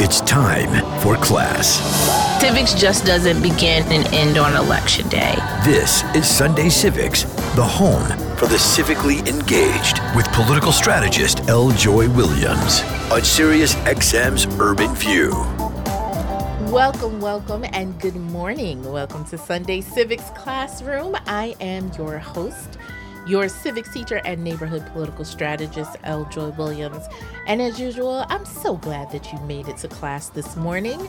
It's 0.00 0.20
time 0.20 0.70
for 1.00 1.16
class. 1.16 1.80
Civics 2.40 2.74
just 2.74 3.06
doesn't 3.06 3.40
begin 3.42 3.82
and 3.90 4.06
end 4.12 4.36
on 4.36 4.54
election 4.54 5.08
day. 5.08 5.34
This 5.64 6.04
is 6.14 6.28
Sunday 6.28 6.68
Civics, 6.68 7.22
the 7.54 7.64
home 7.64 8.06
for 8.36 8.46
the 8.46 8.56
civically 8.56 9.26
engaged 9.26 10.00
with 10.14 10.30
political 10.32 10.72
strategist 10.72 11.48
L. 11.48 11.70
Joy 11.70 12.10
Williams 12.10 12.82
on 13.10 13.22
Sirius 13.22 13.74
XM's 13.86 14.46
Urban 14.60 14.94
View. 14.94 15.30
Welcome, 16.70 17.20
welcome, 17.20 17.64
and 17.72 17.98
good 18.00 18.16
morning. 18.16 18.84
Welcome 18.92 19.24
to 19.26 19.38
Sunday 19.38 19.80
Civics 19.80 20.30
Classroom. 20.36 21.16
I 21.26 21.54
am 21.60 21.90
your 21.96 22.18
host, 22.18 22.78
your 23.26 23.48
civics 23.48 23.92
teacher 23.92 24.20
and 24.24 24.42
neighborhood 24.42 24.84
political 24.92 25.24
strategist, 25.24 25.96
L. 26.04 26.24
Joy 26.26 26.50
Williams. 26.50 27.06
And 27.46 27.62
as 27.62 27.80
usual, 27.80 28.24
I'm 28.28 28.44
so 28.44 28.76
glad 28.76 29.10
that 29.12 29.32
you 29.32 29.38
made 29.40 29.68
it 29.68 29.78
to 29.78 29.88
class 29.88 30.28
this 30.28 30.56
morning 30.56 31.08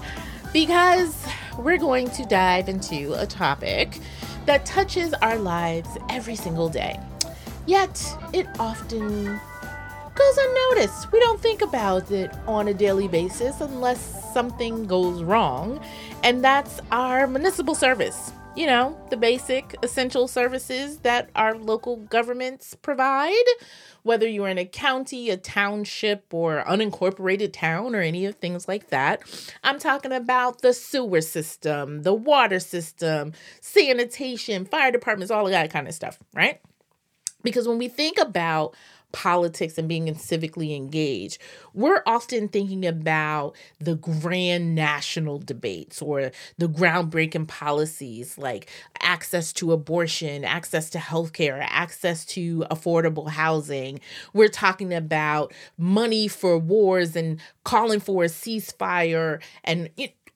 because 0.54 1.26
we're 1.58 1.78
going 1.78 2.10
to 2.12 2.26
dive 2.26 2.70
into 2.70 3.14
a 3.20 3.26
topic 3.26 4.00
that 4.46 4.66
touches 4.66 5.14
our 5.16 5.38
lives 5.38 5.90
every 6.10 6.36
single 6.36 6.70
day. 6.70 7.00
Yet, 7.66 8.02
it 8.32 8.48
often 8.60 9.40
goes 10.16 10.38
unnoticed. 10.38 11.12
We 11.12 11.20
don't 11.20 11.42
think 11.42 11.62
about 11.62 12.12
it 12.12 12.34
on 12.48 12.68
a 12.70 12.74
daily 12.74 13.08
basis 13.08 13.60
unless 13.60 14.34
something 14.34 14.86
goes 14.86 15.24
wrong, 15.24 15.82
and 16.24 16.44
that's 16.44 16.80
our 16.92 17.28
municipal 17.28 17.76
service 17.76 18.32
you 18.56 18.66
know, 18.66 18.98
the 19.10 19.18
basic 19.18 19.76
essential 19.84 20.28
services 20.28 21.00
that 21.00 21.30
our 21.36 21.58
local 21.58 21.98
governments 21.98 22.74
provide, 22.74 23.34
whether 24.04 24.28
you're 24.28 24.48
in 24.48 24.58
a 24.58 24.66
county, 24.66 25.30
a 25.30 25.38
township, 25.38 26.34
or 26.34 26.64
unincorporated 26.66 27.52
town, 27.52 27.94
or 27.94 28.00
any 28.00 28.26
of 28.26 28.36
things 28.36 28.68
like 28.68 28.90
that. 28.90 29.22
I'm 29.64 29.78
talking 29.78 30.14
about 30.14 30.62
the 30.62 30.74
sewer 30.74 31.22
system, 31.22 32.04
the 32.04 32.14
water 32.14 32.60
system, 32.60 33.34
sanitation, 33.60 34.66
fire 34.66 34.92
departments, 34.92 35.32
all 35.32 35.46
of 35.46 35.52
that 35.52 35.72
kind 35.72 35.88
of 35.88 35.94
stuff, 35.94 36.18
right? 36.34 36.62
Because 37.44 37.68
when 37.68 37.78
we 37.78 37.90
think 37.90 38.18
about 38.18 38.76
politics 39.16 39.78
and 39.78 39.88
being 39.88 40.08
civically 40.16 40.76
engaged, 40.76 41.38
we're 41.74 42.04
often 42.06 42.50
thinking 42.50 42.86
about 42.86 43.56
the 43.80 43.96
grand 43.96 44.76
national 44.76 45.40
debates 45.40 46.02
or 46.02 46.32
the 46.58 46.68
groundbreaking 46.68 47.48
policies 47.48 48.38
like 48.38 48.70
access 49.00 49.54
to 49.54 49.72
abortion, 49.72 50.44
access 50.44 50.90
to 50.90 50.98
healthcare, 50.98 51.66
access 51.70 52.26
to 52.26 52.66
affordable 52.70 53.30
housing. 53.30 54.02
We're 54.34 54.50
talking 54.50 54.94
about 54.94 55.54
money 55.78 56.28
for 56.28 56.58
wars 56.58 57.16
and 57.16 57.40
calling 57.64 58.02
for 58.02 58.26
a 58.26 58.28
ceasefire 58.28 59.42
and 59.64 59.90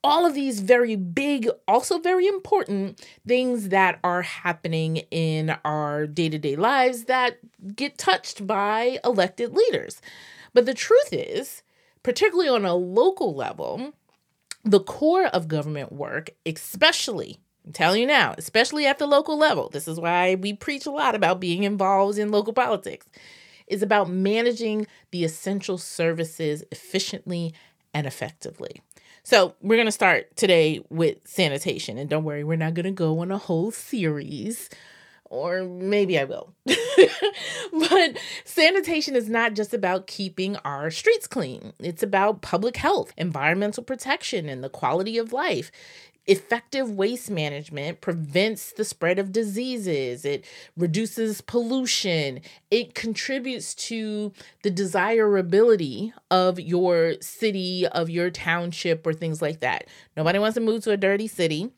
all 0.03 0.25
of 0.25 0.33
these 0.33 0.61
very 0.61 0.95
big, 0.95 1.50
also 1.67 2.00
very 2.00 2.28
important 2.28 3.05
things 3.28 3.69
that 3.69 4.00
are 4.03 4.22
happening 4.22 4.97
in 5.11 5.56
our 5.66 6.08
day 6.08 6.30
to 6.30 6.38
day 6.38 6.56
lives 6.56 7.06
that 7.06 7.39
get 7.75 7.97
touched 7.97 8.47
by 8.47 9.00
elected 9.03 9.53
leaders. 9.53 10.02
But 10.53 10.66
the 10.66 10.73
truth 10.73 11.09
is, 11.11 11.64
particularly 12.03 12.50
on 12.50 12.66
a 12.66 12.75
local 12.75 13.36
level, 13.36 13.94
the 14.64 14.80
core 14.80 15.25
of 15.28 15.47
government 15.47 15.91
work, 15.91 16.31
especially 16.45 17.39
I'm 17.66 17.73
telling 17.73 18.02
you 18.02 18.08
now, 18.08 18.34
especially 18.38 18.88
at 18.88 18.97
the 18.97 19.06
local 19.06 19.38
level, 19.38 19.69
this 19.69 19.88
is 19.88 20.00
why 20.00 20.34
we 20.34 20.53
preach 20.53 20.88
a 20.88 20.91
lot 20.91 21.13
about 21.13 21.39
being 21.39 21.63
involved 21.63 22.17
in 22.17 22.31
local 22.31 22.52
politics, 22.52 23.06
is 23.67 23.84
about 23.84 24.09
managing 24.09 24.88
the 25.11 25.23
essential 25.23 25.78
services 25.78 26.63
efficiently 26.72 27.53
and 27.94 28.08
effectively. 28.08 28.81
So, 29.23 29.56
we're 29.62 29.75
to 29.86 29.92
start 29.92 30.35
today 30.35 30.81
with 30.90 31.28
sanitation. 31.28 31.97
And 31.97 32.09
don't 32.09 32.24
worry, 32.24 32.44
we're 32.44 32.56
not 32.56 32.74
to 32.85 32.91
go 32.91 33.19
on 33.19 33.31
a 33.31 33.38
whole 33.38 33.72
series, 33.72 34.69
or 35.25 35.63
maybe 35.63 36.18
I 36.18 36.24
will. 36.24 36.53
but 36.66 38.18
sanitation 38.46 39.16
is 39.16 39.29
not 39.29 39.53
just 39.53 39.74
about 39.74 40.08
keeping 40.08 40.56
our 40.58 40.90
streets 40.90 41.28
clean, 41.28 41.74
it's 41.79 42.03
about 42.03 42.41
public 42.41 42.78
health, 42.78 43.13
environmental 43.18 43.84
protection, 43.84 44.50
and 44.50 44.63
the 44.63 44.69
quality 44.69 45.18
of 45.18 45.34
life. 45.34 45.72
Effective 46.29 46.91
waste 46.91 47.31
management 47.31 48.01
prevents 48.01 48.72
the 48.72 48.85
spread 48.85 49.17
of 49.17 49.31
diseases, 49.31 50.25
it 50.25 50.45
reduces 50.78 51.41
pollution, 51.41 52.41
it 52.69 52.94
contributes 52.94 53.73
to 53.73 54.31
the 54.62 54.69
desirability 54.69 56.13
of 56.29 56.59
your 56.59 57.16
city, 57.19 57.88
of 57.88 58.12
your 58.12 58.29
township, 58.29 59.07
or 59.07 59.13
things 59.13 59.41
like 59.41 59.59
that. 59.62 59.88
Nobody 60.16 60.38
wants 60.38 60.53
to 60.53 60.62
move 60.62 60.84
to 60.84 60.91
a 60.91 60.97
dirty 60.97 61.28
city 61.28 61.72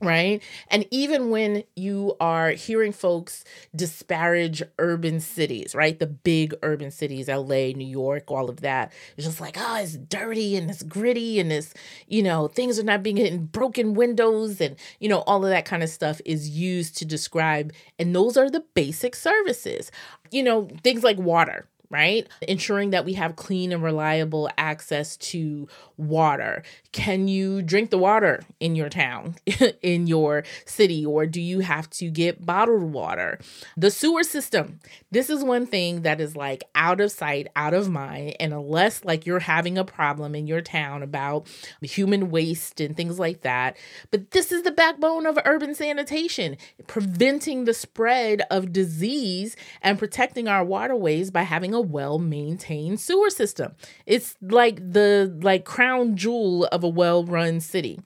right? 0.00 0.42
And 0.68 0.86
even 0.90 1.30
when 1.30 1.64
you 1.76 2.16
are 2.20 2.50
hearing 2.50 2.92
folks 2.92 3.44
disparage 3.74 4.62
urban 4.78 5.20
cities, 5.20 5.74
right? 5.74 5.98
The 5.98 6.06
big 6.06 6.54
urban 6.62 6.90
cities, 6.90 7.28
LA, 7.28 7.72
New 7.74 7.86
York, 7.86 8.30
all 8.30 8.50
of 8.50 8.60
that, 8.60 8.92
it's 9.16 9.26
just 9.26 9.40
like, 9.40 9.56
oh, 9.58 9.76
it's 9.80 9.96
dirty 9.96 10.56
and 10.56 10.70
it's 10.70 10.82
gritty 10.82 11.40
and 11.40 11.52
it's, 11.52 11.72
you 12.06 12.22
know, 12.22 12.48
things 12.48 12.78
are 12.78 12.84
not 12.84 13.02
being 13.02 13.18
in 13.18 13.46
broken 13.46 13.94
windows 13.94 14.60
and, 14.60 14.76
you 15.00 15.08
know, 15.08 15.20
all 15.20 15.44
of 15.44 15.50
that 15.50 15.64
kind 15.64 15.82
of 15.82 15.88
stuff 15.88 16.20
is 16.24 16.50
used 16.50 16.96
to 16.98 17.04
describe. 17.04 17.72
And 17.98 18.14
those 18.14 18.36
are 18.36 18.50
the 18.50 18.64
basic 18.74 19.14
services. 19.14 19.90
You 20.30 20.42
know, 20.42 20.68
things 20.82 21.04
like 21.04 21.18
water, 21.18 21.68
right? 21.90 22.26
Ensuring 22.42 22.90
that 22.90 23.04
we 23.04 23.14
have 23.14 23.36
clean 23.36 23.72
and 23.72 23.82
reliable 23.82 24.48
access 24.56 25.16
to 25.18 25.68
water. 25.96 26.62
Can 26.92 27.28
you 27.28 27.62
drink 27.62 27.90
the 27.90 27.98
water 27.98 28.42
in 28.60 28.74
your 28.74 28.88
town, 28.88 29.36
in 29.82 30.06
your 30.06 30.44
city, 30.64 31.04
or 31.04 31.26
do 31.26 31.40
you 31.40 31.60
have 31.60 31.88
to 31.90 32.10
get 32.10 32.44
bottled 32.44 32.92
water? 32.92 33.38
The 33.76 33.90
sewer 33.90 34.22
system. 34.22 34.80
This 35.10 35.30
is 35.30 35.44
one 35.44 35.66
thing 35.66 36.02
that 36.02 36.20
is 36.20 36.34
like 36.34 36.64
out 36.74 37.00
of 37.00 37.12
sight, 37.12 37.48
out 37.54 37.74
of 37.74 37.90
mind. 37.90 38.36
And 38.40 38.52
unless 38.52 39.04
like 39.04 39.26
you're 39.26 39.40
having 39.40 39.78
a 39.78 39.84
problem 39.84 40.34
in 40.34 40.46
your 40.46 40.60
town 40.60 41.02
about 41.02 41.46
human 41.80 42.30
waste 42.30 42.80
and 42.80 42.96
things 42.96 43.18
like 43.18 43.42
that, 43.42 43.76
but 44.10 44.30
this 44.30 44.52
is 44.52 44.62
the 44.62 44.70
backbone 44.70 45.26
of 45.26 45.38
urban 45.44 45.74
sanitation, 45.74 46.56
preventing 46.86 47.64
the 47.64 47.74
spread 47.74 48.42
of 48.50 48.72
disease 48.72 49.56
and 49.82 49.98
protecting 49.98 50.48
our 50.48 50.64
waterways 50.64 51.30
by 51.30 51.42
having 51.42 51.73
a 51.74 51.80
well-maintained 51.80 53.00
sewer 53.00 53.30
system. 53.30 53.74
It's 54.06 54.36
like 54.40 54.76
the 54.76 55.36
like 55.42 55.64
crown 55.64 56.16
jewel 56.16 56.66
of 56.66 56.84
a 56.84 56.88
well-run 56.88 57.60
city. 57.60 58.00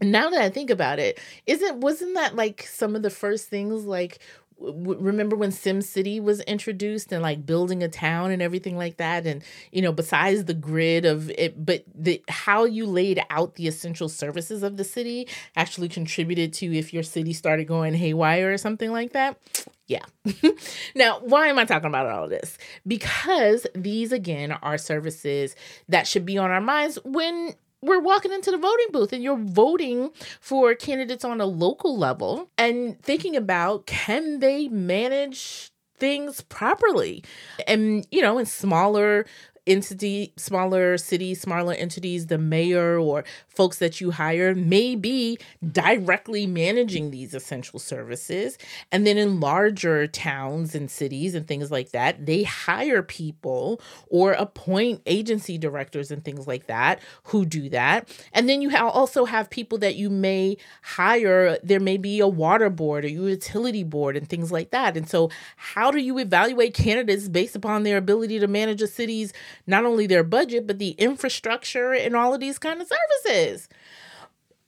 Now 0.00 0.30
that 0.30 0.40
I 0.40 0.48
think 0.48 0.70
about 0.70 0.98
it, 0.98 1.18
isn't 1.46 1.80
wasn't 1.80 2.14
that 2.14 2.36
like 2.36 2.62
some 2.62 2.94
of 2.96 3.02
the 3.02 3.10
first 3.10 3.48
things 3.48 3.84
like 3.84 4.20
remember 4.60 5.36
when 5.36 5.50
SimCity 5.50 6.22
was 6.22 6.40
introduced 6.42 7.12
and 7.12 7.22
like 7.22 7.46
building 7.46 7.82
a 7.82 7.88
town 7.88 8.30
and 8.30 8.42
everything 8.42 8.76
like 8.76 8.96
that 8.96 9.26
and 9.26 9.42
you 9.72 9.80
know 9.80 9.92
besides 9.92 10.44
the 10.44 10.54
grid 10.54 11.04
of 11.04 11.30
it 11.30 11.64
but 11.64 11.84
the 11.94 12.22
how 12.28 12.64
you 12.64 12.86
laid 12.86 13.20
out 13.30 13.54
the 13.54 13.68
essential 13.68 14.08
services 14.08 14.62
of 14.62 14.76
the 14.76 14.84
city 14.84 15.28
actually 15.56 15.88
contributed 15.88 16.52
to 16.52 16.76
if 16.76 16.92
your 16.92 17.02
city 17.02 17.32
started 17.32 17.66
going 17.66 17.94
haywire 17.94 18.52
or 18.52 18.58
something 18.58 18.90
like 18.90 19.12
that 19.12 19.38
yeah. 19.88 20.04
now, 20.94 21.20
why 21.20 21.48
am 21.48 21.58
I 21.58 21.64
talking 21.64 21.88
about 21.88 22.06
all 22.06 22.24
of 22.24 22.30
this? 22.30 22.58
Because 22.86 23.66
these, 23.74 24.12
again, 24.12 24.52
are 24.52 24.76
services 24.76 25.56
that 25.88 26.06
should 26.06 26.26
be 26.26 26.36
on 26.36 26.50
our 26.50 26.60
minds 26.60 26.98
when 27.04 27.54
we're 27.82 28.00
walking 28.00 28.32
into 28.32 28.50
the 28.50 28.58
voting 28.58 28.86
booth 28.92 29.12
and 29.12 29.22
you're 29.22 29.36
voting 29.36 30.10
for 30.40 30.74
candidates 30.74 31.24
on 31.24 31.40
a 31.40 31.46
local 31.46 31.96
level 31.96 32.50
and 32.58 33.00
thinking 33.02 33.36
about 33.36 33.86
can 33.86 34.40
they 34.40 34.68
manage 34.68 35.70
things 35.98 36.40
properly? 36.42 37.24
And 37.66 38.06
you 38.10 38.22
know 38.22 38.38
in 38.38 38.46
smaller 38.46 39.26
entity, 39.68 40.32
smaller 40.36 40.96
cities, 40.98 41.40
smaller 41.40 41.74
entities, 41.74 42.26
the 42.26 42.38
mayor 42.38 42.98
or 42.98 43.24
folks 43.48 43.78
that 43.78 44.00
you 44.00 44.10
hire 44.10 44.54
may 44.54 44.94
be 44.96 45.38
directly 45.72 46.46
managing 46.46 47.10
these 47.10 47.34
essential 47.34 47.78
services. 47.78 48.58
And 48.90 49.06
then 49.06 49.18
in 49.18 49.40
larger 49.40 50.06
towns 50.06 50.74
and 50.74 50.90
cities 50.90 51.34
and 51.34 51.46
things 51.46 51.70
like 51.70 51.90
that, 51.90 52.24
they 52.26 52.42
hire 52.44 53.02
people 53.02 53.80
or 54.08 54.32
appoint 54.32 55.02
agency 55.06 55.58
directors 55.58 56.10
and 56.10 56.24
things 56.24 56.46
like 56.46 56.66
that 56.66 57.00
who 57.24 57.44
do 57.44 57.68
that. 57.70 58.08
And 58.32 58.48
then 58.48 58.62
you 58.62 58.74
also 58.76 59.24
have 59.24 59.50
people 59.50 59.78
that 59.78 59.96
you 59.96 60.10
may 60.10 60.56
hire. 60.82 61.58
There 61.62 61.80
may 61.80 61.96
be 61.96 62.20
a 62.20 62.28
water 62.28 62.70
board 62.70 63.04
or 63.04 63.08
utility 63.08 63.84
board 63.84 64.16
and 64.16 64.28
things 64.28 64.50
like 64.50 64.70
that. 64.70 64.96
And 64.96 65.08
so, 65.08 65.30
how 65.56 65.90
do 65.90 65.98
you 65.98 66.18
evaluate 66.18 66.74
candidates 66.74 67.28
based 67.28 67.56
upon 67.56 67.82
their 67.82 67.96
ability 67.96 68.38
to 68.38 68.46
manage 68.46 68.82
a 68.82 68.86
city's 68.86 69.32
not 69.68 69.84
only 69.84 70.06
their 70.06 70.24
budget, 70.24 70.66
but 70.66 70.78
the 70.78 70.92
infrastructure 70.92 71.92
and 71.92 72.16
all 72.16 72.32
of 72.32 72.40
these 72.40 72.58
kind 72.58 72.80
of 72.80 72.88
services. 72.88 73.68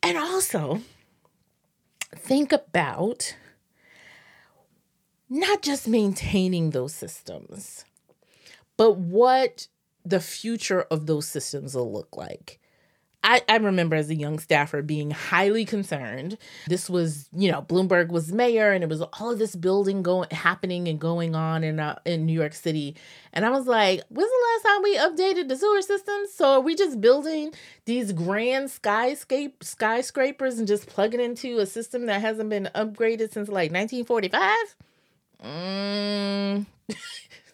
And 0.03 0.19
also, 0.19 0.83
think 2.15 2.53
about 2.53 3.35
not 5.31 5.63
just 5.63 5.89
maintaining 5.89 6.71
those 6.71 6.95
systems, 6.95 7.85
but 8.77 8.99
what 8.99 9.69
the 10.05 10.21
future 10.21 10.83
of 10.83 11.07
those 11.07 11.27
systems 11.27 11.75
will 11.75 11.91
look 11.91 12.17
like. 12.17 12.60
I, 13.23 13.43
I 13.49 13.57
remember 13.57 13.97
as 13.97 14.09
a 14.09 14.15
young 14.15 14.39
staffer 14.39 14.81
being 14.81 15.11
highly 15.11 15.65
concerned. 15.65 16.39
This 16.67 16.89
was, 16.89 17.29
you 17.37 17.53
know, 17.53 17.63
Bloomberg 17.63 18.09
was 18.09 18.33
mayor, 18.33 18.73
and 18.73 18.83
it 18.83 18.89
was 18.89 19.03
all 19.03 19.31
of 19.31 19.39
this 19.39 19.55
building 19.55 20.03
going, 20.03 20.31
happening, 20.31 20.89
and 20.89 20.99
going 20.99 21.35
on 21.35 21.63
in 21.63 21.81
uh, 21.81 21.99
in 22.07 22.25
New 22.25 22.33
York 22.33 22.55
City. 22.55 22.97
And 23.33 23.45
I 23.45 23.51
was 23.51 23.67
like, 23.67 24.03
"When's 24.09 24.31
the 24.31 24.47
last 24.53 24.63
time 24.65 24.83
we 24.83 24.97
updated 24.97 25.49
the 25.49 25.57
sewer 25.57 25.83
system? 25.83 26.17
So 26.33 26.47
are 26.53 26.61
we 26.61 26.75
just 26.75 27.01
building 27.01 27.53
these 27.85 28.13
grand 28.13 28.69
skyscape 28.69 29.63
skyscrapers 29.63 30.59
and 30.59 30.67
just 30.67 30.87
plugging 30.87 31.21
into 31.21 31.59
a 31.59 31.67
system 31.67 32.07
that 32.07 32.23
hasn't 32.23 32.49
been 32.49 32.71
upgraded 32.75 33.33
since 33.33 33.49
like 33.49 33.71
1945?" 33.71 34.57
Mm. 35.45 36.67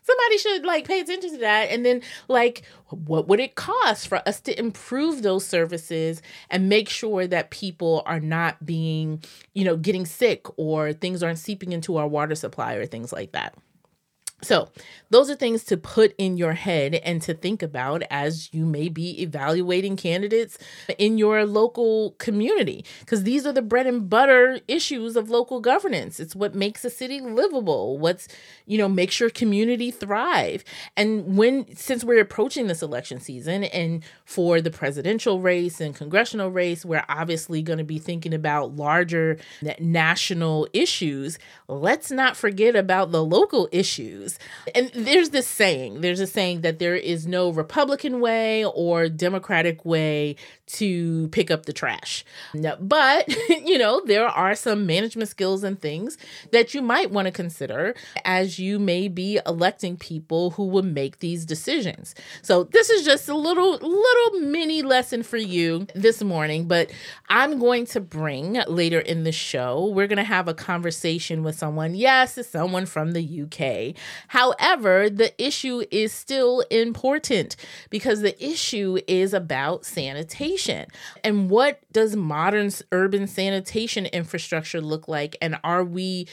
somebody 0.07 0.39
should 0.39 0.65
like 0.65 0.87
pay 0.87 1.01
attention 1.01 1.33
to 1.33 1.39
that. 1.39 1.71
And 1.71 1.85
then 1.85 2.03
like 2.29 2.63
what 2.89 3.27
would 3.29 3.41
it 3.41 3.55
cost 3.57 4.09
for 4.09 4.27
us 4.29 4.41
to 4.41 4.59
improve 4.59 5.23
those 5.23 5.45
services 5.47 6.23
and 6.51 6.69
make 6.69 6.89
sure 6.89 7.27
that 7.27 7.51
people 7.51 8.03
are 8.07 8.21
not 8.21 8.65
being 8.65 9.23
you 9.55 9.65
know 9.65 9.77
getting 9.77 10.07
sick 10.07 10.47
or 10.57 10.93
things 10.93 11.23
aren't 11.23 11.39
seeping 11.39 11.73
into 11.73 11.97
our 11.97 12.07
water 12.07 12.35
supply 12.35 12.75
or 12.75 12.87
things 12.87 13.13
like 13.13 13.33
that 13.33 13.55
so, 14.43 14.69
those 15.09 15.31
are 15.31 15.35
things 15.35 15.65
to 15.65 15.79
put 15.79 16.15
in 16.19 16.37
your 16.37 16.53
head 16.53 16.97
and 16.97 17.23
to 17.23 17.33
think 17.33 17.63
about 17.63 18.03
as 18.11 18.53
you 18.53 18.67
may 18.67 18.91
be 18.91 19.23
evaluating 19.23 19.97
candidates 19.97 20.59
in 20.99 21.17
your 21.17 21.47
local 21.47 22.11
community, 22.19 22.85
because 23.01 23.23
these 23.23 23.47
are 23.47 23.53
the 23.53 23.63
bread 23.63 23.87
and 23.87 24.11
butter 24.11 24.61
issues 24.69 25.17
of 25.17 25.31
local 25.31 25.61
governance. 25.61 26.21
It's 26.21 26.37
what 26.37 26.55
makes 26.55 26.85
a 26.85 26.91
city 26.91 27.19
livable, 27.21 27.99
what's, 27.99 28.29
you 28.67 28.77
know, 28.77 28.89
makes 28.89 29.21
your 29.21 29.31
community 29.31 29.91
thrive. 29.91 30.65
And 30.99 31.39
when, 31.39 31.75
since 31.75 32.05
we're 32.05 32.21
approaching 32.21 32.67
this 32.67 32.83
election 32.83 33.21
season 33.21 33.65
and 33.65 34.05
for 34.27 34.61
the 34.61 34.71
presidential 34.71 35.41
race 35.41 35.81
and 35.81 35.95
congressional 35.95 36.51
race, 36.51 36.85
we're 36.85 37.07
obviously 37.09 37.63
going 37.63 37.79
to 37.79 37.85
be 37.85 37.99
thinking 37.99 38.35
about 38.35 38.77
larger 38.77 39.39
national 39.79 40.69
issues. 40.75 41.39
Let's 41.69 42.11
not 42.11 42.37
forget 42.37 42.77
about 42.77 43.13
the 43.13 43.25
local 43.25 43.69
issues 43.73 44.26
and 44.75 44.91
there's 44.95 45.31
this 45.31 45.47
saying 45.47 46.01
there's 46.01 46.21
a 46.21 46.27
saying 46.27 46.61
that 46.63 46.79
there 46.79 46.97
is 46.97 47.27
no 47.27 47.51
Republican 47.51 48.21
way 48.21 48.65
or 48.65 49.09
Democratic 49.09 49.85
way 49.85 50.37
to 50.67 51.29
pick 51.29 51.51
up 51.51 51.67
the 51.67 51.73
trash. 51.73 52.25
But, 52.81 53.29
you 53.49 53.79
know, 53.79 54.03
there 54.05 54.27
are 54.27 54.55
some 54.55 54.87
management 54.87 55.29
skills 55.29 55.63
and 55.63 55.81
things 55.81 56.19
that 56.51 56.75
you 56.75 56.83
might 56.83 57.11
want 57.11 57.27
to 57.27 57.33
consider 57.33 57.95
as 58.25 58.59
you 58.59 58.79
may 58.79 59.09
be 59.09 59.39
electing 59.47 59.97
people 59.97 60.51
who 60.51 60.67
will 60.67 60.83
make 60.83 61.21
these 61.21 61.45
decisions. 61.45 62.15
So, 62.43 62.65
this 62.65 62.91
is 62.91 63.05
just 63.05 63.29
a 63.29 63.37
little 63.37 63.73
little 63.73 64.41
mini 64.41 64.83
lesson 64.83 65.23
for 65.23 65.37
you 65.37 65.87
this 65.95 66.23
morning, 66.23 66.67
but 66.67 66.91
I'm 67.29 67.59
going 67.59 67.87
to 67.87 68.01
bring 68.01 68.61
later 68.67 69.01
in 69.01 69.25
the 69.25 69.33
show, 69.33 69.87
we're 69.87 70.07
going 70.07 70.17
to 70.17 70.25
have 70.25 70.49
a 70.49 70.55
conversation 70.55 71.43
with 71.43 71.57
someone. 71.57 71.95
Yes, 71.95 72.39
it's 72.39 72.49
someone 72.49 72.87
from 72.87 73.13
the 73.13 73.43
UK. 73.43 73.97
However, 74.29 75.09
the 75.09 75.33
issue 75.43 75.85
is 75.91 76.13
still 76.13 76.61
important 76.71 77.57
because 77.91 78.21
the 78.21 78.43
issue 78.45 78.99
is 79.07 79.33
about 79.33 79.85
sanitation 79.85 80.56
sanitation. 80.57 80.89
And 81.25 81.51
what 81.51 81.81
does 81.93 82.17
modern 82.17 82.71
urban 82.93 83.27
sanitation 83.27 84.07
infrastructure 84.07 84.81
look 84.81 85.09
like? 85.09 85.37
And 85.41 85.59
are 85.65 85.85
we 85.85 86.27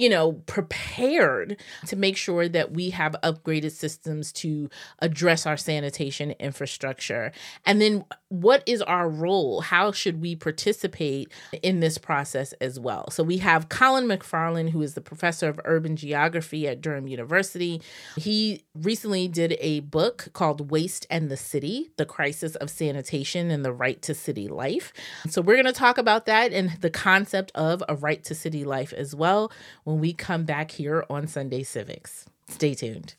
you 0.00 0.08
know, 0.08 0.34
prepared 0.46 1.60
to 1.84 1.96
make 1.96 2.16
sure 2.16 2.48
that 2.48 2.70
we 2.70 2.90
have 2.90 3.16
upgraded 3.24 3.72
systems 3.72 4.32
to 4.32 4.70
address 5.00 5.44
our 5.44 5.56
sanitation 5.56 6.30
infrastructure. 6.38 7.32
And 7.66 7.80
then 7.80 8.04
what 8.28 8.62
is 8.66 8.82
our 8.82 9.08
role? 9.08 9.62
How 9.62 9.90
should 9.90 10.20
we 10.20 10.36
participate 10.36 11.32
in 11.62 11.80
this 11.80 11.96
process 11.96 12.52
as 12.54 12.78
well? 12.78 13.10
So 13.10 13.22
we 13.22 13.38
have 13.38 13.68
Colin 13.68 14.06
McFarlane, 14.06 14.70
who 14.70 14.82
is 14.82 14.94
the 14.94 15.00
professor 15.00 15.48
of 15.48 15.60
urban 15.64 15.96
geography 15.96 16.68
at 16.68 16.80
Durham 16.80 17.08
University. 17.08 17.80
He 18.16 18.64
recently 18.74 19.28
did 19.28 19.56
a 19.60 19.80
book 19.80 20.28
called 20.34 20.70
Waste 20.70 21.06
and 21.10 21.30
the 21.30 21.36
City 21.36 21.90
The 21.96 22.04
Crisis 22.04 22.54
of 22.56 22.70
Sanitation 22.70 23.50
and 23.50 23.64
the 23.64 23.72
Right 23.72 24.00
to 24.02 24.14
City 24.14 24.48
Life. 24.48 24.92
So 25.28 25.40
we're 25.40 25.56
going 25.56 25.66
to 25.66 25.72
talk 25.72 25.96
about 25.96 26.26
that 26.26 26.52
and 26.52 26.72
the 26.80 26.90
concept 26.90 27.50
of 27.54 27.82
a 27.88 27.96
right 27.96 28.22
to 28.24 28.34
city 28.34 28.64
life 28.64 28.92
as 28.92 29.14
well 29.14 29.50
when 29.84 30.00
we 30.00 30.12
come 30.12 30.44
back 30.44 30.70
here 30.72 31.04
on 31.08 31.26
Sunday 31.26 31.62
Civics. 31.62 32.26
Stay 32.48 32.74
tuned. 32.74 33.14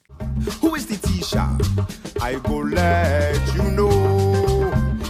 Who 0.61 0.75
is 0.75 0.87
the 0.87 0.95
Tisha? 0.95 2.21
I 2.21 2.35
go 2.39 2.57
let 2.57 3.55
you 3.55 3.71
know. 3.71 4.28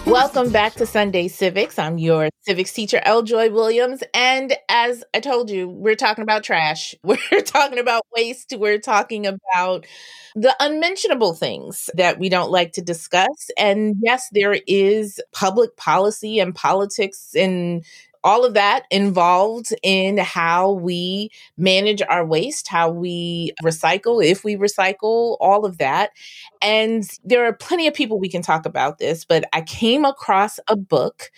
Welcome 0.09 0.51
back 0.51 0.73
to 0.73 0.87
Sunday 0.87 1.27
Civics. 1.27 1.77
I'm 1.77 1.99
your 1.99 2.29
civics 2.41 2.73
teacher, 2.73 2.99
L. 3.03 3.21
Joy 3.21 3.51
Williams. 3.51 4.01
And 4.15 4.57
as 4.67 5.03
I 5.13 5.19
told 5.19 5.51
you, 5.51 5.69
we're 5.69 5.93
talking 5.93 6.23
about 6.23 6.43
trash. 6.43 6.95
We're 7.03 7.41
talking 7.45 7.77
about 7.77 8.07
waste. 8.15 8.55
We're 8.57 8.79
talking 8.79 9.27
about 9.27 9.85
the 10.35 10.55
unmentionable 10.59 11.35
things 11.35 11.91
that 11.93 12.17
we 12.17 12.27
don't 12.27 12.49
like 12.49 12.71
to 12.73 12.81
discuss. 12.81 13.51
And 13.55 13.97
yes, 14.01 14.29
there 14.31 14.57
is 14.65 15.21
public 15.31 15.77
policy 15.77 16.39
and 16.39 16.55
politics 16.55 17.35
and 17.35 17.85
all 18.23 18.43
of 18.43 18.53
that 18.53 18.85
involved 18.91 19.73
in 19.81 20.17
how 20.17 20.71
we 20.73 21.29
manage 21.57 22.01
our 22.01 22.25
waste, 22.25 22.67
how 22.67 22.89
we 22.89 23.53
recycle, 23.63 24.23
if 24.23 24.43
we 24.43 24.55
recycle, 24.55 25.37
all 25.39 25.65
of 25.65 25.77
that. 25.77 26.11
And 26.61 27.03
there 27.23 27.45
are 27.45 27.53
plenty 27.53 27.87
of 27.87 27.93
people 27.93 28.19
we 28.19 28.29
can 28.29 28.41
talk 28.41 28.65
about 28.65 28.97
this, 28.97 29.23
but 29.23 29.45
I 29.53 29.61
came 29.61 30.03
across 30.05 30.59
a 30.67 30.75
book 30.75 31.31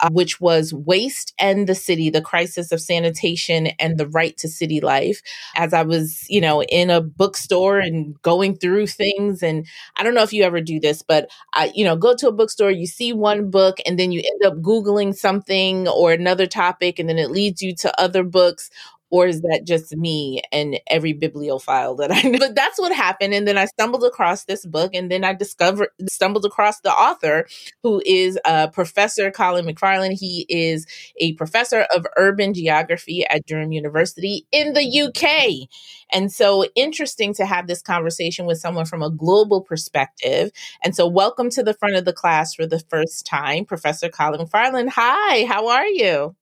uh, 0.00 0.10
which 0.10 0.40
was 0.40 0.74
Waste 0.74 1.32
and 1.38 1.66
the 1.68 1.74
City, 1.74 2.10
the 2.10 2.20
Crisis 2.20 2.72
of 2.72 2.80
Sanitation 2.80 3.68
and 3.78 3.98
the 3.98 4.08
Right 4.08 4.36
to 4.38 4.48
City 4.48 4.80
Life. 4.80 5.22
As 5.56 5.72
I 5.72 5.82
was, 5.82 6.26
you 6.28 6.40
know, 6.40 6.62
in 6.64 6.90
a 6.90 7.00
bookstore 7.00 7.78
and 7.78 8.20
going 8.22 8.56
through 8.56 8.88
things, 8.88 9.42
and 9.42 9.66
I 9.96 10.02
don't 10.02 10.14
know 10.14 10.22
if 10.22 10.32
you 10.32 10.42
ever 10.42 10.60
do 10.60 10.80
this, 10.80 11.02
but 11.02 11.30
I, 11.54 11.72
you 11.74 11.84
know, 11.84 11.96
go 11.96 12.14
to 12.16 12.28
a 12.28 12.32
bookstore, 12.32 12.70
you 12.70 12.86
see 12.86 13.12
one 13.12 13.50
book, 13.50 13.78
and 13.86 13.98
then 13.98 14.12
you 14.12 14.20
end 14.20 14.44
up 14.44 14.60
Googling 14.62 15.14
something 15.14 15.88
or 15.88 16.12
another 16.12 16.46
topic, 16.46 16.98
and 16.98 17.08
then 17.08 17.18
it 17.18 17.30
leads 17.30 17.62
you 17.62 17.74
to 17.76 18.00
other 18.00 18.24
books 18.24 18.70
or 19.10 19.26
is 19.26 19.42
that 19.42 19.62
just 19.66 19.96
me 19.96 20.42
and 20.52 20.80
every 20.88 21.12
bibliophile 21.12 21.94
that 21.96 22.10
I 22.12 22.22
know? 22.22 22.38
But 22.44 22.54
that's 22.54 22.78
what 22.78 22.92
happened. 22.94 23.32
And 23.32 23.46
then 23.48 23.56
I 23.56 23.66
stumbled 23.66 24.04
across 24.04 24.44
this 24.44 24.66
book 24.66 24.94
and 24.94 25.10
then 25.10 25.24
I 25.24 25.32
discovered, 25.34 25.88
stumbled 26.10 26.44
across 26.44 26.80
the 26.80 26.92
author 26.92 27.46
who 27.82 28.02
is 28.04 28.38
uh, 28.44 28.66
Professor 28.68 29.30
Colin 29.30 29.66
McFarlane. 29.66 30.12
He 30.18 30.46
is 30.48 30.86
a 31.18 31.32
professor 31.34 31.86
of 31.94 32.06
urban 32.16 32.54
geography 32.54 33.24
at 33.26 33.46
Durham 33.46 33.72
University 33.72 34.46
in 34.52 34.74
the 34.74 35.00
UK. 35.00 35.68
And 36.12 36.30
so 36.30 36.66
interesting 36.74 37.34
to 37.34 37.46
have 37.46 37.66
this 37.66 37.82
conversation 37.82 38.46
with 38.46 38.58
someone 38.58 38.84
from 38.84 39.02
a 39.02 39.10
global 39.10 39.60
perspective. 39.62 40.50
And 40.82 40.94
so 40.94 41.06
welcome 41.06 41.50
to 41.50 41.62
the 41.62 41.74
front 41.74 41.96
of 41.96 42.04
the 42.04 42.12
class 42.12 42.54
for 42.54 42.66
the 42.66 42.80
first 42.80 43.26
time, 43.26 43.64
Professor 43.64 44.08
Colin 44.08 44.46
McFarlane. 44.46 44.90
Hi, 44.90 45.44
how 45.44 45.68
are 45.68 45.86
you? 45.86 46.36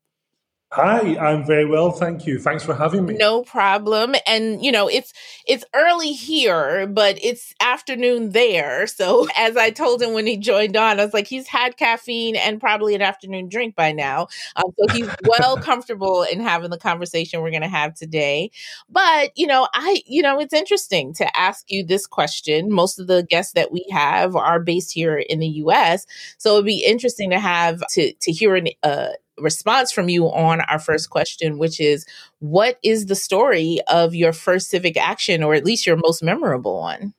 Hi, 0.75 1.19
I'm 1.19 1.45
very 1.45 1.67
well, 1.67 1.91
thank 1.91 2.25
you. 2.25 2.38
Thanks 2.38 2.64
for 2.64 2.75
having 2.75 3.05
me. 3.05 3.12
No 3.19 3.43
problem. 3.43 4.14
And 4.26 4.64
you 4.64 4.73
know, 4.73 4.88
it's 4.88 5.12
it's 5.47 5.67
early 5.75 6.12
here, 6.12 6.87
but 6.87 7.23
it's 7.23 7.52
afternoon 7.61 8.31
there. 8.33 8.87
So 8.87 9.29
as 9.37 9.59
I 9.59 9.69
told 9.69 10.00
him 10.00 10.14
when 10.14 10.26
he 10.26 10.38
joined 10.38 10.75
on, 10.75 10.99
I 10.99 11.05
was 11.05 11.12
like, 11.12 11.26
he's 11.26 11.47
had 11.47 11.76
caffeine 11.76 12.37
and 12.37 12.59
probably 12.59 12.95
an 12.95 13.02
afternoon 13.02 13.50
drink 13.50 13.76
by 13.76 13.93
now. 13.93 14.29
Um, 14.57 14.73
so 14.79 14.95
he's 14.95 15.11
well 15.26 15.57
comfortable 15.62 16.23
in 16.23 16.41
having 16.41 16.71
the 16.71 16.79
conversation 16.79 17.43
we're 17.43 17.50
going 17.50 17.61
to 17.61 17.69
have 17.69 17.93
today. 17.93 18.50
But 18.88 19.37
you 19.37 19.47
know, 19.47 19.69
I 19.75 20.00
you 20.07 20.23
know, 20.23 20.41
it's 20.41 20.55
interesting 20.55 21.12
to 21.14 21.38
ask 21.38 21.67
you 21.69 21.85
this 21.85 22.07
question. 22.07 22.73
Most 22.73 22.99
of 22.99 23.09
the 23.09 23.25
guests 23.29 23.52
that 23.52 23.73
we 23.73 23.85
have 23.91 24.35
are 24.35 24.59
based 24.59 24.95
here 24.95 25.19
in 25.19 25.38
the 25.38 25.49
U.S., 25.49 26.07
so 26.38 26.55
it'd 26.55 26.64
be 26.64 26.83
interesting 26.83 27.29
to 27.29 27.38
have 27.38 27.87
to 27.88 28.14
to 28.14 28.33
hear 28.33 28.55
an 28.57 28.69
uh, 28.83 29.09
response 29.42 29.92
from 29.92 30.08
you 30.08 30.26
on 30.26 30.61
our 30.62 30.78
first 30.78 31.11
question, 31.11 31.58
which 31.58 31.80
is 31.80 32.06
what 32.38 32.78
is 32.82 33.06
the 33.06 33.14
story 33.14 33.80
of 33.88 34.14
your 34.14 34.32
first 34.32 34.70
civic 34.70 34.96
action, 34.96 35.42
or 35.42 35.54
at 35.54 35.64
least 35.64 35.87
your 35.87 35.96
most 35.96 36.22
memorable 36.22 36.80
one? 36.80 37.14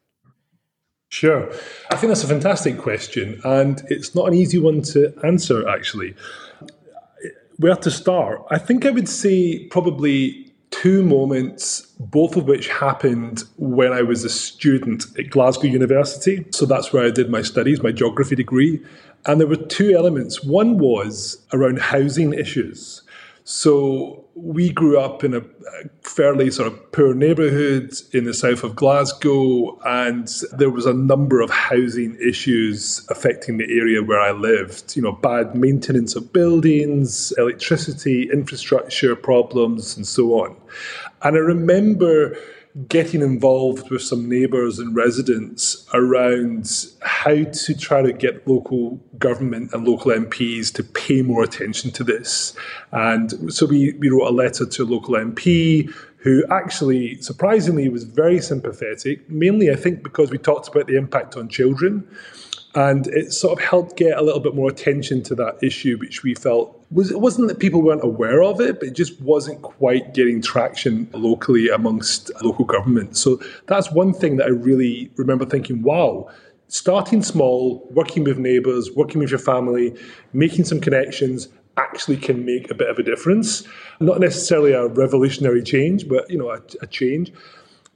Sure. 1.10 1.52
I 1.92 1.96
think 1.96 2.10
that's 2.10 2.24
a 2.24 2.28
fantastic 2.28 2.80
question, 2.80 3.40
and 3.44 3.84
it's 3.90 4.16
not 4.16 4.28
an 4.30 4.34
easy 4.34 4.58
one 4.58 4.82
to 4.94 5.14
answer, 5.24 5.68
actually. 5.68 6.16
Where 7.58 7.76
to 7.76 7.92
start? 7.92 8.42
I 8.50 8.58
think 8.58 8.86
I 8.86 8.90
would 8.90 9.08
say 9.08 9.68
probably 9.68 10.52
two 10.72 11.04
moments, 11.04 11.82
both 12.00 12.36
of 12.36 12.46
which 12.46 12.68
happened 12.68 13.44
when 13.58 13.94
I 13.94 14.02
was 14.02 14.24
a 14.24 14.30
student 14.30 15.06
at 15.20 15.30
Glasgow 15.30 15.68
University. 15.68 16.48
So 16.50 16.66
that's 16.66 16.92
where 16.92 17.06
I 17.06 17.12
did 17.12 17.30
my 17.30 17.44
studies, 17.44 17.84
my 17.84 17.92
geography 17.92 18.36
degree. 18.36 18.84
And 19.26 19.40
there 19.40 19.48
were 19.48 19.56
two 19.56 19.96
elements. 19.96 20.44
One 20.44 20.78
was 20.78 21.46
around 21.54 21.80
housing 21.80 22.34
issues. 22.34 23.02
So 23.46 24.24
we 24.36 24.72
grew 24.72 24.98
up 25.00 25.24
in 25.24 25.34
a 25.34 25.42
fairly 26.02 26.50
sort 26.50 26.68
of 26.68 26.92
poor 26.92 27.14
neighbourhood 27.14 27.94
in 28.14 28.24
the 28.24 28.34
south 28.34 28.64
of 28.64 28.76
Glasgow, 28.76 29.78
and 29.86 30.28
there 30.54 30.70
was 30.70 30.86
a 30.86 30.94
number 30.94 31.42
of 31.42 31.50
housing 31.50 32.18
issues 32.26 33.06
affecting 33.10 33.58
the 33.58 33.66
area 33.66 34.02
where 34.02 34.20
I 34.20 34.32
lived. 34.32 34.96
You 34.96 35.02
know, 35.04 35.12
bad 35.12 35.56
maintenance 35.56 36.16
of 36.16 36.32
buildings, 36.32 37.34
electricity, 37.38 38.30
infrastructure 38.32 39.16
problems, 39.16 39.98
and 39.98 40.08
so 40.08 40.34
on. 40.42 40.56
And 41.22 41.36
I 41.36 41.40
remember 41.40 42.38
getting 42.88 43.22
involved 43.22 43.92
with 43.92 44.02
some 44.02 44.28
neighbours 44.28 44.80
and 44.80 44.96
residents 44.96 45.88
around 45.94 46.88
how 47.02 47.44
to 47.44 47.78
try 47.78 48.02
to 48.02 48.12
get 48.12 48.48
local 48.48 49.00
government 49.20 49.72
and 49.74 49.88
local 49.88 50.12
MPs 50.12 50.74
to 50.74 50.84
pay 50.84 51.22
more 51.22 51.44
attention 51.44 51.92
to 51.92 52.04
this. 52.04 52.56
And 52.92 53.54
so 53.54 53.68
we, 53.68 53.94
we 53.94 54.10
wrote 54.10 54.28
a 54.28 54.34
letter 54.34 54.66
to 54.66 54.84
a 54.84 54.86
local 54.86 55.14
MP 55.14 55.94
who 56.18 56.44
actually, 56.50 57.22
surprisingly, 57.22 57.90
was 57.90 58.06
very 58.06 58.42
sympathetic, 58.42 59.30
mainly, 59.30 59.70
I 59.70 59.76
think, 59.76 60.02
because 60.02 60.32
we 60.32 60.38
talked 60.38 60.68
about 60.68 60.88
the 60.88 60.96
impact 60.96 61.36
on 61.36 61.50
children. 61.50 62.08
And 62.76 63.06
it 63.08 63.34
sort 63.34 63.60
of 63.60 63.64
helped 63.64 63.98
get 63.98 64.18
a 64.18 64.24
little 64.24 64.40
bit 64.40 64.56
more 64.56 64.70
attention 64.70 65.22
to 65.24 65.36
that 65.36 65.60
issue, 65.62 65.98
which 66.00 66.24
we 66.24 66.34
felt 66.34 66.83
was 66.94 67.12
it 67.12 67.20
wasn't 67.20 67.48
that 67.48 67.60
people 67.60 67.82
weren't 67.82 68.04
aware 68.04 68.44
of 68.44 68.62
it, 68.62 68.80
but 68.80 68.90
it 68.90 68.94
just 68.94 69.20
wasn't 69.22 69.62
quite 69.62 70.14
getting 70.14 70.42
traction 70.42 71.10
locally 71.14 71.70
amongst 71.70 72.32
local 72.44 72.66
government. 72.66 73.18
So 73.18 73.40
that's 73.68 73.92
one 73.92 74.14
thing 74.14 74.38
that 74.38 74.46
I 74.46 74.52
really 74.52 75.12
remember 75.16 75.46
thinking, 75.46 75.82
wow, 75.82 76.30
starting 76.68 77.24
small, 77.24 77.88
working 77.92 78.24
with 78.24 78.38
neighbours, 78.38 78.92
working 78.96 79.20
with 79.20 79.30
your 79.30 79.40
family, 79.40 79.96
making 80.34 80.66
some 80.66 80.80
connections 80.80 81.48
actually 81.78 82.18
can 82.18 82.46
make 82.46 82.70
a 82.70 82.76
bit 82.76 82.90
of 82.90 83.00
a 83.00 83.04
difference. 83.04 83.64
Not 84.00 84.20
necessarily 84.20 84.74
a 84.74 84.88
revolutionary 84.88 85.64
change, 85.64 86.08
but 86.08 86.30
you 86.30 86.38
know, 86.38 86.50
a, 86.50 86.62
a 86.82 86.88
change. 86.88 87.32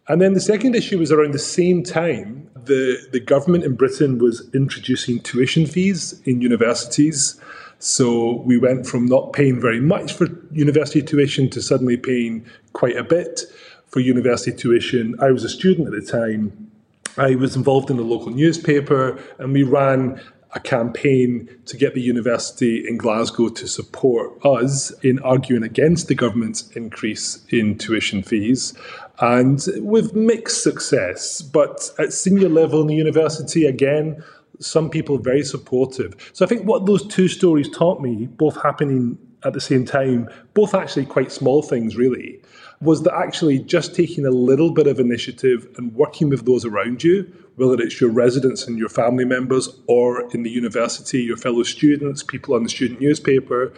And 0.10 0.22
then 0.22 0.34
the 0.34 0.40
second 0.40 0.76
issue 0.76 1.00
was 1.00 1.12
around 1.12 1.34
the 1.34 1.40
same 1.40 1.84
time, 1.84 2.50
the, 2.56 2.98
the 3.12 3.20
government 3.20 3.66
in 3.66 3.76
Britain 3.76 4.20
was 4.20 4.48
introducing 4.54 5.20
tuition 5.20 5.66
fees 5.66 6.22
in 6.24 6.42
universities. 6.42 7.40
So 7.80 8.42
we 8.46 8.58
went 8.58 8.88
from 8.88 9.06
not 9.06 9.34
paying 9.34 9.60
very 9.62 9.80
much 9.80 10.14
for 10.14 10.28
university 10.52 11.02
tuition 11.02 11.50
to 11.52 11.62
suddenly 11.62 11.98
paying 11.98 12.46
quite 12.74 12.98
a 12.98 13.04
bit 13.04 13.42
for 13.88 14.00
university 14.00 14.56
tuition. 14.56 15.16
I 15.20 15.32
was 15.32 15.44
a 15.44 15.50
student 15.50 15.88
at 15.88 15.94
the 15.94 16.12
time. 16.12 16.72
I 17.18 17.36
was 17.36 17.56
involved 17.56 17.90
in 17.90 17.98
a 17.98 18.04
local 18.04 18.32
newspaper, 18.32 19.20
and 19.40 19.54
we 19.54 19.64
ran 19.64 20.22
a 20.54 20.60
campaign 20.60 21.50
to 21.66 21.78
get 21.78 21.94
the 21.94 22.02
university 22.02 22.88
in 22.88 22.98
Glasgow 22.98 23.50
to 23.50 23.68
support 23.68 24.44
us 24.46 24.92
in 25.04 25.20
arguing 25.20 25.64
against 25.64 26.08
the 26.08 26.16
government's 26.16 26.70
increase 26.72 27.46
in 27.50 27.78
tuition 27.78 28.24
fees 28.24 28.74
and 29.20 29.66
with 29.78 30.16
mixed 30.16 30.64
success. 30.64 31.42
But 31.42 31.92
at 32.00 32.14
senior 32.14 32.50
level 32.50 32.82
in 32.82 32.88
the 32.88 32.96
university, 32.96 33.66
again, 33.66 34.24
some 34.60 34.90
people 34.90 35.18
very 35.18 35.44
supportive. 35.44 36.16
So 36.34 36.46
I 36.46 36.48
think 36.48 36.66
what 36.66 36.86
those 36.86 37.06
two 37.08 37.28
stories 37.28 37.70
taught 37.70 38.02
me, 38.02 38.28
both 38.28 38.62
happening 38.62 39.18
at 39.44 39.54
the 39.54 39.62
same 39.62 39.86
time, 39.86 40.30
both 40.54 40.74
actually 40.74 41.06
quite 41.06 41.32
small 41.32 41.62
things, 41.62 41.96
really, 41.96 42.42
was 42.82 43.04
that 43.04 43.14
actually 43.16 43.60
just 43.60 43.96
taking 43.96 44.26
a 44.26 44.32
little 44.32 44.72
bit 44.72 44.88
of 44.88 45.00
initiative 45.00 45.68
and 45.78 45.94
working 45.94 46.30
with 46.30 46.46
those 46.46 46.66
around 46.66 47.04
you, 47.04 47.32
whether 47.56 47.82
it's 47.82 48.00
your 48.00 48.12
residents 48.12 48.68
and 48.68 48.78
your 48.78 48.90
family 48.90 49.26
members 49.26 49.80
or 49.88 50.30
in 50.34 50.44
the 50.44 50.50
university, 50.50 51.22
your 51.22 51.38
fellow 51.38 51.64
students, 51.64 52.22
people 52.24 52.54
on 52.54 52.64
the 52.64 52.70
student 52.70 53.02
newspaper, 53.02 53.74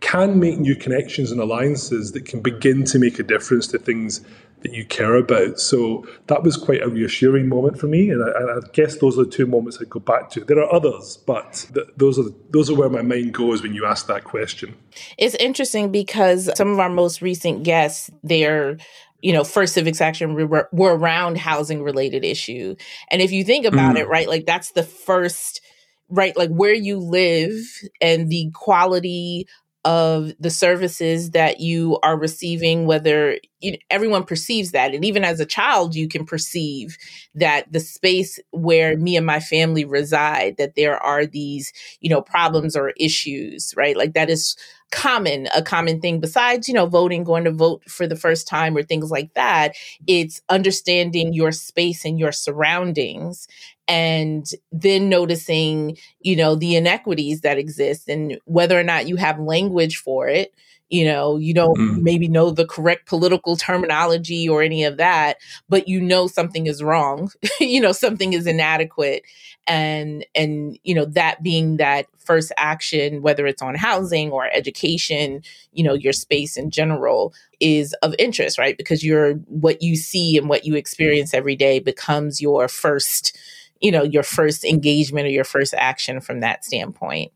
can 0.00 0.38
make 0.38 0.58
new 0.58 0.76
connections 0.76 1.32
and 1.32 1.40
alliances 1.40 2.12
that 2.12 2.24
can 2.24 2.40
begin 2.40 2.84
to 2.84 2.98
make 2.98 3.18
a 3.18 3.22
difference 3.22 3.66
to 3.66 3.78
things 3.78 4.20
that 4.62 4.72
you 4.72 4.84
care 4.84 5.14
about. 5.14 5.60
So 5.60 6.06
that 6.26 6.42
was 6.42 6.56
quite 6.56 6.82
a 6.82 6.88
reassuring 6.88 7.48
moment 7.48 7.78
for 7.78 7.86
me, 7.86 8.10
and 8.10 8.22
I, 8.22 8.28
and 8.38 8.50
I 8.50 8.68
guess 8.72 8.96
those 8.98 9.18
are 9.18 9.24
the 9.24 9.30
two 9.30 9.46
moments 9.46 9.78
I 9.80 9.84
go 9.84 10.00
back 10.00 10.30
to. 10.30 10.44
There 10.44 10.58
are 10.58 10.72
others, 10.72 11.18
but 11.26 11.68
th- 11.74 11.86
those 11.96 12.18
are 12.18 12.24
the, 12.24 12.34
those 12.50 12.70
are 12.70 12.74
where 12.74 12.88
my 12.88 13.02
mind 13.02 13.34
goes 13.34 13.62
when 13.62 13.74
you 13.74 13.86
ask 13.86 14.06
that 14.08 14.24
question. 14.24 14.74
It's 15.16 15.34
interesting 15.36 15.92
because 15.92 16.50
some 16.56 16.72
of 16.72 16.78
our 16.80 16.90
most 16.90 17.22
recent 17.22 17.62
guests, 17.62 18.10
their 18.22 18.78
you 19.20 19.32
know, 19.32 19.42
first 19.42 19.74
civics 19.74 20.00
action 20.00 20.34
were, 20.34 20.68
were 20.70 20.96
around 20.96 21.38
housing 21.38 21.82
related 21.82 22.24
issue, 22.24 22.76
and 23.10 23.20
if 23.20 23.32
you 23.32 23.44
think 23.44 23.66
about 23.66 23.96
mm. 23.96 24.00
it, 24.00 24.08
right, 24.08 24.28
like 24.28 24.46
that's 24.46 24.72
the 24.72 24.84
first 24.84 25.60
right 26.08 26.36
like 26.36 26.50
where 26.50 26.72
you 26.72 26.98
live 26.98 27.52
and 28.00 28.30
the 28.30 28.50
quality 28.54 29.46
of 29.88 30.32
the 30.38 30.50
services 30.50 31.30
that 31.30 31.60
you 31.60 31.98
are 32.02 32.18
receiving 32.18 32.84
whether 32.84 33.38
you 33.60 33.78
everyone 33.88 34.22
perceives 34.22 34.72
that. 34.72 34.94
And 34.94 35.02
even 35.02 35.24
as 35.24 35.40
a 35.40 35.46
child 35.46 35.94
you 35.94 36.08
can 36.08 36.26
perceive 36.26 36.98
that 37.34 37.72
the 37.72 37.80
space 37.80 38.38
where 38.50 38.98
me 38.98 39.16
and 39.16 39.24
my 39.24 39.40
family 39.40 39.86
reside 39.86 40.58
that 40.58 40.74
there 40.76 40.98
are 40.98 41.24
these 41.24 41.72
you 42.00 42.10
know 42.10 42.20
problems 42.20 42.76
or 42.76 42.90
issues 43.00 43.72
right? 43.78 43.96
Like 43.96 44.12
that 44.12 44.28
is 44.28 44.56
common 44.90 45.48
a 45.56 45.62
common 45.62 46.02
thing. 46.02 46.20
Besides 46.20 46.68
you 46.68 46.74
know 46.74 46.84
voting 46.86 47.24
going 47.24 47.44
to 47.44 47.50
vote 47.50 47.82
for 47.88 48.06
the 48.06 48.16
first 48.16 48.46
time 48.46 48.76
or 48.76 48.82
things 48.82 49.10
like 49.10 49.32
that 49.34 49.74
it's 50.06 50.42
understanding 50.50 51.32
your 51.32 51.52
space 51.52 52.04
and 52.04 52.18
your 52.18 52.32
surroundings 52.32 53.48
and 53.88 54.50
then 54.70 55.08
noticing 55.08 55.96
you 56.20 56.36
know 56.36 56.54
the 56.54 56.76
inequities 56.76 57.40
that 57.40 57.58
exist 57.58 58.08
and 58.08 58.38
whether 58.44 58.78
or 58.78 58.84
not 58.84 59.08
you 59.08 59.16
have 59.16 59.40
language 59.40 59.96
for 59.96 60.28
it 60.28 60.54
you 60.90 61.04
know 61.04 61.36
you 61.36 61.52
don't 61.54 61.78
mm. 61.78 62.02
maybe 62.02 62.28
know 62.28 62.50
the 62.50 62.66
correct 62.66 63.06
political 63.06 63.56
terminology 63.56 64.48
or 64.48 64.62
any 64.62 64.84
of 64.84 64.98
that 64.98 65.38
but 65.68 65.88
you 65.88 66.00
know 66.00 66.26
something 66.26 66.66
is 66.66 66.82
wrong 66.82 67.30
you 67.60 67.80
know 67.80 67.92
something 67.92 68.32
is 68.32 68.46
inadequate 68.46 69.22
and 69.66 70.24
and 70.34 70.78
you 70.84 70.94
know 70.94 71.04
that 71.04 71.42
being 71.42 71.76
that 71.76 72.06
first 72.18 72.52
action 72.56 73.22
whether 73.22 73.46
it's 73.46 73.62
on 73.62 73.74
housing 73.74 74.30
or 74.30 74.48
education 74.52 75.42
you 75.72 75.82
know 75.84 75.94
your 75.94 76.12
space 76.12 76.56
in 76.56 76.70
general 76.70 77.32
is 77.60 77.94
of 78.02 78.14
interest 78.18 78.58
right 78.58 78.76
because 78.76 79.04
you're 79.04 79.34
what 79.46 79.82
you 79.82 79.96
see 79.96 80.36
and 80.38 80.48
what 80.48 80.64
you 80.64 80.74
experience 80.74 81.34
every 81.34 81.56
day 81.56 81.78
becomes 81.78 82.40
your 82.40 82.68
first 82.68 83.36
you 83.80 83.90
know 83.90 84.02
your 84.02 84.22
first 84.22 84.64
engagement 84.64 85.26
or 85.26 85.30
your 85.30 85.44
first 85.44 85.74
action 85.76 86.20
from 86.20 86.40
that 86.40 86.64
standpoint 86.64 87.32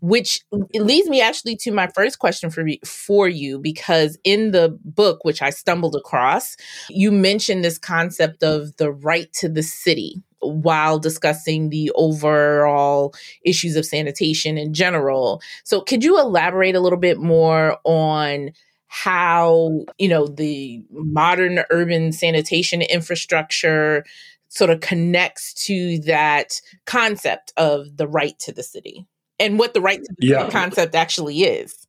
which 0.00 0.40
leads 0.74 1.08
me 1.08 1.20
actually 1.20 1.56
to 1.56 1.72
my 1.72 1.88
first 1.88 2.18
question 2.18 2.50
for 2.50 2.64
for 2.84 3.28
you 3.28 3.58
because 3.58 4.18
in 4.24 4.52
the 4.52 4.78
book 4.84 5.24
which 5.24 5.42
I 5.42 5.50
stumbled 5.50 5.96
across 5.96 6.56
you 6.88 7.10
mentioned 7.10 7.64
this 7.64 7.78
concept 7.78 8.42
of 8.42 8.76
the 8.76 8.92
right 8.92 9.32
to 9.34 9.48
the 9.48 9.62
city 9.62 10.22
while 10.40 10.98
discussing 10.98 11.70
the 11.70 11.90
overall 11.94 13.14
issues 13.44 13.76
of 13.76 13.86
sanitation 13.86 14.58
in 14.58 14.74
general. 14.74 15.40
So 15.64 15.80
could 15.80 16.04
you 16.04 16.18
elaborate 16.20 16.74
a 16.74 16.80
little 16.80 16.98
bit 16.98 17.18
more 17.18 17.78
on 17.84 18.50
how, 18.88 19.84
you 19.98 20.08
know, 20.08 20.28
the 20.28 20.84
modern 20.90 21.64
urban 21.70 22.12
sanitation 22.12 22.80
infrastructure 22.80 24.04
sort 24.54 24.70
of 24.70 24.80
connects 24.80 25.52
to 25.66 25.98
that 26.00 26.60
concept 26.86 27.52
of 27.56 27.96
the 27.96 28.06
right 28.06 28.38
to 28.38 28.52
the 28.52 28.62
city 28.62 29.06
and 29.38 29.58
what 29.58 29.74
the 29.74 29.80
right 29.80 30.02
to 30.02 30.14
the 30.18 30.26
yeah. 30.26 30.50
concept 30.50 30.94
actually 30.94 31.42
is. 31.42 31.86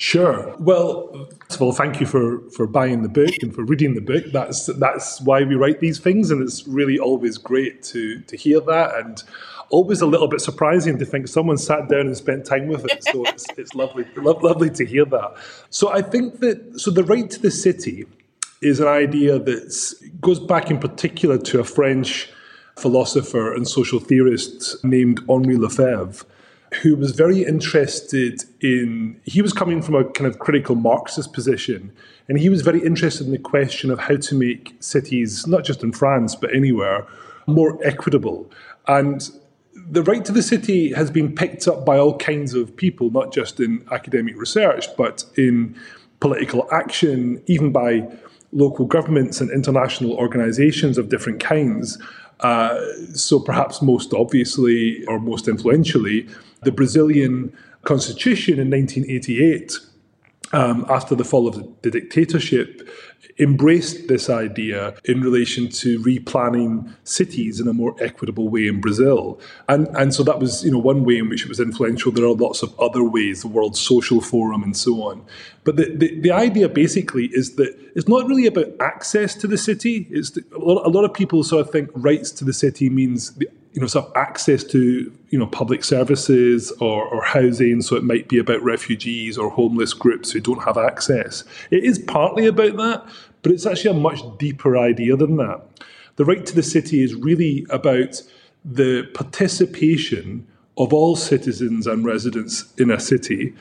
Sure. 0.00 0.54
Well, 0.60 1.28
first 1.40 1.56
of 1.56 1.62
all, 1.62 1.72
thank 1.72 1.98
you 1.98 2.06
for 2.06 2.48
for 2.50 2.68
buying 2.68 3.02
the 3.02 3.08
book 3.08 3.34
and 3.42 3.52
for 3.52 3.64
reading 3.64 3.94
the 3.94 4.00
book. 4.00 4.26
That's 4.32 4.66
that's 4.78 5.20
why 5.22 5.42
we 5.42 5.56
write 5.56 5.80
these 5.80 5.98
things, 5.98 6.30
and 6.30 6.40
it's 6.40 6.68
really 6.68 7.00
always 7.00 7.36
great 7.36 7.82
to 7.84 8.20
to 8.20 8.36
hear 8.36 8.60
that, 8.60 8.94
and 8.94 9.20
always 9.70 10.00
a 10.00 10.06
little 10.06 10.28
bit 10.28 10.40
surprising 10.40 10.98
to 10.98 11.04
think 11.04 11.26
someone 11.26 11.58
sat 11.58 11.88
down 11.88 12.06
and 12.06 12.16
spent 12.16 12.46
time 12.46 12.68
with 12.68 12.84
it. 12.84 13.02
So 13.04 13.24
it's 13.24 13.46
it's 13.56 13.74
lovely, 13.74 14.06
lo- 14.16 14.38
lovely 14.40 14.70
to 14.70 14.86
hear 14.86 15.04
that. 15.06 15.34
So 15.70 15.88
I 15.88 16.02
think 16.02 16.38
that 16.40 16.78
so 16.78 16.92
the 16.92 17.02
right 17.02 17.28
to 17.30 17.40
the 17.40 17.50
city 17.50 18.06
is 18.60 18.80
an 18.80 18.88
idea 18.88 19.38
that 19.38 19.94
goes 20.20 20.40
back 20.40 20.70
in 20.70 20.78
particular 20.78 21.38
to 21.38 21.60
a 21.60 21.64
French 21.64 22.28
philosopher 22.76 23.52
and 23.52 23.66
social 23.66 24.00
theorist 24.00 24.82
named 24.84 25.20
Henri 25.28 25.56
Lefebvre, 25.56 26.26
who 26.82 26.96
was 26.96 27.12
very 27.12 27.44
interested 27.44 28.44
in, 28.60 29.20
he 29.24 29.42
was 29.42 29.52
coming 29.52 29.80
from 29.82 29.94
a 29.94 30.04
kind 30.04 30.26
of 30.26 30.38
critical 30.38 30.74
Marxist 30.74 31.32
position, 31.32 31.92
and 32.28 32.38
he 32.38 32.48
was 32.48 32.62
very 32.62 32.80
interested 32.84 33.26
in 33.26 33.32
the 33.32 33.38
question 33.38 33.90
of 33.90 33.98
how 33.98 34.16
to 34.16 34.34
make 34.34 34.76
cities, 34.80 35.46
not 35.46 35.64
just 35.64 35.82
in 35.82 35.92
France, 35.92 36.34
but 36.34 36.54
anywhere, 36.54 37.06
more 37.46 37.78
equitable. 37.84 38.50
And 38.86 39.28
the 39.74 40.02
right 40.02 40.24
to 40.24 40.32
the 40.32 40.42
city 40.42 40.92
has 40.92 41.10
been 41.10 41.34
picked 41.34 41.66
up 41.66 41.86
by 41.86 41.98
all 41.98 42.18
kinds 42.18 42.52
of 42.52 42.76
people, 42.76 43.10
not 43.10 43.32
just 43.32 43.60
in 43.60 43.86
academic 43.90 44.36
research, 44.36 44.94
but 44.96 45.24
in 45.36 45.74
political 46.20 46.68
action, 46.70 47.42
even 47.46 47.72
by 47.72 48.06
local 48.52 48.86
governments 48.86 49.40
and 49.40 49.50
international 49.50 50.12
organizations 50.12 50.98
of 50.98 51.08
different 51.08 51.40
kinds. 51.40 51.98
Uh, 52.40 52.80
so, 53.14 53.40
perhaps 53.40 53.82
most 53.82 54.14
obviously 54.14 55.04
or 55.06 55.18
most 55.18 55.48
influentially, 55.48 56.28
the 56.62 56.72
Brazilian 56.72 57.52
constitution 57.82 58.58
in 58.58 58.70
1988 58.70 59.78
um, 60.52 60.86
after 60.88 61.14
the 61.14 61.24
fall 61.24 61.46
of 61.46 61.54
the, 61.82 61.90
dictatorship, 61.90 62.88
embraced 63.38 64.08
this 64.08 64.28
idea 64.28 64.94
in 65.04 65.20
relation 65.20 65.68
to 65.68 66.00
replanning 66.00 66.92
cities 67.04 67.60
in 67.60 67.68
a 67.68 67.72
more 67.72 67.94
equitable 68.00 68.48
way 68.48 68.66
in 68.66 68.80
Brazil. 68.80 69.40
And, 69.68 69.88
and 69.96 70.14
so 70.14 70.22
that 70.24 70.38
was 70.38 70.64
you 70.64 70.70
know, 70.70 70.78
one 70.78 71.04
way 71.04 71.18
in 71.18 71.28
which 71.28 71.42
it 71.42 71.48
was 71.48 71.60
influential. 71.60 72.10
There 72.10 72.24
are 72.24 72.34
lots 72.34 72.62
of 72.62 72.78
other 72.80 73.04
ways, 73.04 73.42
the 73.42 73.48
World 73.48 73.76
Social 73.76 74.20
Forum 74.20 74.62
and 74.62 74.76
so 74.76 75.02
on. 75.02 75.24
But 75.64 75.76
the, 75.76 75.94
the, 75.94 76.20
the 76.20 76.30
idea 76.32 76.68
basically 76.68 77.26
is 77.26 77.56
that 77.56 77.76
it's 77.94 78.08
not 78.08 78.26
really 78.26 78.46
about 78.46 78.68
access 78.80 79.34
to 79.36 79.46
the 79.46 79.58
city. 79.58 80.06
It's 80.10 80.30
the, 80.30 80.44
a, 80.54 80.58
lot, 80.58 80.86
a 80.86 80.90
lot 80.90 81.04
of 81.04 81.12
people 81.12 81.42
sort 81.44 81.66
of 81.66 81.72
think 81.72 81.90
rights 81.94 82.30
to 82.32 82.44
the 82.44 82.52
city 82.52 82.88
means 82.88 83.34
the 83.34 83.48
you 83.72 83.80
know, 83.80 83.88
of 83.94 84.12
access 84.14 84.64
to 84.64 85.12
you 85.28 85.38
know 85.38 85.46
public 85.46 85.84
services 85.84 86.70
or, 86.80 87.04
or 87.06 87.22
housing. 87.22 87.82
So 87.82 87.96
it 87.96 88.04
might 88.04 88.28
be 88.28 88.38
about 88.38 88.62
refugees 88.62 89.38
or 89.38 89.50
homeless 89.50 89.92
groups 89.94 90.32
who 90.32 90.40
don't 90.40 90.62
have 90.64 90.78
access. 90.78 91.44
It 91.70 91.84
is 91.84 91.98
partly 91.98 92.46
about 92.46 92.76
that, 92.76 93.06
but 93.42 93.52
it's 93.52 93.66
actually 93.66 93.96
a 93.96 94.00
much 94.00 94.20
deeper 94.38 94.76
idea 94.76 95.16
than 95.16 95.36
that. 95.36 95.60
The 96.16 96.24
right 96.24 96.44
to 96.44 96.54
the 96.54 96.62
city 96.62 97.02
is 97.02 97.14
really 97.14 97.66
about 97.70 98.22
the 98.64 99.04
participation 99.14 100.46
of 100.76 100.92
all 100.92 101.16
citizens 101.16 101.86
and 101.86 102.04
residents 102.04 102.72
in 102.76 102.90
a 102.90 103.00
city 103.00 103.54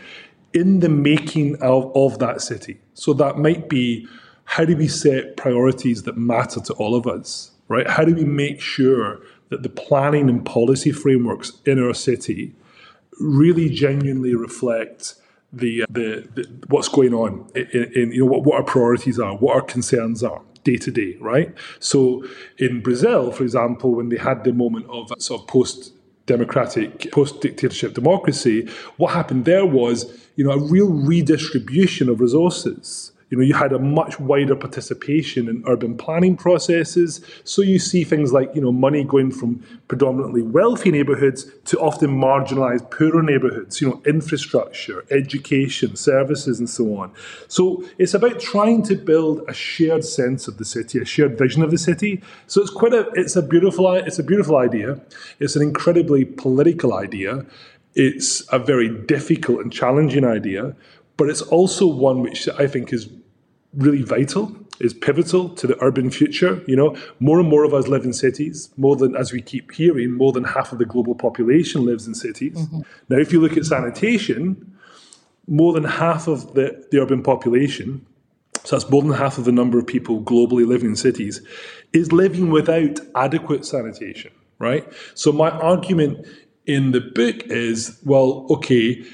in 0.53 0.79
the 0.79 0.89
making 0.89 1.55
of, 1.61 1.91
of 1.95 2.19
that 2.19 2.41
city. 2.41 2.79
So 2.93 3.13
that 3.13 3.37
might 3.37 3.69
be 3.69 4.07
how 4.45 4.65
do 4.65 4.77
we 4.77 4.87
set 4.87 5.35
priorities 5.37 6.03
that 6.03 6.17
matter 6.17 6.61
to 6.61 6.73
all 6.73 6.95
of 6.95 7.05
us, 7.05 7.51
right? 7.67 7.87
How 7.87 8.05
do 8.05 8.15
we 8.15 8.23
make 8.23 8.61
sure 8.61 9.19
that 9.49 9.63
the 9.63 9.69
planning 9.69 10.29
and 10.29 10.45
policy 10.45 10.91
frameworks 10.91 11.53
in 11.65 11.81
our 11.81 11.93
city 11.93 12.53
really 13.19 13.69
genuinely 13.69 14.35
reflect 14.35 15.15
the, 15.53 15.83
uh, 15.83 15.85
the, 15.89 16.27
the 16.35 16.65
what's 16.67 16.87
going 16.89 17.13
on 17.13 17.49
in, 17.55 17.91
in, 17.95 18.11
you 18.11 18.25
know 18.25 18.31
what, 18.31 18.43
what 18.43 18.55
our 18.55 18.63
priorities 18.63 19.19
are, 19.19 19.35
what 19.37 19.55
our 19.55 19.61
concerns 19.61 20.23
are 20.23 20.41
day 20.63 20.75
to 20.75 20.91
day, 20.91 21.15
right? 21.19 21.53
So 21.79 22.25
in 22.57 22.81
Brazil, 22.81 23.31
for 23.31 23.43
example, 23.43 23.95
when 23.95 24.09
they 24.09 24.17
had 24.17 24.43
the 24.43 24.53
moment 24.53 24.87
of 24.89 25.11
uh, 25.11 25.15
sort 25.19 25.41
of 25.41 25.47
post 25.47 25.93
democratic, 26.25 27.09
post 27.11 27.39
dictatorship 27.39 27.93
democracy, 27.93 28.67
what 28.97 29.13
happened 29.13 29.45
there 29.45 29.65
was 29.65 30.27
you 30.35 30.43
know 30.43 30.51
a 30.51 30.59
real 30.59 30.91
redistribution 30.91 32.09
of 32.09 32.19
resources 32.19 33.13
you 33.29 33.37
know, 33.37 33.43
you 33.43 33.53
had 33.53 33.73
a 33.73 33.79
much 33.79 34.19
wider 34.19 34.55
participation 34.55 35.49
in 35.49 35.63
urban 35.67 35.97
planning 35.97 36.37
processes. 36.37 37.19
So 37.43 37.61
you 37.61 37.77
see 37.77 38.05
things 38.05 38.31
like, 38.31 38.55
you 38.55 38.61
know, 38.61 38.71
money 38.71 39.03
going 39.03 39.31
from 39.31 39.61
predominantly 39.89 40.41
wealthy 40.41 40.91
neighborhoods 40.91 41.45
to 41.65 41.79
often 41.79 42.09
marginalized 42.11 42.89
poorer 42.89 43.21
neighborhoods, 43.21 43.81
you 43.81 43.89
know, 43.89 44.01
infrastructure, 44.05 45.05
education, 45.11 45.97
services, 45.97 46.59
and 46.59 46.69
so 46.69 46.97
on. 46.97 47.11
So 47.49 47.83
it's 47.97 48.13
about 48.13 48.39
trying 48.39 48.83
to 48.83 48.95
build 48.95 49.43
a 49.49 49.53
shared 49.53 50.05
sense 50.05 50.47
of 50.47 50.57
the 50.57 50.65
city, 50.65 50.99
a 50.99 51.05
shared 51.05 51.37
vision 51.37 51.63
of 51.63 51.71
the 51.71 51.77
city. 51.77 52.21
So 52.47 52.61
it's 52.61 52.71
quite 52.71 52.93
a, 52.93 53.09
it's 53.13 53.35
a 53.35 53.41
beautiful, 53.41 53.93
it's 53.93 54.19
a 54.19 54.23
beautiful 54.23 54.55
idea. 54.55 55.01
It's 55.39 55.57
an 55.57 55.61
incredibly 55.61 56.23
political 56.23 56.93
idea. 56.93 57.45
It's 57.93 58.45
a 58.53 58.59
very 58.59 58.87
difficult 58.87 59.59
and 59.59 59.73
challenging 59.73 60.23
idea 60.23 60.75
but 61.17 61.29
it's 61.29 61.41
also 61.41 61.87
one 61.87 62.21
which 62.21 62.47
I 62.47 62.67
think 62.67 62.93
is 62.93 63.09
really 63.77 64.01
vital, 64.01 64.53
is 64.79 64.93
pivotal 64.93 65.49
to 65.49 65.67
the 65.67 65.81
urban 65.81 66.11
future. 66.11 66.61
You 66.67 66.75
know, 66.75 66.97
more 67.19 67.39
and 67.39 67.49
more 67.49 67.63
of 67.63 67.73
us 67.73 67.87
live 67.87 68.03
in 68.03 68.13
cities. 68.13 68.69
More 68.77 68.95
than, 68.95 69.15
as 69.15 69.31
we 69.31 69.41
keep 69.41 69.71
hearing, 69.71 70.11
more 70.11 70.33
than 70.33 70.43
half 70.43 70.71
of 70.71 70.79
the 70.79 70.85
global 70.85 71.15
population 71.15 71.85
lives 71.85 72.05
in 72.07 72.13
cities. 72.13 72.57
Mm-hmm. 72.57 72.81
Now, 73.09 73.17
if 73.17 73.31
you 73.31 73.39
look 73.39 73.55
at 73.55 73.65
sanitation, 73.65 74.77
more 75.47 75.73
than 75.73 75.85
half 75.85 76.27
of 76.27 76.53
the, 76.53 76.85
the 76.91 76.99
urban 76.99 77.23
population, 77.23 78.05
so 78.63 78.75
that's 78.75 78.89
more 78.89 79.01
than 79.01 79.13
half 79.13 79.37
of 79.37 79.45
the 79.45 79.51
number 79.51 79.79
of 79.79 79.87
people 79.87 80.21
globally 80.21 80.67
living 80.67 80.89
in 80.89 80.95
cities, 80.95 81.41
is 81.93 82.11
living 82.11 82.49
without 82.51 82.99
adequate 83.15 83.65
sanitation, 83.65 84.31
right? 84.59 84.85
So 85.13 85.31
my 85.31 85.49
argument 85.51 86.27
in 86.65 86.91
the 86.91 86.99
book 86.99 87.43
is, 87.45 87.97
well, 88.03 88.45
okay, 88.49 89.05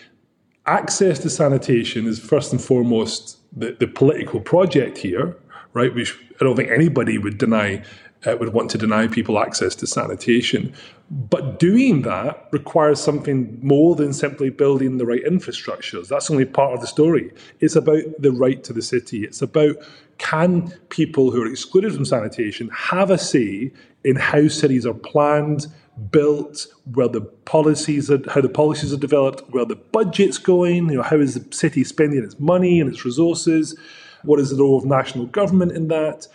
access 0.66 1.20
to 1.20 1.30
sanitation 1.30 2.08
is 2.08 2.20
first 2.20 2.52
and 2.52 2.62
foremost 2.62 3.38
the, 3.56 3.76
the 3.80 3.88
political 3.88 4.40
project 4.40 4.98
here, 4.98 5.36
right? 5.74 5.94
Which 5.94 6.18
I 6.40 6.44
don't 6.44 6.56
think 6.56 6.70
anybody 6.70 7.18
would 7.18 7.38
deny 7.38 7.84
uh, 8.26 8.38
would 8.38 8.54
want 8.54 8.72
to 8.72 8.78
deny 8.78 9.08
people 9.08 9.40
access 9.40 9.76
to 9.76 9.88
sanitation. 9.88 10.74
But 11.12 11.60
doing 11.60 12.04
that 12.04 12.48
requires 12.52 13.00
something 13.00 13.60
more 13.62 13.96
than 13.96 14.14
simply 14.14 14.50
building 14.50 14.98
the 14.98 15.06
right 15.06 15.24
infrastructures. 15.26 16.08
That's 16.08 16.32
only 16.32 16.46
part 16.46 16.74
of 16.74 16.82
the 16.82 16.88
story. 16.88 17.32
It's 17.60 17.76
about 17.76 18.04
the 18.20 18.32
right 18.32 18.64
to 18.64 18.74
the 18.74 18.82
city. 18.82 19.24
It's 19.24 19.42
about 19.42 19.76
can 20.18 20.74
people 20.90 21.32
who 21.32 21.44
are 21.44 21.48
excluded 21.48 21.94
from 21.94 22.06
sanitation 22.06 22.70
have 22.70 23.12
a 23.12 23.18
say 23.18 23.72
in 24.04 24.16
how 24.16 24.48
cities 24.48 24.86
are 24.86 24.94
planned, 24.94 25.68
built, 26.12 26.68
where 26.94 27.08
the 27.08 27.22
policies 27.22 28.10
are, 28.10 28.20
how 28.30 28.42
the 28.42 28.50
policies 28.50 28.94
are 28.94 28.98
developed, 28.98 29.44
where 29.52 29.66
the 29.66 29.76
budget's 29.76 30.38
going, 30.38 30.90
you 30.90 30.98
know, 30.98 31.04
how 31.04 31.18
is 31.18 31.36
the 31.36 31.56
city 31.56 31.84
spending 31.84 32.24
its 32.24 32.40
money 32.40 32.80
and 32.80 32.90
its 32.90 33.06
resources, 33.06 33.78
what 34.24 34.40
is 34.40 34.50
the 34.50 34.56
role 34.56 34.78
of 34.78 34.86
national 34.86 35.26
government 35.28 35.72
in 35.72 35.88
that? 35.90 36.28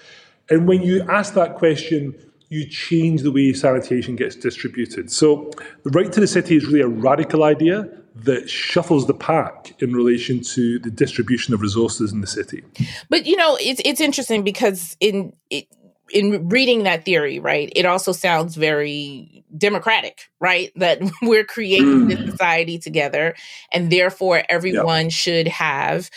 And 0.51 0.69
when 0.69 0.83
you 0.83 1.03
ask 1.09 1.35
that 1.35 1.57
question, 1.57 2.15
you 2.49 2.67
change 2.67 3.23
the 3.23 3.33
way 3.33 3.53
sanitation 3.53 4.17
gets 4.17 4.35
distributed. 4.37 5.11
So 5.11 5.51
the 5.83 5.91
right 5.91 6.11
to 6.13 6.21
the 6.21 6.27
city 6.27 6.57
is 6.57 6.67
really 6.67 6.81
a 6.81 6.89
radical 6.89 7.45
idea 7.45 7.89
that 8.15 8.49
shuffles 8.49 9.07
the 9.07 9.15
pack 9.15 9.75
in 9.81 9.93
relation 9.93 10.41
to 10.41 10.79
the 10.79 10.91
distribution 10.91 11.55
of 11.55 11.61
resources 11.61 12.13
in 12.13 12.21
the 12.21 12.27
city. 12.27 12.65
But 13.09 13.27
you 13.27 13.37
know, 13.37 13.57
it's 13.61 13.81
it's 13.85 14.01
interesting 14.01 14.43
because 14.43 14.97
in 14.99 15.35
it, 15.51 15.67
in 16.11 16.49
reading 16.49 16.85
that 16.85 17.05
theory, 17.05 17.39
right, 17.39 17.73
it 17.75 17.87
also 17.87 18.13
sounds 18.13 18.57
very 18.57 19.45
democratic, 19.57 20.31
right? 20.41 20.73
That 20.77 21.01
we're 21.23 21.45
creating 21.45 22.07
mm. 22.07 22.09
this 22.09 22.31
society 22.31 22.79
together, 22.79 23.35
and 23.73 23.91
therefore 23.91 24.43
everyone 24.49 25.05
yep. 25.05 25.13
should 25.13 25.49
have 25.49 26.11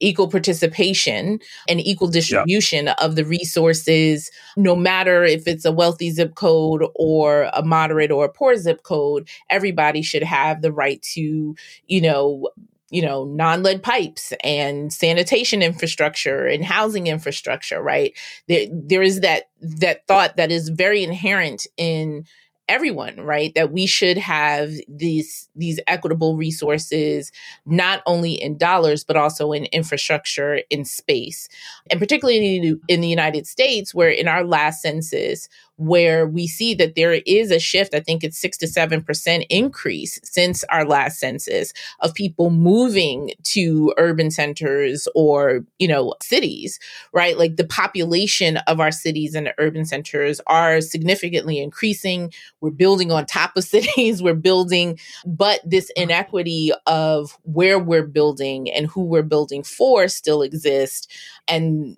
equal 0.00 0.28
participation 0.28 1.40
and 1.68 1.80
equal 1.80 2.08
distribution 2.08 2.86
yep. 2.86 2.96
of 3.00 3.16
the 3.16 3.24
resources, 3.24 4.30
no 4.56 4.76
matter 4.76 5.24
if 5.24 5.46
it's 5.48 5.64
a 5.64 5.72
wealthy 5.72 6.10
zip 6.10 6.34
code 6.34 6.84
or 6.94 7.50
a 7.52 7.62
moderate 7.62 8.10
or 8.10 8.26
a 8.26 8.32
poor 8.32 8.56
zip 8.56 8.82
code. 8.82 9.28
Everybody 9.50 10.02
should 10.02 10.22
have 10.22 10.62
the 10.62 10.72
right 10.72 11.02
to, 11.14 11.56
you 11.86 12.00
know, 12.00 12.48
you 12.90 13.02
know 13.02 13.24
non-lead 13.24 13.82
pipes 13.82 14.32
and 14.42 14.92
sanitation 14.92 15.62
infrastructure 15.62 16.46
and 16.46 16.64
housing 16.64 17.06
infrastructure 17.06 17.82
right? 17.82 18.16
There 18.48 18.66
there 18.70 19.02
is 19.02 19.20
that 19.20 19.50
that 19.60 20.06
thought 20.06 20.36
that 20.36 20.50
is 20.50 20.68
very 20.68 21.02
inherent 21.02 21.66
in 21.76 22.24
everyone 22.68 23.16
right? 23.20 23.54
That 23.54 23.72
we 23.72 23.86
should 23.86 24.18
have 24.18 24.72
these 24.88 25.48
these 25.56 25.80
equitable 25.86 26.36
resources 26.36 27.32
not 27.64 28.02
only 28.06 28.32
in 28.32 28.58
dollars 28.58 29.04
but 29.04 29.16
also 29.16 29.52
in 29.52 29.64
infrastructure 29.66 30.60
in 30.70 30.84
space. 30.84 31.48
And 31.90 32.00
particularly 32.00 32.78
in 32.88 33.00
the 33.00 33.08
united 33.08 33.46
states 33.46 33.94
where 33.94 34.10
in 34.10 34.28
our 34.28 34.44
last 34.44 34.82
census 34.82 35.48
where 35.78 36.26
we 36.26 36.46
see 36.46 36.74
that 36.74 36.96
there 36.96 37.14
is 37.24 37.50
a 37.50 37.58
shift. 37.58 37.94
I 37.94 38.00
think 38.00 38.22
it's 38.22 38.38
six 38.38 38.58
to 38.58 38.66
seven 38.66 39.02
percent 39.02 39.44
increase 39.48 40.20
since 40.24 40.64
our 40.64 40.84
last 40.84 41.18
census 41.18 41.72
of 42.00 42.14
people 42.14 42.50
moving 42.50 43.30
to 43.44 43.94
urban 43.96 44.30
centers 44.30 45.06
or, 45.14 45.64
you 45.78 45.86
know, 45.86 46.14
cities, 46.20 46.80
right? 47.12 47.38
Like 47.38 47.56
the 47.56 47.66
population 47.66 48.56
of 48.66 48.80
our 48.80 48.90
cities 48.90 49.36
and 49.36 49.52
urban 49.58 49.84
centers 49.84 50.40
are 50.48 50.80
significantly 50.80 51.60
increasing. 51.60 52.32
We're 52.60 52.70
building 52.70 53.12
on 53.12 53.24
top 53.24 53.56
of 53.56 53.64
cities, 53.78 54.22
we're 54.22 54.34
building, 54.34 54.98
but 55.24 55.60
this 55.64 55.90
inequity 55.96 56.72
of 56.86 57.38
where 57.44 57.78
we're 57.78 58.06
building 58.06 58.70
and 58.70 58.88
who 58.88 59.04
we're 59.04 59.22
building 59.22 59.62
for 59.62 60.08
still 60.08 60.42
exists. 60.42 61.06
And 61.46 61.96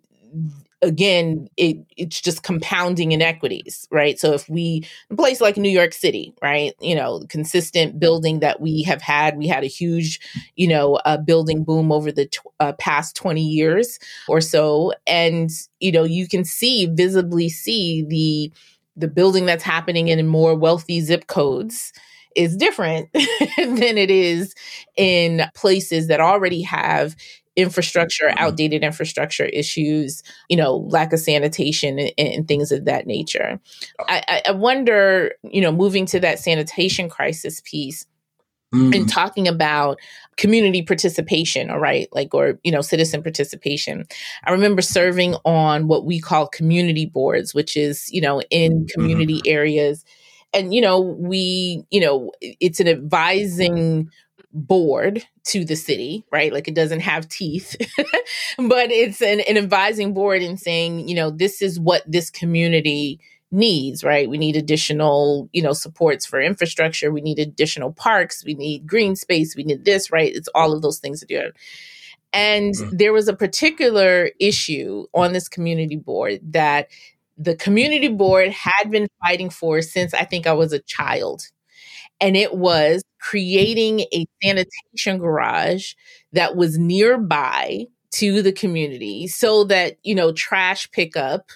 again, 0.83 1.49
it 1.57 1.77
it's 1.97 2.21
just 2.21 2.43
compounding 2.43 3.13
inequities, 3.13 3.87
right? 3.91 4.19
So 4.19 4.33
if 4.33 4.49
we 4.49 4.87
a 5.11 5.17
place 5.17 5.41
like 5.41 5.57
New 5.57 5.71
York 5.71 5.93
City, 5.93 6.35
right, 6.43 6.75
you 6.81 6.95
know, 6.95 7.23
consistent 7.29 8.01
building 8.01 8.41
that 8.41 8.61
we 8.61 8.83
have 8.85 9.03
had, 9.03 9.37
we 9.37 9.47
had 9.47 9.65
a 9.65 9.69
huge, 9.69 10.21
you 10.57 10.69
know, 10.69 10.97
uh, 11.05 11.19
building 11.19 11.65
boom 11.65 11.93
over 11.93 12.11
the 12.11 12.27
tw- 12.27 12.41
uh, 12.61 12.73
past 12.75 13.17
twenty 13.17 13.45
years 13.47 13.99
or 14.29 14.41
so, 14.41 14.93
and 15.07 15.51
you 15.81 15.93
know, 15.93 16.05
you 16.05 16.29
can 16.29 16.45
see 16.45 16.87
visibly 16.87 17.49
see 17.49 18.05
the 18.09 18.53
the 18.97 19.09
building 19.09 19.47
that's 19.47 19.65
happening 19.65 20.09
in 20.09 20.27
more 20.27 20.55
wealthy 20.55 21.01
zip 21.01 21.27
codes 21.27 21.93
is 22.37 22.57
different 22.57 23.09
than 23.13 23.99
it 23.99 24.11
is 24.11 24.55
in 24.97 25.43
places 25.55 26.07
that 26.09 26.21
already 26.21 26.63
have 26.63 27.17
infrastructure, 27.57 28.27
mm-hmm. 28.27 28.39
outdated 28.39 28.83
infrastructure 28.83 29.47
issues, 29.47 30.23
you 30.49 30.57
know, 30.57 30.77
lack 30.77 31.13
of 31.13 31.21
sanitation 31.21 31.99
and, 31.99 32.13
and 32.17 32.49
things 32.49 32.73
of 32.73 32.85
that 32.85 33.07
nature. 33.07 33.61
I, 34.09 34.43
I 34.49 34.53
wonder, 34.53 35.33
you 35.43 35.61
know, 35.61 35.73
moving 35.73 36.07
to 36.07 36.21
that 36.21 36.39
sanitation 36.39 37.09
crisis 37.09 37.61
piece, 37.65 38.07
mm. 38.73 38.95
and 38.95 39.09
talking 39.09 39.49
about 39.49 39.99
community 40.37 40.81
participation, 40.81 41.71
all 41.71 41.81
right, 41.81 42.09
like, 42.13 42.33
or, 42.35 42.59
you 42.63 42.71
know, 42.71 42.81
citizen 42.81 43.23
participation. 43.23 44.05
I 44.45 44.53
remember 44.53 44.81
serving 44.81 45.35
on 45.45 45.89
what 45.89 46.07
we 46.07 46.21
call 46.21 46.47
community 46.47 47.05
boards, 47.05 47.53
which 47.53 47.77
is, 47.77 48.09
you 48.13 48.21
know, 48.21 48.41
in 48.51 48.73
mm-hmm. 48.73 48.87
community 48.87 49.41
mm. 49.43 49.51
areas. 49.51 50.05
And, 50.53 50.73
you 50.75 50.81
know, 50.81 51.01
we, 51.01 51.85
you 51.91 52.01
know, 52.01 52.33
it's 52.41 52.81
an 52.81 52.89
advising 52.89 54.09
board 54.53 55.25
to 55.45 55.65
the 55.65 55.77
city, 55.77 56.25
right? 56.33 56.53
Like 56.53 56.69
it 56.69 56.75
doesn't 56.75 57.01
have 57.01 57.29
teeth, 57.29 57.77
but 58.59 58.91
it's 58.91 59.23
an, 59.23 59.41
an 59.41 59.57
advising 59.57 60.13
board 60.13 60.43
and 60.43 60.59
saying, 60.59 61.09
you 61.09 61.15
know, 61.15 61.31
this 61.31 61.63
is 61.63 61.79
what 61.79 62.03
this 62.07 62.31
community 62.31 63.21
needs, 63.53 64.05
right? 64.05 64.29
We 64.29 64.39
need 64.39 64.57
additional, 64.57 65.49
you 65.53 65.63
know, 65.63 65.73
supports 65.73 66.25
for 66.25 66.41
infrastructure. 66.41 67.11
We 67.13 67.21
need 67.21 67.39
additional 67.39 67.93
parks. 67.93 68.45
We 68.45 68.55
need 68.55 68.87
green 68.87 69.17
space. 69.17 69.57
We 69.57 69.65
need 69.65 69.85
this, 69.85 70.11
right? 70.13 70.33
It's 70.35 70.49
all 70.55 70.73
of 70.73 70.83
those 70.83 70.99
things 70.99 71.21
to 71.21 71.27
do. 71.27 71.51
And 72.33 72.75
mm-hmm. 72.75 72.97
there 72.97 73.13
was 73.13 73.29
a 73.29 73.35
particular 73.35 74.31
issue 74.39 75.07
on 75.15 75.33
this 75.33 75.49
community 75.49 75.97
board 75.97 76.41
that 76.53 76.89
the 77.37 77.57
community 77.57 78.09
board 78.09 78.51
had 78.51 78.91
been 78.91 79.09
fighting 79.25 79.51
for 79.51 79.83
since 79.83 80.15
I 80.15 80.25
think 80.25 80.47
I 80.47 80.53
was 80.53 80.73
a 80.73 80.79
child. 80.81 81.49
And 82.21 82.37
it 82.37 82.55
was 82.57 83.03
creating 83.21 84.01
a 84.13 84.27
sanitation 84.43 85.19
garage 85.19 85.93
that 86.33 86.57
was 86.57 86.79
nearby 86.79 87.87
to 88.13 88.43
the 88.43 88.53
community 88.53 89.27
so 89.27 89.65
that, 89.65 89.97
you 90.03 90.15
know, 90.15 90.33
trash 90.33 90.91
pickup 90.91 91.51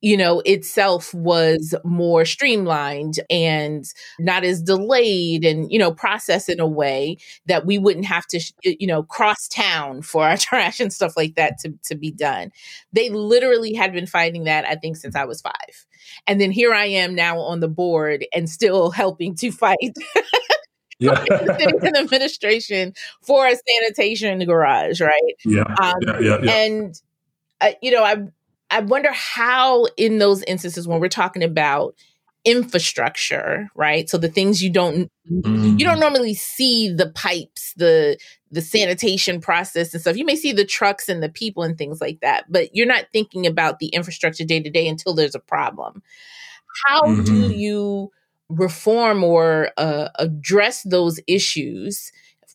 you 0.00 0.16
know, 0.16 0.40
itself 0.40 1.12
was 1.12 1.74
more 1.84 2.24
streamlined 2.24 3.18
and 3.28 3.84
not 4.20 4.44
as 4.44 4.62
delayed 4.62 5.44
and, 5.44 5.70
you 5.72 5.78
know, 5.78 5.92
processed 5.92 6.48
in 6.48 6.60
a 6.60 6.66
way 6.66 7.16
that 7.46 7.66
we 7.66 7.78
wouldn't 7.78 8.06
have 8.06 8.26
to, 8.28 8.40
you 8.62 8.86
know, 8.86 9.02
cross 9.02 9.48
town 9.48 10.02
for 10.02 10.24
our 10.24 10.36
trash 10.36 10.78
and 10.78 10.92
stuff 10.92 11.16
like 11.16 11.34
that 11.34 11.58
to, 11.58 11.74
to 11.84 11.96
be 11.96 12.12
done. 12.12 12.52
They 12.92 13.10
literally 13.10 13.74
had 13.74 13.92
been 13.92 14.06
fighting 14.06 14.44
that, 14.44 14.64
I 14.64 14.76
think, 14.76 14.96
since 14.96 15.16
I 15.16 15.24
was 15.24 15.40
five. 15.40 15.86
And 16.26 16.40
then 16.40 16.52
here 16.52 16.72
I 16.72 16.86
am 16.86 17.14
now 17.14 17.38
on 17.38 17.60
the 17.60 17.68
board 17.68 18.24
and 18.32 18.48
still 18.48 18.90
helping 18.92 19.34
to 19.36 19.50
fight. 19.50 19.96
yeah. 21.00 21.24
in 21.82 21.96
administration 21.96 22.92
for 23.22 23.46
a 23.46 23.54
sanitation 23.54 24.30
in 24.30 24.38
the 24.38 24.46
garage, 24.46 25.00
right? 25.00 25.34
Yeah. 25.44 25.62
Um, 25.62 25.94
yeah, 26.02 26.20
yeah, 26.20 26.38
yeah. 26.42 26.52
And 26.52 27.00
uh, 27.60 27.72
you 27.82 27.90
know, 27.90 28.04
I 28.04 28.16
I 28.70 28.80
wonder 28.80 29.12
how, 29.12 29.86
in 29.96 30.18
those 30.18 30.42
instances, 30.42 30.86
when 30.86 31.00
we're 31.00 31.08
talking 31.08 31.42
about 31.42 31.94
infrastructure, 32.44 33.68
right? 33.74 34.08
So 34.08 34.16
the 34.16 34.28
things 34.28 34.62
you 34.62 34.70
don't 34.70 35.10
mm. 35.30 35.78
you 35.78 35.84
don't 35.84 35.96
mm. 35.96 36.00
normally 36.00 36.34
see 36.34 36.92
the 36.92 37.10
pipes, 37.10 37.74
the 37.76 38.18
the 38.50 38.62
sanitation 38.62 39.40
process 39.40 39.92
and 39.92 40.00
stuff. 40.00 40.16
You 40.16 40.24
may 40.24 40.36
see 40.36 40.52
the 40.52 40.64
trucks 40.64 41.08
and 41.08 41.22
the 41.22 41.28
people 41.28 41.62
and 41.62 41.76
things 41.76 42.00
like 42.00 42.20
that, 42.20 42.50
but 42.50 42.74
you're 42.74 42.86
not 42.86 43.06
thinking 43.12 43.46
about 43.46 43.78
the 43.78 43.88
infrastructure 43.88 44.44
day 44.44 44.60
to 44.60 44.70
day 44.70 44.88
until 44.88 45.14
there's 45.14 45.34
a 45.34 45.40
problem. 45.40 46.02
How 46.86 47.02
mm-hmm. 47.02 47.24
do 47.24 47.52
you 47.52 48.10
reform 48.48 49.22
or 49.24 49.70
uh, 49.76 50.08
address 50.18 50.82
those 50.84 51.20
issues, 51.26 52.12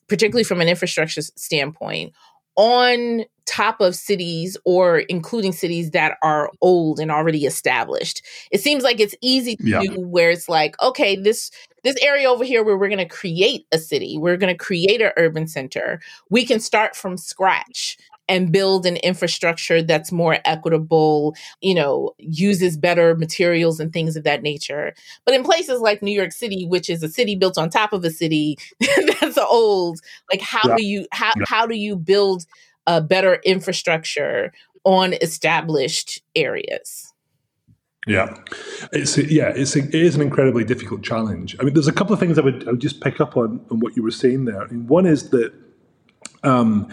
particularly 0.08 0.44
from 0.44 0.60
an 0.60 0.68
infrastructure 0.68 1.22
standpoint, 1.22 2.12
on 2.56 3.24
top 3.46 3.80
of 3.80 3.94
cities 3.94 4.56
or 4.64 5.00
including 5.00 5.52
cities 5.52 5.90
that 5.90 6.18
are 6.22 6.50
old 6.60 6.98
and 6.98 7.10
already 7.10 7.46
established. 7.46 8.22
It 8.50 8.60
seems 8.60 8.82
like 8.82 9.00
it's 9.00 9.14
easy 9.20 9.56
to 9.56 9.68
yeah. 9.68 9.80
do 9.80 10.00
where 10.00 10.30
it's 10.30 10.48
like, 10.48 10.80
okay, 10.82 11.16
this 11.16 11.50
this 11.82 11.96
area 12.02 12.30
over 12.30 12.44
here 12.44 12.64
where 12.64 12.78
we're 12.78 12.88
going 12.88 12.98
to 12.98 13.04
create 13.04 13.66
a 13.72 13.78
city, 13.78 14.16
we're 14.18 14.38
going 14.38 14.52
to 14.52 14.64
create 14.64 15.02
an 15.02 15.12
urban 15.16 15.46
center. 15.46 16.00
We 16.30 16.46
can 16.46 16.58
start 16.58 16.96
from 16.96 17.18
scratch 17.18 17.98
and 18.28 18.52
build 18.52 18.86
an 18.86 18.96
infrastructure 18.96 19.82
that's 19.82 20.10
more 20.10 20.38
equitable, 20.44 21.34
you 21.60 21.74
know, 21.74 22.12
uses 22.18 22.76
better 22.76 23.14
materials 23.14 23.80
and 23.80 23.92
things 23.92 24.16
of 24.16 24.24
that 24.24 24.42
nature. 24.42 24.94
But 25.24 25.34
in 25.34 25.44
places 25.44 25.80
like 25.80 26.02
New 26.02 26.12
York 26.12 26.32
City, 26.32 26.66
which 26.66 26.88
is 26.88 27.02
a 27.02 27.08
city 27.08 27.36
built 27.36 27.58
on 27.58 27.68
top 27.68 27.92
of 27.92 28.04
a 28.04 28.10
city 28.10 28.56
that's 29.20 29.38
old, 29.38 30.00
like 30.32 30.40
how 30.40 30.70
yeah. 30.70 30.76
do 30.76 30.86
you 30.86 31.06
how 31.12 31.32
yeah. 31.36 31.44
how 31.46 31.66
do 31.66 31.76
you 31.76 31.96
build 31.96 32.46
a 32.86 33.00
better 33.00 33.36
infrastructure 33.44 34.52
on 34.84 35.14
established 35.14 36.22
areas. 36.36 37.12
Yeah, 38.06 38.36
it's 38.92 39.16
yeah, 39.16 39.48
it's 39.48 39.76
a, 39.76 39.78
it 39.78 39.94
is 39.94 40.14
an 40.14 40.20
incredibly 40.20 40.62
difficult 40.62 41.02
challenge. 41.02 41.56
I 41.58 41.62
mean, 41.62 41.72
there's 41.72 41.88
a 41.88 41.92
couple 41.92 42.12
of 42.12 42.20
things 42.20 42.38
I 42.38 42.42
would, 42.42 42.68
I 42.68 42.72
would 42.72 42.80
just 42.80 43.00
pick 43.00 43.18
up 43.18 43.36
on 43.36 43.64
on 43.70 43.80
what 43.80 43.96
you 43.96 44.02
were 44.02 44.10
saying 44.10 44.44
there. 44.44 44.66
One 44.66 45.06
is 45.06 45.30
that 45.30 45.54
um, 46.42 46.92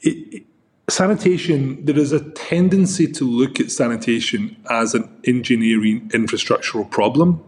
it, 0.00 0.34
it, 0.34 0.42
sanitation. 0.88 1.84
There 1.84 1.96
is 1.96 2.10
a 2.10 2.20
tendency 2.30 3.06
to 3.12 3.24
look 3.24 3.60
at 3.60 3.70
sanitation 3.70 4.56
as 4.70 4.94
an 4.94 5.08
engineering 5.24 6.08
infrastructural 6.08 6.90
problem, 6.90 7.40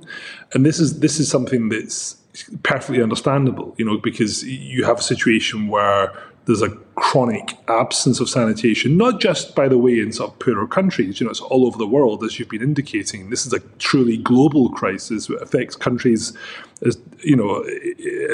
and 0.53 0.65
this 0.65 0.79
is 0.79 1.01
this 1.01 1.19
is 1.19 1.29
something 1.29 1.71
that's 1.71 2.15
perfectly 2.63 3.03
understandable. 3.03 3.75
You 3.79 3.85
know, 3.85 3.99
because 3.99 4.45
you 4.45 4.85
have 4.85 5.01
a 5.01 5.03
situation 5.03 5.67
where 5.67 6.13
there's 6.47 6.63
a 6.63 6.71
chronic 6.97 7.57
absence 7.69 8.21
of 8.21 8.29
sanitation, 8.29 8.97
not 8.97 9.21
just, 9.21 9.55
by 9.55 9.67
the 9.67 9.79
way, 9.79 9.99
in 9.99 10.13
sort 10.13 10.33
of 10.33 10.39
poorer 10.39 10.67
countries. 10.67 11.19
You 11.19 11.27
know, 11.27 11.31
it's 11.31 11.41
all 11.41 11.67
over 11.67 11.79
the 11.79 11.87
world, 11.87 12.23
as 12.23 12.39
you've 12.39 12.51
been 12.51 12.63
indicating. 12.63 13.31
This 13.31 13.47
is 13.47 13.53
a 13.53 13.61
truly 13.79 14.17
global 14.17 14.69
crisis 14.71 15.27
that 15.29 15.37
affects 15.37 15.75
countries 15.75 16.37
as 16.83 16.99
you 17.21 17.37
know 17.37 17.63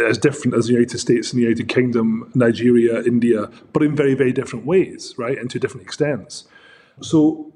as 0.09 0.19
different 0.19 0.57
as 0.57 0.67
the 0.67 0.73
United 0.73 0.99
States 0.99 1.33
and 1.33 1.39
the 1.39 1.45
United 1.45 1.69
Kingdom, 1.69 2.31
Nigeria, 2.35 3.03
India, 3.03 3.49
but 3.73 3.83
in 3.83 3.95
very, 3.95 4.15
very 4.15 4.33
different 4.33 4.67
ways, 4.67 5.15
right, 5.17 5.39
and 5.39 5.51
to 5.51 5.59
different 5.59 5.87
extents. 5.87 6.45
So 7.01 7.53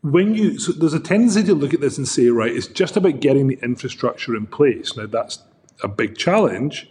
when 0.00 0.34
you 0.34 0.58
so 0.58 0.72
there's 0.72 0.94
a 0.94 1.00
tendency 1.00 1.42
to 1.44 1.54
look 1.54 1.74
at 1.74 1.80
this 1.80 1.98
and 1.98 2.08
say, 2.08 2.28
right, 2.28 2.52
it's 2.52 2.66
just 2.66 2.96
about 2.96 3.20
getting 3.20 3.48
the 3.48 3.58
infrastructure 3.62 4.34
in 4.34 4.46
place. 4.46 4.96
Now 4.96 5.06
that's 5.06 5.40
a 5.82 5.88
big 5.88 6.16
challenge. 6.16 6.90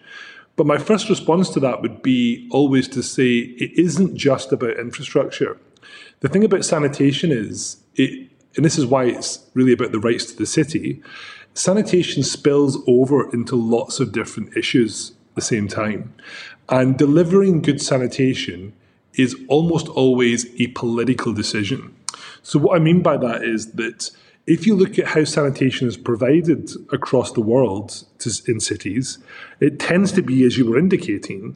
But 0.55 0.67
my 0.67 0.77
first 0.77 1.09
response 1.09 1.49
to 1.49 1.59
that 1.61 1.81
would 1.81 2.01
be 2.01 2.47
always 2.51 2.87
to 2.89 3.01
say 3.01 3.37
it 3.37 3.71
isn't 3.77 4.15
just 4.15 4.51
about 4.51 4.77
infrastructure. 4.77 5.57
The 6.19 6.29
thing 6.29 6.43
about 6.43 6.63
sanitation 6.63 7.31
is, 7.31 7.77
it, 7.95 8.29
and 8.55 8.63
this 8.63 8.77
is 8.77 8.85
why 8.85 9.05
it's 9.05 9.45
really 9.55 9.73
about 9.73 9.91
the 9.91 9.99
rights 9.99 10.25
to 10.25 10.37
the 10.37 10.45
city, 10.45 11.01
sanitation 11.53 12.23
spills 12.23 12.77
over 12.87 13.31
into 13.33 13.55
lots 13.55 13.99
of 13.99 14.11
different 14.11 14.55
issues 14.55 15.11
at 15.31 15.35
the 15.35 15.41
same 15.41 15.67
time. 15.67 16.13
And 16.69 16.97
delivering 16.97 17.61
good 17.61 17.81
sanitation 17.81 18.73
is 19.15 19.35
almost 19.47 19.87
always 19.89 20.45
a 20.59 20.67
political 20.67 21.33
decision. 21.33 21.95
So, 22.41 22.59
what 22.59 22.75
I 22.75 22.79
mean 22.79 23.01
by 23.01 23.17
that 23.17 23.43
is 23.43 23.73
that 23.73 24.11
if 24.45 24.67
you 24.67 24.75
look 24.75 24.99
at 24.99 25.07
how 25.07 25.23
sanitation 25.23 25.87
is 25.87 25.97
provided 25.97 26.69
across 26.91 27.31
the 27.31 27.41
world 27.41 28.03
to, 28.19 28.31
in 28.47 28.59
cities, 28.59 29.17
it 29.59 29.79
tends 29.79 30.11
to 30.13 30.21
be, 30.21 30.43
as 30.45 30.57
you 30.57 30.69
were 30.69 30.77
indicating, 30.77 31.55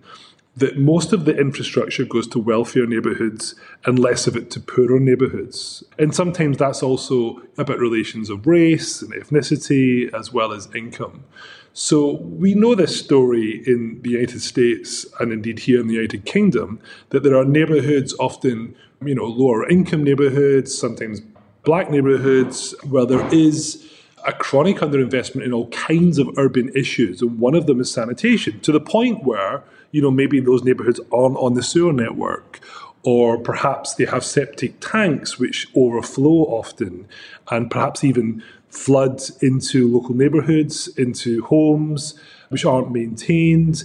that 0.56 0.78
most 0.78 1.14
of 1.14 1.26
the 1.26 1.38
infrastructure 1.38 2.04
goes 2.04 2.28
to 2.28 2.40
wealthier 2.40 2.88
neighbourhoods 2.88 3.54
and 3.86 4.00
less 4.00 4.26
of 4.26 4.36
it 4.36 4.50
to 4.50 4.60
poorer 4.60 5.00
neighbourhoods. 5.00 5.84
And 6.00 6.16
sometimes 6.16 6.58
that's 6.58 6.82
also 6.82 7.42
about 7.60 7.78
relations 7.78 8.32
of 8.32 8.48
race 8.48 9.02
and 9.04 9.14
ethnicity 9.14 10.12
as 10.14 10.34
well 10.34 10.52
as 10.52 10.68
income. 10.74 11.26
So 11.74 12.14
we 12.22 12.56
know 12.56 12.74
this 12.74 13.00
story 13.00 13.62
in 13.68 14.02
the 14.02 14.12
United 14.12 14.42
States 14.42 15.06
and 15.20 15.32
indeed 15.32 15.60
here 15.60 15.80
in 15.80 15.88
the 15.88 15.94
United 15.94 16.26
Kingdom 16.26 16.80
that 17.10 17.22
there 17.22 17.38
are 17.38 17.46
neighbourhoods 17.46 18.16
often, 18.20 18.76
you 19.06 19.14
know, 19.14 19.26
lower 19.26 19.70
income 19.70 20.04
neighbourhoods, 20.04 20.76
sometimes 20.76 21.22
black 21.68 21.92
neighbourhoods 21.92 22.74
where 22.90 23.06
there 23.06 23.28
is 23.34 23.92
a 24.26 24.32
chronic 24.32 24.78
underinvestment 24.78 25.44
in 25.44 25.52
all 25.52 25.68
kinds 25.68 26.18
of 26.18 26.30
urban 26.38 26.70
issues, 26.74 27.22
and 27.22 27.40
one 27.40 27.54
of 27.56 27.66
them 27.66 27.82
is 27.82 27.92
sanitation, 27.92 28.58
to 28.62 28.72
the 28.72 28.80
point 28.80 29.26
where 29.26 29.62
you 29.92 30.02
know 30.02 30.10
maybe 30.10 30.40
those 30.40 30.64
neighbourhoods 30.64 31.02
aren't 31.12 31.36
on 31.36 31.56
the 31.56 31.62
sewer 31.62 31.92
network, 31.92 32.62
or 33.04 33.38
perhaps 33.38 33.96
they 33.96 34.06
have 34.06 34.24
septic 34.24 34.80
tanks 34.80 35.38
which 35.38 35.68
overflow 35.76 36.46
often, 36.60 37.06
and 37.52 37.70
perhaps 37.70 38.02
even 38.02 38.42
flood 38.70 39.22
into 39.42 39.94
local 39.94 40.16
neighbourhoods, 40.16 40.88
into 40.98 41.44
homes 41.44 42.18
which 42.48 42.64
aren't 42.64 42.94
maintained. 42.94 43.84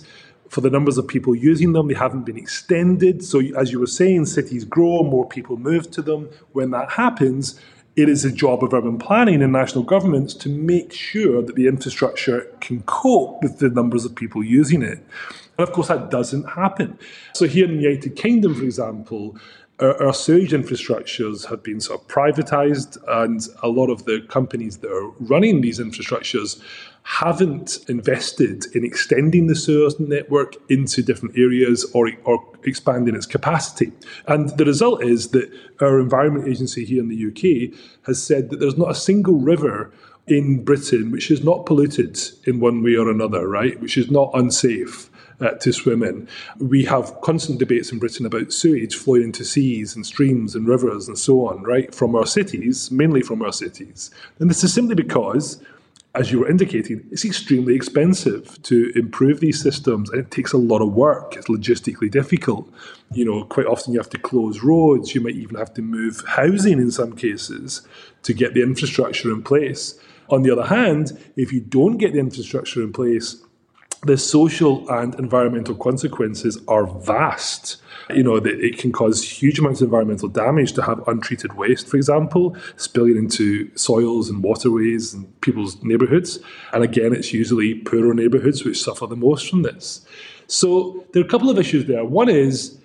For 0.53 0.61
the 0.61 0.69
numbers 0.69 0.99
of 0.99 1.09
people 1.09 1.35
using 1.35 1.73
them, 1.73 1.89
they 1.89 1.95
haven't 1.95 2.27
been 2.27 2.37
extended. 2.37 3.25
So, 3.25 3.41
as 3.57 3.73
you 3.73 3.81
were 3.81 3.87
saying, 3.87 4.27
cities 4.27 4.67
grow, 4.67 5.03
more 5.03 5.27
people 5.27 5.57
move 5.57 5.91
to 5.93 6.03
them. 6.03 6.29
When 6.53 6.73
that 6.73 6.91
happens, 6.91 7.59
it 7.97 8.11
is 8.11 8.27
a 8.27 8.31
job 8.31 8.63
of 8.63 8.75
urban 8.75 8.99
planning 8.99 9.41
and 9.43 9.51
national 9.51 9.85
governments 9.85 10.35
to 10.35 10.51
make 10.51 10.93
sure 10.93 11.41
that 11.41 11.57
the 11.57 11.67
infrastructure 11.67 12.55
can 12.61 12.83
cope 12.83 13.43
with 13.43 13.61
the 13.61 13.71
numbers 13.71 14.05
of 14.05 14.15
people 14.15 14.45
using 14.45 14.83
it. 14.83 14.99
And 15.57 15.67
of 15.67 15.73
course, 15.73 15.89
that 15.89 16.11
doesn't 16.11 16.45
happen. 16.45 16.99
So, 17.33 17.47
here 17.47 17.65
in 17.65 17.79
the 17.79 17.85
United 17.85 18.15
Kingdom, 18.17 18.55
for 18.55 18.65
example, 18.65 19.39
our, 19.83 20.03
our 20.03 20.15
sewage 20.15 20.53
infrastructures 20.53 21.49
have 21.49 21.63
been 21.63 21.81
sort 21.81 22.01
of 22.01 22.09
privatized, 22.09 22.97
and 23.09 23.47
a 23.63 23.69
lot 23.69 23.91
of 23.91 24.05
the 24.05 24.25
companies 24.29 24.79
that 24.79 24.91
are 24.91 25.11
running 25.21 25.61
these 25.61 25.79
infrastructures 25.79 26.63
haven't 27.05 27.79
invested 27.89 28.65
in 28.77 28.85
extending 28.85 29.49
the 29.49 29.57
sewers 29.57 29.99
network 29.99 30.55
into 30.71 31.03
different 31.03 31.37
areas 31.37 31.85
or, 31.95 32.11
or 32.25 32.39
expanding 32.65 33.17
its 33.17 33.27
capacity. 33.27 33.91
And 34.29 34.51
the 34.57 34.65
result 34.65 35.03
is 35.03 35.31
that 35.31 35.51
our 35.81 35.99
Environment 35.99 36.47
Agency 36.47 36.85
here 36.85 37.01
in 37.01 37.09
the 37.09 37.27
UK 37.27 37.77
has 38.07 38.23
said 38.23 38.51
that 38.51 38.61
there's 38.61 38.79
not 38.79 38.91
a 38.91 38.95
single 38.95 39.41
river 39.41 39.93
in 40.29 40.63
Britain 40.65 41.11
which 41.11 41.33
is 41.33 41.43
not 41.43 41.67
polluted 41.67 42.17
in 42.47 42.61
one 42.61 42.85
way 42.85 42.95
or 42.95 43.11
another, 43.11 43.49
right? 43.49 43.81
Which 43.81 43.99
is 43.99 44.11
not 44.11 44.31
unsafe. 44.35 45.11
Uh, 45.43 45.51
to 45.55 45.73
swim 45.73 46.05
in. 46.05 46.29
We 46.59 46.85
have 46.85 47.21
constant 47.21 47.59
debates 47.59 47.91
in 47.91 47.99
Britain 47.99 48.25
about 48.27 48.53
sewage 48.53 48.95
flowing 48.95 49.25
into 49.25 49.45
seas 49.45 49.97
and 49.97 50.07
streams 50.07 50.55
and 50.55 50.69
rivers 50.69 51.09
and 51.09 51.19
so 51.19 51.49
on, 51.49 51.65
right, 51.65 51.93
from 51.93 52.15
our 52.15 52.27
cities, 52.27 52.93
mainly 52.93 53.23
from 53.23 53.43
our 53.43 53.53
cities. 53.53 54.13
And 54.39 54.49
this 54.49 54.63
is 54.63 54.73
simply 54.73 54.95
because 54.95 55.61
as 56.15 56.31
you 56.31 56.39
were 56.39 56.49
indicating, 56.49 57.05
it's 57.11 57.25
extremely 57.25 57.75
expensive 57.75 58.63
to 58.63 58.93
improve 58.95 59.41
these 59.41 59.61
systems 59.61 60.11
and 60.11 60.21
it 60.21 60.31
takes 60.31 60.53
a 60.53 60.59
lot 60.59 60.81
of 60.81 60.93
work. 60.93 61.35
It's 61.37 61.49
logistically 61.49 62.09
difficult. 62.09 62.73
You 63.13 63.25
know, 63.25 63.45
quite 63.45 63.67
often 63.67 63.95
you 63.95 63.99
have 63.99 64.11
to 64.11 64.19
close 64.19 64.63
roads, 64.63 65.13
you 65.13 65.23
might 65.23 65.35
even 65.35 65.57
have 65.57 65.75
to 65.75 65.83
move 65.83 66.23
housing 66.29 66.79
in 66.79 66.93
some 66.93 67.17
cases 67.17 67.83
to 68.23 68.33
get 68.33 68.55
the 68.55 68.63
infrastructure 68.63 69.33
in 69.33 69.43
place. 69.43 69.99
On 70.29 70.43
the 70.43 70.53
other 70.53 70.67
hand, 70.67 71.19
if 71.35 71.53
you 71.53 71.61
don't 71.61 71.97
get 71.97 72.13
the 72.13 72.21
infrastructure 72.21 72.81
in 72.81 72.93
place, 72.93 73.42
the 74.05 74.17
social 74.17 74.89
and 74.91 75.15
environmental 75.15 75.75
consequences 75.75 76.59
are 76.67 76.87
vast. 76.87 77.77
You 78.11 78.25
know, 78.25 78.37
it 78.37 78.79
can 78.79 78.91
cause 78.91 79.23
huge 79.23 79.61
amounts 79.61 79.81
of 79.81 79.87
environmental 79.87 80.29
damage 80.29 80.73
to 80.73 80.83
have 80.83 81.07
untreated 81.07 81.53
waste, 81.55 81.87
for 81.89 81.97
example, 81.97 82.57
spilling 82.77 83.17
into 83.17 83.71
soils 83.77 84.29
and 84.29 84.43
waterways 84.43 85.15
and 85.15 85.41
people's 85.41 85.81
neighbourhoods. 85.85 86.41
And 86.73 86.83
again, 86.83 87.15
it's 87.15 87.33
usually 87.33 87.81
poorer 87.83 88.13
neighbourhoods 88.13 88.65
which 88.65 88.83
suffer 88.83 89.07
the 89.07 89.17
most 89.17 89.49
from 89.49 89.63
this. 89.63 90.05
So 90.49 91.07
there 91.13 91.23
are 91.23 91.27
a 91.27 91.29
couple 91.29 91.49
of 91.49 91.59
issues 91.59 91.87
there. 91.87 92.05
One 92.05 92.29
is 92.29 92.79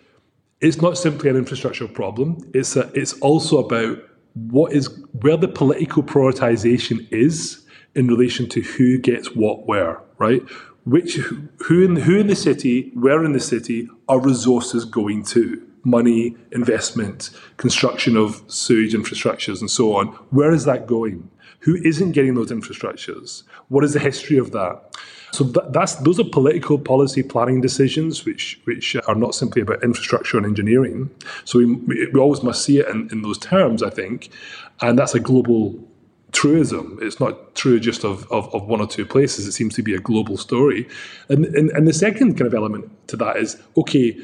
it's 0.61 0.81
not 0.81 0.97
simply 0.97 1.29
an 1.29 1.35
infrastructure 1.35 1.87
problem. 1.87 2.49
It's 2.53 2.75
a, 2.75 2.91
it's 2.93 3.13
also 3.19 3.57
about 3.57 3.97
what 4.33 4.71
is 4.71 4.87
where 5.21 5.37
the 5.37 5.47
political 5.47 6.03
prioritization 6.03 7.11
is 7.11 7.65
in 7.95 8.07
relation 8.07 8.47
to 8.49 8.61
who 8.61 8.99
gets 8.99 9.35
what 9.35 9.67
where, 9.67 9.99
right? 10.19 10.43
Which 10.87 11.15
who 11.15 11.83
in 11.83 11.97
who 11.97 12.17
in 12.17 12.27
the 12.27 12.35
city, 12.35 12.91
where 12.93 13.23
in 13.23 13.33
the 13.33 13.39
city 13.39 13.89
are 14.07 14.19
resources 14.19 14.85
going 14.85 15.23
to? 15.25 15.63
Money, 15.83 16.35
investment, 16.51 17.29
construction 17.57 18.17
of 18.17 18.41
sewage 18.47 18.93
infrastructures, 18.93 19.59
and 19.59 19.69
so 19.69 19.95
on. 19.95 20.07
Where 20.31 20.51
is 20.51 20.65
that 20.65 20.87
going? 20.87 21.29
Who 21.59 21.75
isn't 21.75 22.11
getting 22.11 22.35
those 22.35 22.51
infrastructures? 22.51 23.43
What 23.69 23.83
is 23.83 23.93
the 23.93 23.99
history 23.99 24.37
of 24.37 24.51
that? 24.51 24.95
So 25.31 25.43
that, 25.43 25.73
that's 25.73 25.95
those 25.95 26.19
are 26.19 26.23
political 26.23 26.77
policy 26.79 27.21
planning 27.21 27.59
decisions, 27.59 28.25
which 28.25 28.59
which 28.63 28.95
are 28.95 29.15
not 29.15 29.35
simply 29.35 29.61
about 29.61 29.83
infrastructure 29.83 30.37
and 30.37 30.45
engineering. 30.45 31.09
So 31.43 31.59
we, 31.59 31.65
we 32.13 32.19
always 32.19 32.43
must 32.43 32.63
see 32.63 32.79
it 32.79 32.87
in, 32.87 33.09
in 33.11 33.23
those 33.23 33.37
terms, 33.37 33.83
I 33.83 33.89
think, 33.89 34.29
and 34.81 34.97
that's 34.97 35.15
a 35.15 35.19
global 35.19 35.86
truism. 36.31 36.99
It's 37.01 37.19
not 37.19 37.55
true 37.55 37.79
just 37.79 38.03
of, 38.03 38.29
of, 38.31 38.53
of, 38.53 38.67
one 38.67 38.81
or 38.81 38.87
two 38.87 39.05
places. 39.05 39.47
It 39.47 39.53
seems 39.53 39.75
to 39.75 39.83
be 39.83 39.95
a 39.95 39.99
global 39.99 40.37
story. 40.37 40.87
And, 41.29 41.45
and, 41.45 41.69
and 41.71 41.87
the 41.87 41.93
second 41.93 42.37
kind 42.37 42.47
of 42.47 42.53
element 42.53 42.91
to 43.07 43.17
that 43.17 43.37
is 43.37 43.61
okay, 43.77 44.17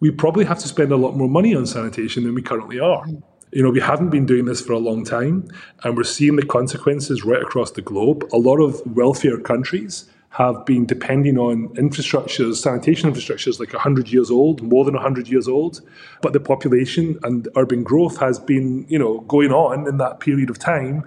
we 0.00 0.10
probably 0.10 0.44
have 0.44 0.58
to 0.60 0.68
spend 0.68 0.92
a 0.92 0.96
lot 0.96 1.16
more 1.16 1.28
money 1.28 1.54
on 1.54 1.66
sanitation 1.66 2.24
than 2.24 2.34
we 2.34 2.42
currently 2.42 2.78
are. 2.78 3.04
Mm-hmm. 3.06 3.20
You 3.52 3.62
know, 3.62 3.70
we 3.70 3.80
haven't 3.80 4.10
been 4.10 4.26
doing 4.26 4.46
this 4.46 4.60
for 4.60 4.72
a 4.72 4.78
long 4.78 5.04
time, 5.04 5.48
and 5.84 5.96
we're 5.96 6.02
seeing 6.02 6.34
the 6.34 6.44
consequences 6.44 7.24
right 7.24 7.40
across 7.40 7.70
the 7.70 7.82
globe. 7.82 8.28
A 8.32 8.36
lot 8.36 8.56
of 8.56 8.82
wealthier 8.84 9.38
countries 9.38 10.10
have 10.34 10.66
been 10.66 10.84
depending 10.84 11.38
on 11.38 11.68
infrastructures, 11.76 12.56
sanitation 12.56 13.12
infrastructures 13.12 13.60
like 13.60 13.72
100 13.72 14.08
years 14.08 14.32
old, 14.32 14.62
more 14.62 14.84
than 14.84 14.94
100 14.94 15.28
years 15.28 15.46
old. 15.46 15.80
But 16.22 16.32
the 16.32 16.40
population 16.40 17.20
and 17.22 17.46
urban 17.54 17.84
growth 17.84 18.18
has 18.18 18.40
been, 18.40 18.84
you 18.88 18.98
know, 18.98 19.20
going 19.20 19.52
on 19.52 19.86
in 19.86 19.98
that 19.98 20.18
period 20.18 20.50
of 20.50 20.58
time, 20.58 21.04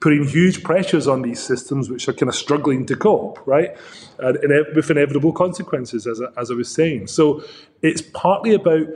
putting 0.00 0.24
huge 0.24 0.62
pressures 0.62 1.06
on 1.06 1.20
these 1.20 1.42
systems 1.42 1.90
which 1.90 2.08
are 2.08 2.14
kind 2.14 2.30
of 2.30 2.34
struggling 2.34 2.86
to 2.86 2.96
cope, 2.96 3.46
right? 3.46 3.76
And, 4.18 4.38
with 4.74 4.90
inevitable 4.90 5.34
consequences, 5.34 6.06
as 6.06 6.22
I, 6.22 6.28
as 6.40 6.50
I 6.50 6.54
was 6.54 6.72
saying. 6.72 7.08
So 7.08 7.44
it's 7.82 8.00
partly 8.00 8.54
about 8.54 8.86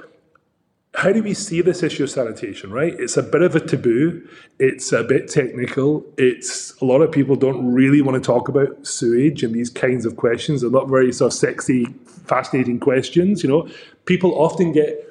how 0.95 1.13
do 1.13 1.23
we 1.23 1.35
see 1.35 1.61
this 1.61 1.83
issue 1.83 2.05
of 2.05 2.11
sanitation, 2.11 2.71
right? 2.71 2.95
It's 2.99 3.17
a 3.17 3.23
bit 3.23 3.43
of 3.43 3.57
a 3.57 3.61
taboo. 3.61 4.29
It's 4.61 4.93
a 4.93 5.03
bit 5.03 5.29
technical. 5.29 6.07
It's 6.17 6.73
a 6.81 6.85
lot 6.85 7.01
of 7.01 7.11
people 7.11 7.35
don't 7.35 7.73
really 7.73 8.01
want 8.01 8.23
to 8.23 8.25
talk 8.25 8.49
about 8.49 8.87
sewage 8.87 9.43
and 9.43 9.53
these 9.53 9.71
kinds 9.71 10.07
of 10.07 10.17
questions. 10.17 10.61
They're 10.61 10.71
not 10.71 10.89
very 10.89 11.13
sort 11.13 11.33
of 11.33 11.39
sexy, 11.39 11.87
fascinating 12.27 12.79
questions. 12.79 13.43
You 13.43 13.49
know, 13.49 13.69
people 14.07 14.39
often 14.39 14.73
get 14.73 15.05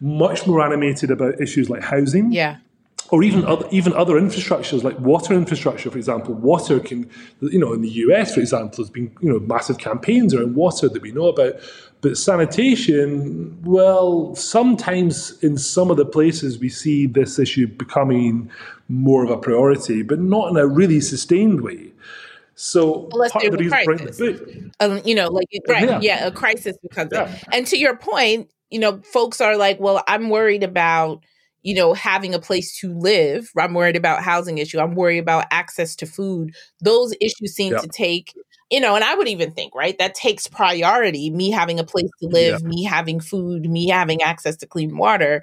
much 0.00 0.46
more 0.46 0.64
animated 0.64 1.10
about 1.10 1.40
issues 1.40 1.68
like 1.68 1.82
housing. 1.82 2.30
Yeah 2.30 2.58
or 3.14 3.22
even 3.22 3.44
other, 3.44 3.64
even 3.70 3.92
other 3.92 4.14
infrastructures 4.14 4.82
like 4.82 4.98
water 4.98 5.34
infrastructure, 5.34 5.88
for 5.88 5.98
example. 5.98 6.34
Water 6.34 6.80
can, 6.80 7.08
you 7.40 7.60
know, 7.60 7.72
in 7.72 7.80
the 7.80 7.88
US, 7.88 8.34
for 8.34 8.40
example, 8.40 8.74
there's 8.76 8.90
been 8.90 9.16
you 9.20 9.32
know 9.32 9.38
massive 9.38 9.78
campaigns 9.78 10.34
around 10.34 10.56
water 10.56 10.88
that 10.88 11.00
we 11.00 11.12
know 11.12 11.28
about. 11.28 11.54
But 12.00 12.18
sanitation, 12.18 13.56
well, 13.62 14.34
sometimes 14.34 15.38
in 15.44 15.56
some 15.56 15.92
of 15.92 15.96
the 15.96 16.04
places 16.04 16.58
we 16.58 16.68
see 16.68 17.06
this 17.06 17.38
issue 17.38 17.68
becoming 17.68 18.50
more 18.88 19.22
of 19.22 19.30
a 19.30 19.36
priority, 19.36 20.02
but 20.02 20.18
not 20.18 20.50
in 20.50 20.56
a 20.56 20.66
really 20.66 21.00
sustained 21.00 21.60
way. 21.60 21.92
So 22.56 23.08
Unless 23.12 23.30
part 23.30 23.44
of 23.44 23.52
the 23.52 23.58
reason 23.58 23.78
the 23.78 24.72
um, 24.80 25.02
you 25.04 25.14
know, 25.14 25.28
like 25.28 25.46
right, 25.68 25.88
yeah, 25.88 26.00
yeah 26.02 26.26
a 26.26 26.32
crisis 26.32 26.76
becomes 26.82 27.12
yeah. 27.12 27.32
it. 27.32 27.44
And 27.52 27.66
to 27.68 27.78
your 27.78 27.96
point, 27.96 28.50
you 28.70 28.80
know, 28.80 29.00
folks 29.12 29.40
are 29.40 29.56
like, 29.56 29.78
well, 29.78 30.02
I'm 30.08 30.30
worried 30.30 30.64
about 30.64 31.22
you 31.64 31.74
know, 31.74 31.94
having 31.94 32.34
a 32.34 32.38
place 32.38 32.78
to 32.78 32.96
live. 32.96 33.50
I'm 33.58 33.72
worried 33.72 33.96
about 33.96 34.22
housing 34.22 34.58
issue. 34.58 34.78
I'm 34.78 34.94
worried 34.94 35.18
about 35.18 35.46
access 35.50 35.96
to 35.96 36.06
food. 36.06 36.54
Those 36.80 37.14
issues 37.22 37.54
seem 37.54 37.76
to 37.76 37.88
take, 37.88 38.34
you 38.70 38.80
know, 38.80 38.94
and 38.94 39.02
I 39.02 39.14
would 39.14 39.28
even 39.28 39.50
think, 39.50 39.74
right, 39.74 39.98
that 39.98 40.14
takes 40.14 40.46
priority. 40.46 41.30
Me 41.30 41.50
having 41.50 41.80
a 41.80 41.84
place 41.84 42.10
to 42.22 42.28
live, 42.28 42.62
me 42.62 42.84
having 42.84 43.18
food, 43.18 43.68
me 43.68 43.88
having 43.88 44.22
access 44.22 44.56
to 44.58 44.66
clean 44.66 44.96
water 44.98 45.42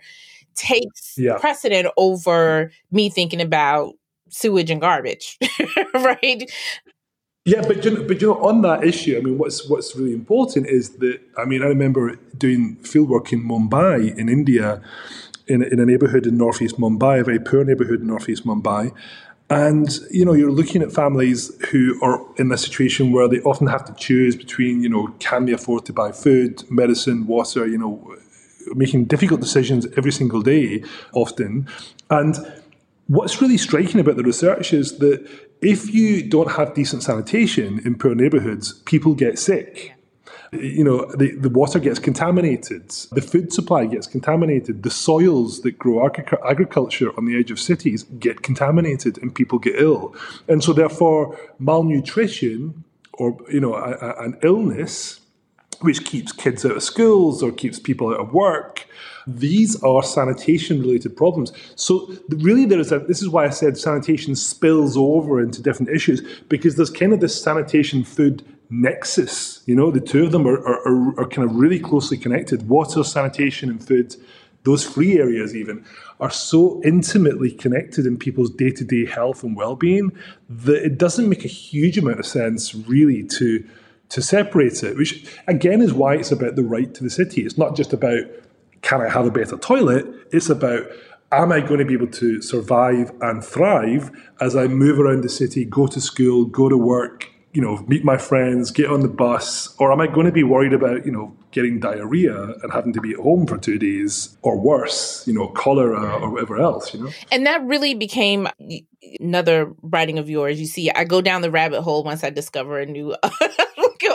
takes 0.54 1.18
precedent 1.40 1.88
over 1.98 2.72
me 2.92 3.10
thinking 3.10 3.42
about 3.42 3.94
sewage 4.30 4.70
and 4.70 4.80
garbage, 4.80 5.40
right? 5.96 6.52
Yeah, 7.46 7.64
but 7.66 7.84
you 7.84 7.92
know, 7.92 8.04
but 8.04 8.22
you 8.22 8.28
know, 8.28 8.44
on 8.44 8.62
that 8.62 8.84
issue, 8.84 9.18
I 9.18 9.22
mean, 9.22 9.40
what's 9.40 9.68
what's 9.68 9.96
really 9.96 10.14
important 10.14 10.68
is 10.68 10.92
that 10.98 11.20
I 11.36 11.46
mean, 11.46 11.64
I 11.64 11.66
remember 11.66 12.16
doing 12.38 12.78
fieldwork 12.84 13.34
in 13.34 13.44
Mumbai 13.44 14.16
in 14.16 14.30
India, 14.30 14.80
in, 15.48 15.64
in 15.64 15.80
a 15.80 15.86
neighborhood 15.86 16.26
in 16.26 16.38
northeast 16.38 16.78
Mumbai, 16.80 17.22
a 17.22 17.24
very 17.24 17.40
poor 17.40 17.64
neighborhood 17.64 18.02
in 18.02 18.08
northeast 18.08 18.46
Mumbai. 18.46 18.92
And 19.50 19.90
you 20.10 20.24
know, 20.24 20.34
you're 20.34 20.52
looking 20.52 20.82
at 20.82 20.94
families 20.94 21.52
who 21.72 22.02
are 22.02 22.26
in 22.38 22.52
a 22.52 22.58
situation 22.58 23.12
where 23.12 23.28
they 23.28 23.42
often 23.42 23.68
have 23.68 23.84
to 23.86 23.94
choose 23.94 24.36
between, 24.36 24.82
you 24.82 24.90
know, 24.90 25.08
can 25.20 25.46
they 25.46 25.52
afford 25.52 25.86
to 25.86 25.94
buy 25.94 26.12
food, 26.14 26.64
medicine, 26.72 27.28
water, 27.28 27.68
you 27.68 27.78
know, 27.78 28.16
making 28.76 29.06
difficult 29.06 29.42
decisions 29.42 29.88
every 29.98 30.12
single 30.12 30.42
day, 30.42 30.84
often. 31.14 31.68
And 32.10 32.38
what's 33.08 33.42
really 33.42 33.58
striking 33.58 34.00
about 34.00 34.16
the 34.16 34.24
research 34.24 34.74
is 34.74 35.00
that 35.00 35.28
if 35.62 35.94
you 35.94 36.24
don't 36.24 36.52
have 36.52 36.74
decent 36.74 37.04
sanitation 37.04 37.82
in 37.86 37.96
poor 37.96 38.16
neighborhoods, 38.16 38.74
people 38.86 39.14
get 39.14 39.38
sick 39.38 39.94
you 40.52 40.84
know, 40.84 41.06
the, 41.16 41.32
the 41.36 41.50
water 41.50 41.80
gets 41.80 41.98
contaminated, 41.98 42.90
the 43.12 43.22
food 43.22 43.54
supply 43.54 43.86
gets 43.86 44.06
contaminated, 44.06 44.84
the 44.84 44.90
soils 44.90 45.62
that 45.62 45.80
grow 45.80 46.10
agriculture 46.48 47.12
on 47.18 47.26
the 47.26 47.38
edge 47.38 47.52
of 47.52 47.60
cities 47.60 48.04
get 48.20 48.42
contaminated 48.42 49.18
and 49.20 49.34
people 49.34 49.60
get 49.60 49.80
ill. 49.80 50.14
And 50.50 50.62
so, 50.62 50.74
therefore, 50.74 51.40
malnutrition 51.60 52.84
or, 53.14 53.38
you 53.50 53.62
know, 53.62 53.76
a, 53.76 53.92
a, 53.92 54.24
an 54.24 54.38
illness 54.44 55.22
which 55.80 56.06
keeps 56.06 56.32
kids 56.32 56.66
out 56.66 56.76
of 56.76 56.84
schools 56.84 57.42
or 57.42 57.52
keeps 57.52 57.80
people 57.80 58.10
out 58.10 58.20
of 58.20 58.34
work. 58.34 58.88
These 59.26 59.82
are 59.84 60.04
sanitation 60.04 60.82
related 60.82 61.16
problems. 61.16 61.52
So 61.76 62.14
really 62.30 62.66
there 62.66 62.80
is 62.80 62.92
a 62.92 63.00
this 63.00 63.22
is 63.22 63.30
why 63.30 63.46
I 63.46 63.50
said 63.50 63.78
sanitation 63.78 64.36
spills 64.36 64.98
over 64.98 65.42
into 65.42 65.62
different 65.62 65.92
issues 65.92 66.22
because 66.50 66.76
there's 66.76 66.90
kind 66.92 67.14
of 67.14 67.20
this 67.20 67.42
sanitation 67.42 68.04
food 68.04 68.44
nexus. 68.72 69.62
You 69.66 69.76
know, 69.76 69.92
the 69.92 70.00
two 70.00 70.24
of 70.24 70.32
them 70.32 70.48
are, 70.48 70.60
are, 70.60 71.20
are, 71.20 71.28
kind 71.28 71.48
of 71.48 71.56
really 71.56 71.80
closely 71.80 72.18
connected. 72.18 72.68
Water, 72.68 73.04
sanitation, 73.04 73.70
and 73.70 73.86
food, 73.86 74.16
those 74.64 74.88
three 74.88 75.20
areas 75.20 75.56
even, 75.56 75.86
are 76.20 76.32
so 76.32 76.82
intimately 76.84 77.52
connected 77.52 78.06
in 78.06 78.18
people's 78.18 78.50
day 78.50 78.72
to 78.72 78.86
day 78.86 79.06
health 79.06 79.44
and 79.44 79.56
well 79.56 79.76
being 79.76 80.12
that 80.50 80.84
it 80.84 80.98
doesn't 80.98 81.30
make 81.30 81.44
a 81.44 81.50
huge 81.50 81.98
amount 81.98 82.20
of 82.20 82.26
sense, 82.26 82.74
really, 82.74 83.24
to, 83.24 83.64
to 84.10 84.22
separate 84.22 84.84
it, 84.84 84.98
which 84.98 85.28
again 85.48 85.82
is 85.82 85.94
why 85.94 86.16
it's 86.16 86.32
about 86.32 86.56
the 86.56 86.64
right 86.64 86.94
to 86.94 87.04
the 87.04 87.10
city. 87.10 87.44
It's 87.44 87.58
not 87.58 87.76
just 87.76 87.94
about 87.94 88.24
can 88.82 89.02
I 89.02 89.10
have 89.10 89.28
a 89.28 89.32
better 89.32 89.58
toilet? 89.58 90.08
It's 90.32 90.50
about 90.50 90.88
am 91.32 91.52
I 91.52 91.62
going 91.62 91.80
to 91.80 91.86
be 91.86 91.94
able 91.94 92.08
to 92.08 92.42
survive 92.42 93.12
and 93.22 93.44
thrive 93.44 94.12
as 94.40 94.56
I 94.56 94.68
move 94.68 95.00
around 95.00 95.24
the 95.24 95.30
city, 95.30 95.66
go 95.66 95.88
to 95.88 96.02
school, 96.02 96.46
go 96.46 96.68
to 96.68 96.78
work, 96.78 97.31
you 97.54 97.62
know, 97.62 97.84
meet 97.88 98.04
my 98.04 98.18
friends, 98.18 98.72
get 98.72 98.90
on 98.90 99.02
the 99.02 99.08
bus, 99.08 99.76
or 99.78 99.92
am 99.92 100.00
I 100.00 100.08
going 100.08 100.26
to 100.26 100.32
be 100.32 100.44
worried 100.44 100.74
about, 100.74 101.06
you 101.06 101.12
know, 101.12 101.36
getting 101.52 101.80
diarrhea 101.80 102.54
and 102.64 102.72
having 102.72 102.94
to 102.94 103.02
be 103.02 103.12
at 103.12 103.18
home 103.18 103.46
for 103.46 103.58
two 103.58 103.78
days 103.78 104.38
or 104.42 104.58
worse, 104.58 105.26
you 105.28 105.34
know, 105.34 105.50
cholera 105.50 106.20
or 106.22 106.30
whatever 106.30 106.60
else, 106.60 106.94
you 106.94 107.04
know? 107.04 107.12
And 107.32 107.46
that 107.46 107.62
really 107.64 107.94
became 107.94 108.48
another 109.20 109.74
writing 109.82 110.18
of 110.18 110.30
yours. 110.30 110.60
You 110.60 110.66
see, 110.66 110.90
I 110.92 111.04
go 111.04 111.22
down 111.22 111.42
the 111.42 111.52
rabbit 111.52 111.82
hole 111.82 112.04
once 112.04 112.24
I 112.24 112.30
discover 112.30 112.80
a 112.80 112.86
new 112.86 113.16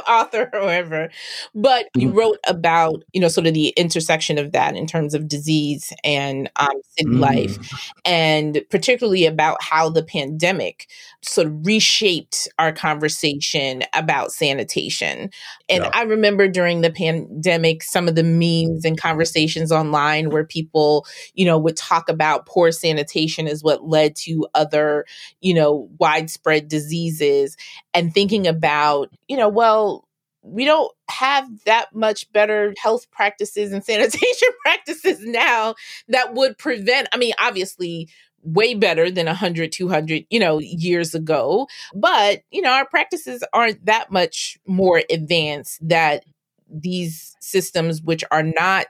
author 0.08 0.48
or 0.52 0.60
whatever. 0.60 1.10
But 1.54 1.88
you 1.94 2.08
mm-hmm. 2.08 2.18
wrote 2.18 2.38
about, 2.46 3.04
you 3.12 3.20
know, 3.20 3.28
sort 3.28 3.46
of 3.46 3.54
the 3.54 3.68
intersection 3.76 4.38
of 4.38 4.52
that 4.52 4.76
in 4.76 4.86
terms 4.86 5.14
of 5.14 5.28
disease 5.28 5.92
and 6.04 6.50
um, 6.56 6.80
city 6.96 7.10
mm. 7.10 7.20
life, 7.20 7.90
and 8.04 8.62
particularly 8.70 9.26
about 9.26 9.62
how 9.62 9.88
the 9.88 10.02
pandemic 10.02 10.88
sort 11.28 11.46
of 11.46 11.66
reshaped 11.66 12.48
our 12.58 12.72
conversation 12.72 13.82
about 13.92 14.32
sanitation. 14.32 15.30
And 15.68 15.84
yeah. 15.84 15.90
I 15.92 16.02
remember 16.02 16.48
during 16.48 16.80
the 16.80 16.90
pandemic, 16.90 17.82
some 17.82 18.08
of 18.08 18.14
the 18.14 18.22
memes 18.22 18.84
and 18.84 19.00
conversations 19.00 19.72
online 19.72 20.30
where 20.30 20.44
people, 20.44 21.06
you 21.34 21.44
know, 21.44 21.58
would 21.58 21.76
talk 21.76 22.08
about 22.08 22.46
poor 22.46 22.72
sanitation 22.72 23.46
as 23.48 23.62
what 23.62 23.88
led 23.88 24.16
to 24.16 24.46
other, 24.54 25.04
you 25.40 25.54
know, 25.54 25.88
widespread 25.98 26.68
diseases 26.68 27.56
and 27.94 28.12
thinking 28.12 28.46
about, 28.46 29.12
you 29.28 29.36
know, 29.36 29.48
well, 29.48 30.06
we 30.46 30.64
don't 30.64 30.92
have 31.08 31.48
that 31.64 31.94
much 31.94 32.30
better 32.32 32.72
health 32.78 33.10
practices 33.10 33.72
and 33.72 33.84
sanitation 33.84 34.48
practices 34.62 35.20
now 35.20 35.74
that 36.08 36.34
would 36.34 36.56
prevent 36.58 37.08
i 37.12 37.16
mean 37.16 37.32
obviously 37.38 38.08
way 38.46 38.74
better 38.74 39.10
than 39.10 39.26
100 39.26 39.72
200 39.72 40.24
you 40.30 40.38
know 40.40 40.58
years 40.58 41.14
ago. 41.14 41.66
But 41.94 42.42
you 42.50 42.62
know 42.62 42.70
our 42.70 42.86
practices 42.86 43.44
aren't 43.52 43.84
that 43.86 44.10
much 44.10 44.58
more 44.66 45.02
advanced 45.10 45.78
that 45.88 46.24
these 46.70 47.36
systems 47.40 48.02
which 48.02 48.24
are 48.30 48.42
not 48.42 48.86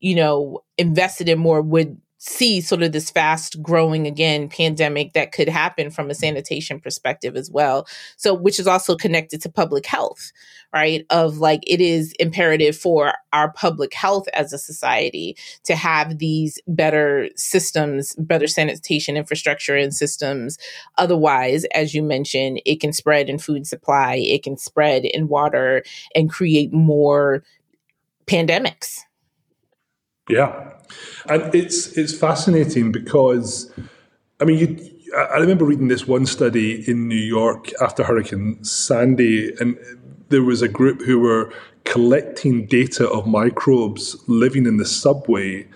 you 0.00 0.14
know 0.14 0.60
invested 0.78 1.28
in 1.28 1.38
more 1.38 1.60
would 1.62 2.00
see 2.28 2.60
sort 2.60 2.82
of 2.82 2.92
this 2.92 3.10
fast 3.10 3.62
growing 3.62 4.06
again 4.06 4.48
pandemic 4.48 5.12
that 5.14 5.32
could 5.32 5.48
happen 5.48 5.90
from 5.90 6.10
a 6.10 6.14
sanitation 6.14 6.80
perspective 6.80 7.36
as 7.36 7.50
well. 7.50 7.86
So 8.16 8.34
which 8.34 8.58
is 8.58 8.66
also 8.66 8.96
connected 8.96 9.42
to 9.42 9.48
public 9.48 9.86
health 9.86 10.32
right? 10.72 11.06
Of 11.10 11.38
like 11.38 11.62
it 11.66 11.80
is 11.80 12.12
imperative 12.18 12.76
for 12.76 13.14
our 13.32 13.50
public 13.52 13.94
health 13.94 14.28
as 14.34 14.52
a 14.52 14.58
society 14.58 15.36
to 15.64 15.74
have 15.74 16.18
these 16.18 16.58
better 16.66 17.30
systems 17.36 18.14
better 18.18 18.46
sanitation 18.46 19.16
infrastructure 19.16 19.76
and 19.76 19.94
systems. 19.94 20.58
Otherwise 20.98 21.64
as 21.74 21.94
you 21.94 22.02
mentioned 22.02 22.60
it 22.64 22.80
can 22.80 22.92
spread 22.92 23.28
in 23.28 23.38
food 23.38 23.66
supply 23.66 24.16
it 24.16 24.42
can 24.42 24.56
spread 24.56 25.04
in 25.04 25.28
water 25.28 25.82
and 26.14 26.30
create 26.30 26.72
more 26.72 27.42
pandemics 28.26 29.00
yeah 30.28 30.68
and 31.28 31.54
it's 31.54 31.96
it's 31.96 32.16
fascinating 32.16 32.92
because, 32.92 33.72
I 34.40 34.44
mean, 34.44 34.58
you. 34.58 34.94
I 35.16 35.38
remember 35.38 35.64
reading 35.64 35.88
this 35.88 36.06
one 36.06 36.26
study 36.26 36.88
in 36.88 37.08
New 37.08 37.14
York 37.14 37.70
after 37.80 38.04
Hurricane 38.04 38.62
Sandy, 38.62 39.54
and 39.58 39.78
there 40.28 40.42
was 40.42 40.60
a 40.60 40.68
group 40.68 41.00
who 41.02 41.18
were 41.18 41.50
collecting 41.84 42.66
data 42.66 43.08
of 43.08 43.26
microbes 43.26 44.22
living 44.26 44.66
in 44.66 44.76
the 44.76 44.84
subway 44.84 45.66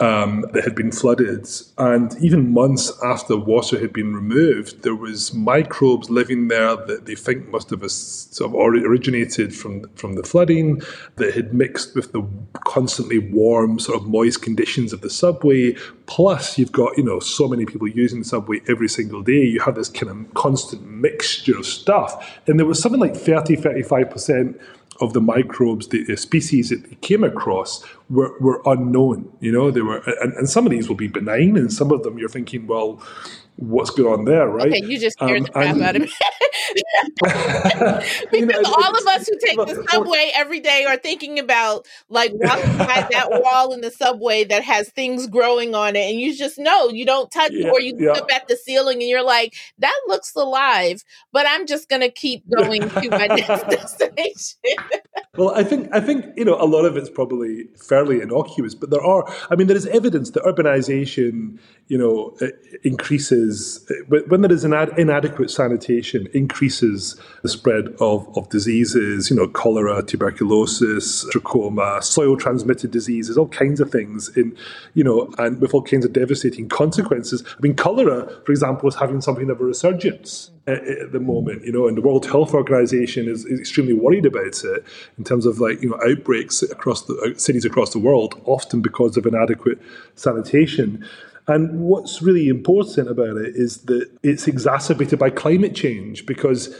um, 0.00 0.46
that 0.52 0.64
had 0.64 0.74
been 0.74 0.90
flooded. 0.90 1.46
And 1.76 2.16
even 2.22 2.52
months 2.52 2.90
after 3.04 3.36
water 3.36 3.78
had 3.78 3.92
been 3.92 4.14
removed, 4.14 4.82
there 4.82 4.94
was 4.94 5.34
microbes 5.34 6.08
living 6.08 6.48
there 6.48 6.74
that 6.74 7.04
they 7.04 7.14
think 7.14 7.48
must 7.48 7.70
have 7.70 7.88
sort 7.90 8.50
of 8.50 8.54
originated 8.54 9.54
from, 9.54 9.88
from 9.94 10.14
the 10.14 10.22
flooding, 10.22 10.80
that 11.16 11.34
had 11.34 11.52
mixed 11.52 11.94
with 11.94 12.12
the 12.12 12.26
constantly 12.64 13.18
warm, 13.18 13.78
sort 13.78 14.00
of 14.00 14.08
moist 14.08 14.40
conditions 14.42 14.92
of 14.92 15.02
the 15.02 15.10
subway. 15.10 15.74
Plus, 16.06 16.58
you've 16.58 16.72
got, 16.72 16.96
you 16.96 17.04
know, 17.04 17.20
so 17.20 17.46
many 17.46 17.66
people 17.66 17.86
using 17.86 18.20
the 18.20 18.24
subway 18.24 18.60
every 18.68 18.88
single 18.88 19.22
day. 19.22 19.44
You 19.44 19.60
have 19.60 19.74
this 19.74 19.90
kind 19.90 20.10
of 20.10 20.34
constant 20.34 20.86
mixture 20.86 21.58
of 21.58 21.66
stuff. 21.66 22.40
And 22.46 22.58
there 22.58 22.66
was 22.66 22.80
something 22.80 23.00
like 23.00 23.14
30, 23.14 23.56
35% 23.56 24.58
of 25.00 25.12
the 25.12 25.20
microbes, 25.20 25.88
the, 25.88 26.16
species 26.16 26.70
that 26.70 26.88
they 26.88 26.96
came 26.96 27.24
across 27.24 27.84
were, 28.08 28.38
were 28.40 28.60
unknown. 28.66 29.30
You 29.40 29.52
know, 29.52 29.70
they 29.70 29.80
were, 29.80 29.98
and, 30.20 30.32
and 30.34 30.48
some 30.48 30.66
of 30.66 30.70
these 30.70 30.88
will 30.88 30.96
be 30.96 31.08
benign, 31.08 31.56
and 31.56 31.72
some 31.72 31.90
of 31.90 32.02
them 32.02 32.18
you're 32.18 32.28
thinking, 32.28 32.66
well, 32.66 33.02
what's 33.60 33.90
going 33.90 34.20
on 34.20 34.24
there, 34.24 34.48
right? 34.48 34.68
Okay, 34.68 34.82
you 34.84 34.98
just 34.98 35.18
scared 35.18 35.38
um, 35.38 35.44
the 35.44 35.50
crap 35.50 35.76
out 35.76 35.96
of 35.96 36.02
me. 36.02 36.12
because 37.20 38.26
you 38.32 38.46
know, 38.46 38.62
all 38.64 38.96
of 38.96 39.06
us 39.06 39.28
who 39.28 39.38
take 39.44 39.56
the 39.56 39.86
subway 39.90 40.30
every 40.34 40.60
day 40.60 40.84
are 40.86 40.96
thinking 40.96 41.38
about 41.38 41.86
like 42.08 42.32
walking 42.34 42.78
by 42.78 43.06
that 43.10 43.28
wall 43.30 43.72
in 43.72 43.80
the 43.82 43.90
subway 43.90 44.44
that 44.44 44.62
has 44.64 44.88
things 44.90 45.26
growing 45.26 45.74
on 45.74 45.94
it, 45.94 46.10
and 46.10 46.20
you 46.20 46.34
just 46.34 46.58
know 46.58 46.88
you 46.88 47.04
don't 47.04 47.30
touch 47.30 47.52
yeah, 47.52 47.70
or 47.70 47.80
you 47.80 47.94
yeah. 47.98 48.12
look 48.12 48.22
up 48.22 48.32
at 48.32 48.48
the 48.48 48.56
ceiling 48.56 49.00
and 49.00 49.08
you're 49.08 49.24
like, 49.24 49.54
that 49.78 49.98
looks 50.06 50.34
alive, 50.34 51.04
but 51.32 51.46
I'm 51.46 51.66
just 51.66 51.88
gonna 51.88 52.10
keep 52.10 52.42
going 52.48 52.88
to 52.88 53.10
my 53.10 53.26
next 53.26 53.46
destination. 53.68 54.58
well, 55.36 55.50
I 55.54 55.64
think 55.64 55.88
I 55.92 56.00
think 56.00 56.26
you 56.36 56.44
know 56.44 56.56
a 56.60 56.64
lot 56.64 56.86
of 56.86 56.96
it's 56.96 57.10
probably 57.10 57.64
fairly 57.88 58.22
innocuous, 58.22 58.74
but 58.74 58.90
there 58.90 59.04
are. 59.04 59.24
I 59.50 59.56
mean, 59.56 59.66
there 59.66 59.76
is 59.76 59.86
evidence 59.86 60.30
that 60.30 60.44
urbanization, 60.44 61.58
you 61.88 61.98
know, 61.98 62.36
increases 62.84 63.49
when 64.08 64.40
there 64.42 64.52
is 64.52 64.64
an 64.64 64.72
inadequate 64.98 65.50
sanitation 65.50 66.28
increases 66.32 67.20
the 67.42 67.48
spread 67.48 67.88
of, 68.00 68.28
of 68.36 68.48
diseases, 68.48 69.30
you 69.30 69.36
know, 69.36 69.48
cholera, 69.48 70.02
tuberculosis, 70.02 71.24
trachoma, 71.26 72.02
soil 72.02 72.36
transmitted 72.36 72.90
diseases, 72.90 73.38
all 73.38 73.48
kinds 73.48 73.80
of 73.80 73.90
things 73.90 74.36
in, 74.36 74.56
you 74.94 75.04
know, 75.04 75.32
and 75.38 75.60
with 75.60 75.74
all 75.74 75.82
kinds 75.82 76.04
of 76.04 76.12
devastating 76.12 76.68
consequences. 76.68 77.42
I 77.46 77.60
mean, 77.60 77.74
cholera, 77.74 78.30
for 78.44 78.52
example, 78.52 78.88
is 78.88 78.94
having 78.94 79.20
something 79.20 79.50
of 79.50 79.60
a 79.60 79.64
resurgence 79.64 80.50
at, 80.66 80.86
at 80.86 81.12
the 81.12 81.20
moment, 81.20 81.64
you 81.64 81.72
know, 81.72 81.88
and 81.88 81.96
the 81.96 82.02
World 82.02 82.26
Health 82.26 82.54
Organization 82.54 83.28
is, 83.28 83.44
is, 83.44 83.60
extremely 83.60 83.92
worried 83.92 84.26
about 84.26 84.64
it 84.64 84.84
in 85.18 85.24
terms 85.24 85.46
of 85.46 85.60
like, 85.60 85.82
you 85.82 85.90
know, 85.90 85.98
outbreaks 86.04 86.62
across 86.62 87.02
the 87.02 87.14
uh, 87.14 87.38
cities 87.38 87.64
across 87.64 87.92
the 87.92 87.98
world, 87.98 88.40
often 88.44 88.80
because 88.80 89.16
of 89.16 89.26
inadequate 89.26 89.78
sanitation. 90.14 91.04
And 91.50 91.80
what's 91.80 92.22
really 92.22 92.48
important 92.48 93.08
about 93.10 93.36
it 93.36 93.56
is 93.56 93.78
that 93.82 94.08
it's 94.22 94.46
exacerbated 94.46 95.18
by 95.18 95.30
climate 95.30 95.74
change 95.74 96.24
because 96.24 96.72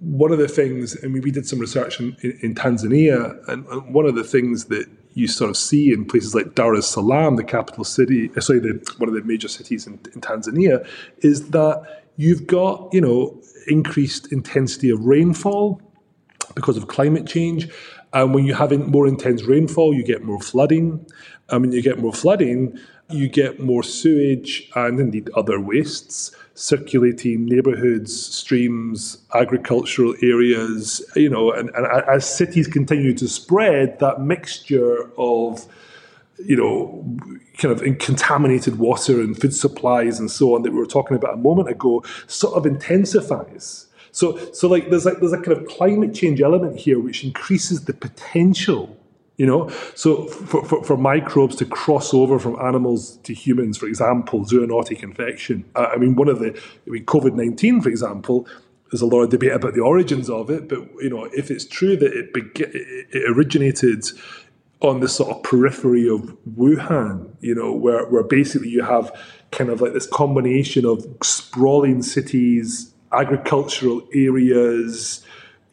one 0.00 0.32
of 0.32 0.38
the 0.38 0.48
things, 0.48 0.96
I 1.04 1.06
mean, 1.06 1.22
we 1.22 1.30
did 1.30 1.46
some 1.46 1.60
research 1.60 2.00
in, 2.00 2.16
in, 2.42 2.54
Tanzania, 2.56 3.38
and, 3.48 3.64
and 3.66 3.94
one 3.94 4.06
of 4.06 4.16
the 4.16 4.24
things 4.24 4.64
that 4.66 4.86
you 5.14 5.28
sort 5.28 5.50
of 5.50 5.56
see 5.56 5.92
in 5.92 6.04
places 6.04 6.34
like 6.34 6.56
Dar 6.56 6.74
es 6.74 6.88
Salaam, 6.88 7.36
the 7.36 7.44
capital 7.44 7.84
city, 7.84 8.30
uh, 8.36 8.40
sorry, 8.40 8.58
the, 8.58 8.94
one 8.98 9.08
of 9.08 9.14
the 9.14 9.22
major 9.22 9.48
cities 9.48 9.86
in, 9.86 9.94
in 10.14 10.20
Tanzania, 10.20 10.84
is 11.18 11.50
that 11.50 12.04
you've 12.16 12.46
got, 12.46 12.92
you 12.92 13.00
know, 13.00 13.40
increased 13.68 14.32
intensity 14.32 14.90
of 14.90 15.04
rainfall 15.04 15.80
because 16.56 16.76
of 16.76 16.88
climate 16.88 17.26
change. 17.26 17.68
And 18.12 18.34
when 18.34 18.46
you 18.46 18.54
have 18.54 18.72
more 18.88 19.06
intense 19.06 19.44
rainfall, 19.44 19.94
you 19.94 20.02
get 20.02 20.24
more 20.24 20.40
flooding. 20.40 21.06
And 21.50 21.60
when 21.62 21.72
you 21.72 21.82
get 21.82 21.98
more 21.98 22.12
flooding, 22.12 22.78
you 23.10 23.28
get 23.28 23.60
more 23.60 23.82
sewage 23.82 24.70
and 24.74 25.00
indeed 25.00 25.30
other 25.34 25.60
wastes 25.60 26.30
circulating 26.54 27.46
neighborhoods, 27.46 28.26
streams, 28.34 29.18
agricultural 29.34 30.14
areas, 30.22 31.00
you 31.14 31.30
know, 31.30 31.52
and, 31.52 31.70
and 31.70 31.86
as 32.08 32.28
cities 32.28 32.66
continue 32.66 33.14
to 33.14 33.28
spread, 33.28 33.98
that 34.00 34.20
mixture 34.20 35.10
of 35.16 35.66
you 36.44 36.56
know, 36.56 37.04
kind 37.56 37.72
of 37.72 37.98
contaminated 37.98 38.78
water 38.78 39.20
and 39.20 39.40
food 39.40 39.54
supplies 39.54 40.20
and 40.20 40.30
so 40.30 40.54
on 40.54 40.62
that 40.62 40.72
we 40.72 40.78
were 40.78 40.86
talking 40.86 41.16
about 41.16 41.34
a 41.34 41.36
moment 41.36 41.68
ago 41.68 42.02
sort 42.26 42.54
of 42.54 42.64
intensifies. 42.64 43.86
So, 44.12 44.36
so 44.52 44.68
like 44.68 44.90
there's 44.90 45.04
like 45.04 45.18
there's 45.20 45.32
a 45.32 45.40
kind 45.40 45.58
of 45.58 45.66
climate 45.66 46.14
change 46.14 46.40
element 46.40 46.78
here 46.78 46.98
which 46.98 47.24
increases 47.24 47.84
the 47.84 47.92
potential 47.92 48.96
you 49.38 49.46
know, 49.46 49.68
so 49.94 50.26
for, 50.26 50.64
for, 50.64 50.84
for, 50.84 50.96
microbes 50.96 51.54
to 51.56 51.64
cross 51.64 52.12
over 52.12 52.40
from 52.40 52.60
animals 52.60 53.18
to 53.18 53.32
humans, 53.32 53.78
for 53.78 53.86
example, 53.86 54.44
zoonotic 54.44 55.04
infection. 55.04 55.64
Uh, 55.76 55.86
I 55.92 55.96
mean, 55.96 56.16
one 56.16 56.28
of 56.28 56.40
the, 56.40 56.48
I 56.86 56.90
mean, 56.90 57.04
COVID 57.04 57.34
19, 57.34 57.80
for 57.80 57.88
example, 57.88 58.48
there's 58.90 59.00
a 59.00 59.06
lot 59.06 59.22
of 59.22 59.30
debate 59.30 59.52
about 59.52 59.74
the 59.74 59.80
origins 59.80 60.28
of 60.28 60.50
it, 60.50 60.68
but, 60.68 60.80
you 61.00 61.08
know, 61.08 61.24
if 61.26 61.52
it's 61.52 61.64
true 61.64 61.96
that 61.96 62.12
it, 62.12 62.30
it 62.34 63.30
originated 63.30 64.06
on 64.80 65.00
the 65.00 65.08
sort 65.08 65.30
of 65.30 65.42
periphery 65.44 66.08
of 66.08 66.36
Wuhan, 66.56 67.30
you 67.40 67.54
know, 67.54 67.72
where, 67.72 68.06
where 68.06 68.24
basically 68.24 68.68
you 68.68 68.82
have 68.82 69.12
kind 69.52 69.70
of 69.70 69.80
like 69.80 69.92
this 69.92 70.06
combination 70.06 70.84
of 70.84 71.06
sprawling 71.22 72.02
cities, 72.02 72.92
agricultural 73.12 74.02
areas, 74.12 75.24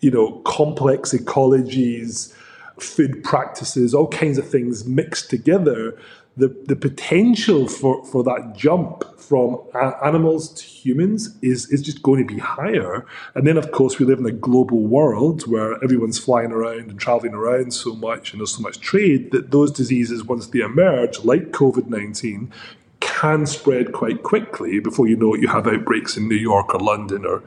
you 0.02 0.12
know, 0.12 0.40
complex 0.46 1.14
ecologies, 1.14 2.34
food 2.80 3.24
practices, 3.24 3.94
all 3.94 4.08
kinds 4.08 4.38
of 4.38 4.50
things 4.50 4.86
mixed 4.86 5.30
together, 5.30 5.98
the, 6.38 6.50
the 6.66 6.76
potential 6.76 7.68
for, 7.68 8.06
for 8.06 8.24
that 8.24 8.54
jump 8.56 9.04
from 9.20 9.58
animals 10.04 10.50
to 10.54 10.64
humans 10.64 11.36
is, 11.42 11.72
is 11.72 11.82
just 11.82 12.04
going 12.04 12.28
to 12.28 12.34
be 12.34 12.40
higher. 12.40 13.06
And 13.36 13.48
then, 13.48 13.58
of 13.58 13.72
course, 13.72 14.00
we 14.00 14.06
live 14.06 14.20
in 14.20 14.26
a 14.26 14.32
global 14.32 14.80
world 14.80 15.48
where 15.48 15.82
everyone's 15.84 16.20
flying 16.20 16.52
around 16.52 16.90
and 16.90 17.00
traveling 17.00 17.34
around 17.34 17.74
so 17.74 17.96
much, 17.96 18.32
and 18.32 18.42
there's 18.42 18.56
so 18.56 18.62
much 18.62 18.80
trade 18.82 19.32
that 19.32 19.52
those 19.52 19.72
diseases, 19.72 20.24
once 20.24 20.48
they 20.48 20.60
emerge, 20.60 21.24
like 21.24 21.52
COVID 21.52 21.88
19, 21.88 22.52
can 23.00 23.46
spread 23.46 23.94
quite 23.94 24.24
quickly. 24.24 24.80
Before 24.80 25.08
you 25.08 25.16
know 25.16 25.36
it, 25.36 25.42
you 25.42 25.48
have 25.48 25.68
outbreaks 25.68 26.18
in 26.18 26.28
New 26.28 26.36
York 26.36 26.74
or 26.74 26.80
London 26.80 27.26
or 27.26 27.44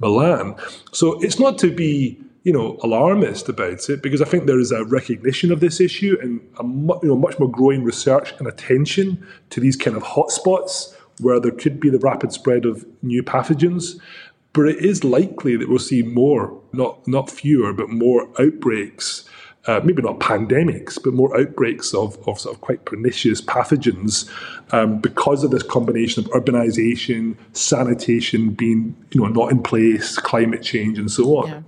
Milan. 0.00 0.54
So 0.92 1.20
it's 1.22 1.40
not 1.40 1.58
to 1.58 1.74
be 1.74 2.20
you 2.48 2.54
know, 2.54 2.78
alarmist 2.82 3.46
about 3.50 3.90
it 3.90 4.00
because 4.02 4.22
I 4.22 4.24
think 4.24 4.46
there 4.46 4.58
is 4.58 4.72
a 4.72 4.82
recognition 4.82 5.52
of 5.52 5.60
this 5.60 5.82
issue 5.82 6.16
and 6.22 6.40
a 6.58 6.62
mu- 6.62 6.98
you 7.02 7.08
know, 7.08 7.16
much 7.16 7.38
more 7.38 7.50
growing 7.50 7.84
research 7.84 8.32
and 8.38 8.48
attention 8.48 9.22
to 9.50 9.60
these 9.60 9.76
kind 9.76 9.94
of 9.94 10.02
hotspots 10.02 10.94
where 11.20 11.38
there 11.38 11.50
could 11.50 11.78
be 11.78 11.90
the 11.90 11.98
rapid 11.98 12.32
spread 12.32 12.64
of 12.64 12.86
new 13.02 13.22
pathogens. 13.22 14.00
But 14.54 14.62
it 14.62 14.78
is 14.78 15.04
likely 15.04 15.58
that 15.58 15.68
we'll 15.68 15.78
see 15.78 16.02
more, 16.02 16.58
not 16.72 17.06
not 17.06 17.30
fewer, 17.30 17.74
but 17.74 17.90
more 17.90 18.26
outbreaks. 18.40 19.28
Uh, 19.66 19.82
maybe 19.84 20.00
not 20.00 20.18
pandemics, 20.18 20.98
but 21.04 21.12
more 21.12 21.38
outbreaks 21.38 21.92
of, 21.92 22.16
of 22.26 22.40
sort 22.40 22.54
of 22.54 22.62
quite 22.62 22.86
pernicious 22.86 23.42
pathogens 23.42 24.26
um, 24.72 24.98
because 24.98 25.44
of 25.44 25.50
this 25.50 25.62
combination 25.62 26.24
of 26.24 26.30
urbanization, 26.30 27.36
sanitation 27.52 28.52
being 28.52 28.96
you 29.10 29.20
know 29.20 29.28
not 29.28 29.52
in 29.52 29.62
place, 29.62 30.16
climate 30.16 30.62
change, 30.62 30.98
and 30.98 31.10
so 31.10 31.36
on. 31.36 31.48
Yeah. 31.48 31.60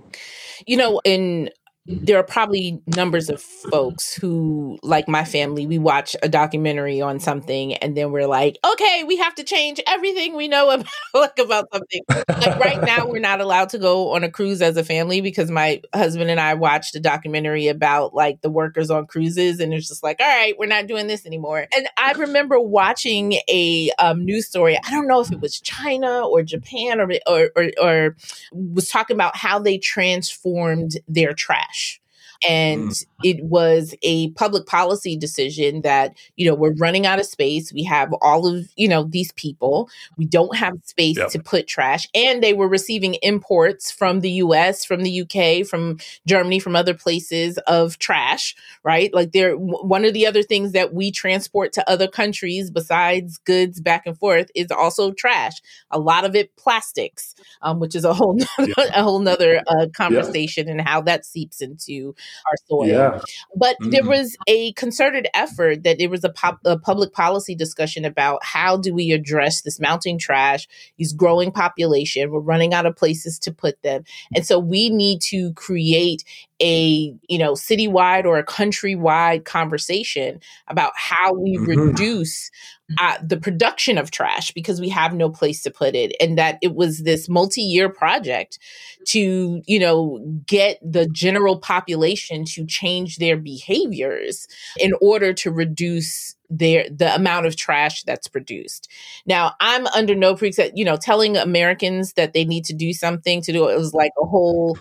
You 0.67 0.77
know, 0.77 1.01
in 1.03 1.49
there 1.87 2.17
are 2.17 2.23
probably 2.23 2.79
numbers 2.95 3.27
of 3.27 3.41
folks 3.41 4.13
who 4.13 4.77
like 4.83 5.07
my 5.07 5.25
family 5.25 5.65
we 5.65 5.79
watch 5.79 6.15
a 6.21 6.29
documentary 6.29 7.01
on 7.01 7.19
something 7.19 7.73
and 7.75 7.97
then 7.97 8.11
we're 8.11 8.27
like 8.27 8.59
okay 8.63 9.03
we 9.03 9.17
have 9.17 9.33
to 9.33 9.43
change 9.43 9.81
everything 9.87 10.35
we 10.35 10.47
know 10.47 10.69
about, 10.69 10.87
like, 11.13 11.39
about 11.39 11.65
something. 11.73 12.01
Like 12.09 12.59
right 12.59 12.81
now 12.85 13.07
we're 13.07 13.19
not 13.19 13.41
allowed 13.41 13.69
to 13.69 13.79
go 13.79 14.11
on 14.11 14.23
a 14.23 14.29
cruise 14.29 14.61
as 14.61 14.77
a 14.77 14.83
family 14.83 15.21
because 15.21 15.49
my 15.49 15.81
husband 15.93 16.29
and 16.29 16.39
i 16.39 16.53
watched 16.53 16.95
a 16.95 16.99
documentary 16.99 17.67
about 17.67 18.13
like 18.13 18.41
the 18.41 18.49
workers 18.49 18.91
on 18.91 19.07
cruises 19.07 19.59
and 19.59 19.73
it's 19.73 19.87
just 19.87 20.03
like 20.03 20.19
all 20.19 20.27
right 20.27 20.59
we're 20.59 20.67
not 20.67 20.85
doing 20.85 21.07
this 21.07 21.25
anymore. 21.25 21.65
And 21.75 21.87
i 21.97 22.11
remember 22.13 22.59
watching 22.59 23.33
a 23.49 23.89
um, 23.97 24.23
news 24.23 24.47
story 24.47 24.77
i 24.85 24.91
don't 24.91 25.07
know 25.07 25.21
if 25.21 25.31
it 25.31 25.39
was 25.39 25.59
china 25.59 26.27
or 26.27 26.43
japan 26.43 26.99
or, 26.99 27.11
or, 27.27 27.49
or, 27.55 27.71
or 27.81 28.15
was 28.51 28.87
talking 28.87 29.15
about 29.15 29.35
how 29.35 29.57
they 29.57 29.79
transformed 29.79 30.97
their 31.07 31.33
trash 31.33 31.70
cash 31.71 32.00
and 32.47 32.89
mm. 32.89 33.05
it 33.23 33.43
was 33.43 33.93
a 34.01 34.29
public 34.31 34.65
policy 34.65 35.15
decision 35.15 35.81
that 35.81 36.15
you 36.35 36.47
know 36.47 36.55
we're 36.55 36.73
running 36.75 37.05
out 37.05 37.19
of 37.19 37.25
space 37.25 37.71
we 37.71 37.83
have 37.83 38.13
all 38.21 38.47
of 38.47 38.67
you 38.75 38.87
know 38.87 39.03
these 39.03 39.31
people 39.33 39.89
we 40.17 40.25
don't 40.25 40.55
have 40.55 40.73
space 40.83 41.17
yep. 41.17 41.29
to 41.29 41.39
put 41.39 41.67
trash 41.67 42.07
and 42.13 42.41
they 42.41 42.53
were 42.53 42.67
receiving 42.67 43.15
imports 43.21 43.91
from 43.91 44.21
the 44.21 44.31
US 44.31 44.83
from 44.85 45.03
the 45.03 45.21
UK 45.21 45.65
from 45.65 45.97
Germany 46.27 46.59
from 46.59 46.75
other 46.75 46.93
places 46.93 47.57
of 47.67 47.99
trash 47.99 48.55
right 48.83 49.13
like 49.13 49.31
they're 49.31 49.55
one 49.55 50.05
of 50.05 50.13
the 50.13 50.25
other 50.25 50.43
things 50.43 50.71
that 50.71 50.93
we 50.93 51.11
transport 51.11 51.73
to 51.73 51.89
other 51.89 52.07
countries 52.07 52.71
besides 52.71 53.37
goods 53.39 53.79
back 53.79 54.05
and 54.05 54.17
forth 54.17 54.49
is 54.55 54.71
also 54.71 55.11
trash 55.11 55.61
a 55.91 55.99
lot 55.99 56.25
of 56.25 56.35
it 56.35 56.55
plastics 56.55 57.35
um, 57.61 57.79
which 57.79 57.95
is 57.95 58.05
a 58.05 58.13
whole 58.13 58.33
nother, 58.33 58.73
yeah. 58.77 58.99
a 58.99 59.03
whole 59.03 59.19
nother 59.19 59.61
uh, 59.67 59.87
conversation 59.95 60.67
yeah. 60.67 60.71
and 60.71 60.81
how 60.81 61.01
that 61.01 61.25
seeps 61.25 61.61
into 61.61 62.15
our 62.49 62.57
soil. 62.67 62.87
Yeah. 62.87 63.21
But 63.55 63.77
mm-hmm. 63.79 63.91
there 63.91 64.03
was 64.03 64.35
a 64.47 64.73
concerted 64.73 65.27
effort 65.33 65.83
that 65.83 65.97
there 65.99 66.09
was 66.09 66.23
a, 66.23 66.29
pop, 66.29 66.59
a 66.65 66.77
public 66.77 67.13
policy 67.13 67.55
discussion 67.55 68.05
about 68.05 68.43
how 68.43 68.77
do 68.77 68.93
we 68.93 69.11
address 69.11 69.61
this 69.61 69.79
mounting 69.79 70.17
trash, 70.17 70.67
these 70.97 71.13
growing 71.13 71.51
population. 71.51 72.31
We're 72.31 72.39
running 72.39 72.73
out 72.73 72.85
of 72.85 72.95
places 72.95 73.39
to 73.39 73.53
put 73.53 73.81
them. 73.81 74.03
And 74.35 74.45
so 74.45 74.59
we 74.59 74.89
need 74.89 75.21
to 75.23 75.53
create 75.53 76.23
a 76.61 77.13
you 77.27 77.39
know 77.39 77.53
citywide 77.53 78.25
or 78.25 78.37
a 78.37 78.45
countrywide 78.45 79.45
conversation 79.45 80.39
about 80.67 80.93
how 80.95 81.33
we 81.33 81.57
mm-hmm. 81.57 81.87
reduce 81.87 82.51
the 83.23 83.37
production 83.37 83.97
of 83.97 84.11
trash 84.11 84.51
because 84.51 84.81
we 84.81 84.89
have 84.89 85.13
no 85.13 85.29
place 85.29 85.61
to 85.63 85.71
put 85.71 85.95
it 85.95 86.15
and 86.19 86.37
that 86.37 86.57
it 86.61 86.75
was 86.75 87.03
this 87.03 87.29
multi-year 87.29 87.89
project 87.89 88.59
to 89.05 89.61
you 89.65 89.79
know 89.79 90.19
get 90.45 90.79
the 90.81 91.07
general 91.07 91.57
population 91.57 92.45
to 92.45 92.65
change 92.65 93.17
their 93.17 93.37
behaviors 93.37 94.47
in 94.79 94.93
order 95.01 95.33
to 95.33 95.51
reduce 95.51 96.35
their 96.51 96.85
the 96.89 97.15
amount 97.15 97.45
of 97.45 97.55
trash 97.55 98.03
that's 98.03 98.27
produced. 98.27 98.89
Now, 99.25 99.53
I'm 99.59 99.87
under 99.87 100.13
no 100.13 100.35
pretext, 100.35 100.77
you 100.77 100.83
know, 100.83 100.97
telling 100.97 101.37
Americans 101.37 102.13
that 102.13 102.33
they 102.33 102.43
need 102.43 102.65
to 102.65 102.73
do 102.73 102.93
something 102.93 103.41
to 103.43 103.53
do 103.53 103.69
it 103.69 103.77
was 103.77 103.93
like 103.93 104.11
a 104.21 104.25
whole 104.25 104.77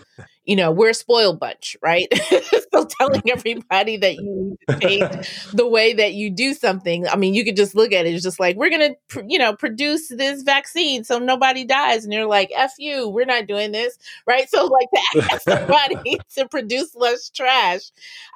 you 0.51 0.57
know, 0.57 0.73
we're 0.73 0.91
a 0.91 0.95
spoiled 0.95 1.39
bunch, 1.39 1.77
right? 1.81 2.09
so 2.73 2.85
telling 2.99 3.23
everybody 3.31 3.97
that 3.99 4.17
you 4.17 4.59
need 4.83 5.09
the 5.55 5.69
way 5.69 5.93
that 5.93 6.15
you 6.15 6.29
do 6.29 6.55
something, 6.55 7.07
I 7.07 7.15
mean, 7.15 7.35
you 7.35 7.45
could 7.45 7.55
just 7.55 7.77
look 7.77 7.93
at 7.93 8.05
it. 8.05 8.15
It's 8.15 8.25
just 8.25 8.41
like, 8.41 8.57
we're 8.57 8.69
going 8.69 8.97
to, 9.13 9.25
you 9.29 9.39
know, 9.39 9.55
produce 9.55 10.09
this 10.09 10.43
vaccine 10.43 11.05
so 11.05 11.21
nobody 11.21 11.65
dies. 11.65 12.03
And 12.03 12.13
you're 12.13 12.27
like, 12.27 12.51
F 12.53 12.73
you, 12.81 13.09
we're 13.09 13.27
not 13.27 13.47
doing 13.47 13.71
this, 13.71 13.97
right? 14.27 14.51
So, 14.51 14.67
like, 14.67 14.89
to 15.15 15.33
ask 15.33 15.43
somebody 15.43 16.19
to 16.35 16.49
produce 16.49 16.97
less 16.97 17.31
trash, 17.31 17.83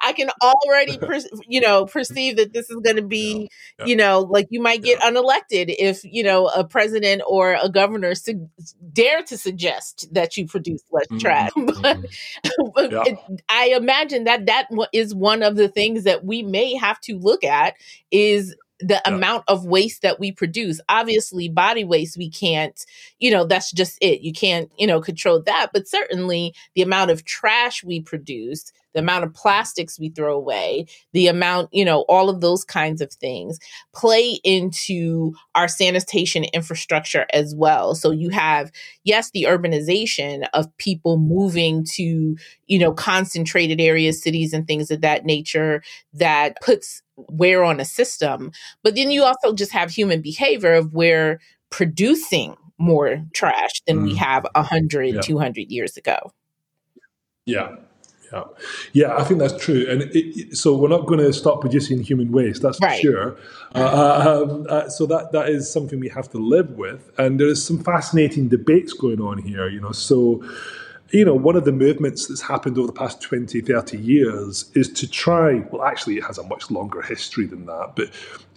I 0.01 0.13
can 0.13 0.29
already, 0.41 0.97
per- 0.97 1.19
you 1.49 1.59
know, 1.59 1.85
perceive 1.85 2.37
that 2.37 2.53
this 2.53 2.69
is 2.69 2.77
going 2.77 2.95
to 2.95 3.01
be, 3.01 3.49
yeah. 3.79 3.85
you 3.87 3.97
know, 3.97 4.21
like 4.21 4.47
you 4.51 4.61
might 4.61 4.81
get 4.81 4.99
yeah. 5.01 5.11
unelected 5.11 5.75
if, 5.77 6.05
you 6.05 6.23
know, 6.23 6.47
a 6.47 6.63
president 6.63 7.23
or 7.27 7.57
a 7.61 7.67
governor 7.67 8.15
su- 8.15 8.49
dare 8.93 9.21
to 9.23 9.37
suggest 9.37 10.07
that 10.13 10.37
you 10.37 10.47
produce 10.47 10.81
less 10.93 11.07
mm-hmm. 11.07 11.17
trash. 11.17 11.51
but 11.81 12.04
yeah. 12.77 13.03
I 13.49 13.73
imagine 13.75 14.25
that 14.25 14.45
that 14.45 14.67
is 14.93 15.13
one 15.13 15.43
of 15.43 15.55
the 15.55 15.67
things 15.67 16.03
that 16.03 16.25
we 16.25 16.43
may 16.43 16.75
have 16.75 16.99
to 17.01 17.17
look 17.17 17.43
at 17.43 17.75
is 18.11 18.55
the 18.79 19.01
yeah. 19.05 19.13
amount 19.13 19.43
of 19.47 19.65
waste 19.65 20.01
that 20.01 20.19
we 20.19 20.31
produce. 20.31 20.79
Obviously, 20.89 21.49
body 21.49 21.83
waste, 21.83 22.17
we 22.17 22.29
can't, 22.29 22.85
you 23.19 23.31
know, 23.31 23.45
that's 23.45 23.71
just 23.71 23.97
it. 24.01 24.21
You 24.21 24.33
can't, 24.33 24.71
you 24.77 24.87
know, 24.87 25.01
control 25.01 25.41
that. 25.43 25.71
But 25.73 25.87
certainly 25.87 26.53
the 26.75 26.81
amount 26.81 27.11
of 27.11 27.25
trash 27.25 27.83
we 27.83 28.01
produce, 28.01 28.71
the 28.95 29.01
amount 29.01 29.25
of 29.25 29.33
plastics 29.33 29.99
we 29.99 30.09
throw 30.09 30.35
away, 30.35 30.87
the 31.11 31.27
amount, 31.27 31.69
you 31.73 31.85
know, 31.85 32.01
all 32.07 32.29
of 32.29 32.39
those 32.41 32.63
kinds 32.63 33.01
of 33.01 33.11
things 33.11 33.59
play 33.93 34.39
into 34.43 35.33
our 35.53 35.67
sanitation 35.67 36.45
infrastructure 36.45 37.25
as 37.33 37.53
well. 37.53 37.93
So 37.93 38.09
you 38.09 38.29
have, 38.29 38.71
yes, 39.03 39.31
the 39.31 39.43
urbanization 39.43 40.47
of 40.53 40.75
people 40.77 41.17
moving 41.17 41.85
to, 41.95 42.37
you 42.67 42.79
know, 42.79 42.93
concentrated 42.93 43.81
areas, 43.81 44.23
cities, 44.23 44.53
and 44.53 44.65
things 44.65 44.89
of 44.89 45.01
that 45.01 45.25
nature 45.25 45.83
that 46.13 46.55
puts 46.61 47.03
wear 47.17 47.63
on 47.63 47.81
a 47.81 47.85
system. 47.85 48.51
But 48.81 48.95
then 48.95 49.11
you 49.11 49.23
also 49.23 49.53
just 49.53 49.73
have 49.73 49.91
human 49.91 50.21
behavior 50.21 50.73
of 50.73 50.93
where 50.93 51.41
producing 51.69 52.55
more 52.77 53.21
trash 53.33 53.81
than 53.87 53.99
mm. 53.99 54.03
we 54.03 54.15
have 54.15 54.45
100, 54.55 55.15
yeah. 55.15 55.21
200 55.21 55.69
years 55.69 55.97
ago. 55.97 56.31
Yeah. 57.45 57.75
Yeah, 58.35 58.43
yeah, 58.93 59.15
I 59.15 59.23
think 59.23 59.39
that's 59.39 59.57
true, 59.63 59.85
and 59.89 60.03
it, 60.13 60.57
so 60.57 60.75
we're 60.75 60.89
not 60.89 61.05
going 61.07 61.19
to 61.19 61.31
stop 61.31 61.61
producing 61.61 62.03
human 62.03 62.31
waste. 62.31 62.61
That's 62.61 62.79
right. 62.81 62.97
for 62.97 63.01
sure. 63.01 63.37
Uh, 63.73 63.79
uh, 63.79 64.43
um, 64.43 64.67
uh, 64.69 64.89
so 64.89 65.05
that 65.05 65.31
that 65.31 65.49
is 65.49 65.71
something 65.71 65.99
we 65.99 66.09
have 66.09 66.29
to 66.31 66.37
live 66.37 66.71
with, 66.71 67.11
and 67.17 67.39
there 67.39 67.47
is 67.47 67.63
some 67.63 67.81
fascinating 67.83 68.49
debates 68.49 68.93
going 68.93 69.21
on 69.21 69.37
here. 69.37 69.69
You 69.69 69.79
know, 69.79 69.93
so 69.93 70.43
you 71.11 71.23
know, 71.23 71.35
one 71.35 71.55
of 71.55 71.65
the 71.65 71.71
movements 71.71 72.27
that's 72.27 72.41
happened 72.41 72.77
over 72.77 72.87
the 72.87 72.93
past 72.93 73.21
20, 73.21 73.61
30 73.61 73.97
years 73.97 74.69
is 74.73 74.91
to 74.93 75.07
try, 75.07 75.59
well, 75.71 75.83
actually, 75.83 76.17
it 76.17 76.23
has 76.23 76.37
a 76.37 76.43
much 76.43 76.71
longer 76.71 77.01
history 77.01 77.45
than 77.45 77.67
that, 77.67 77.93
but, 77.95 78.09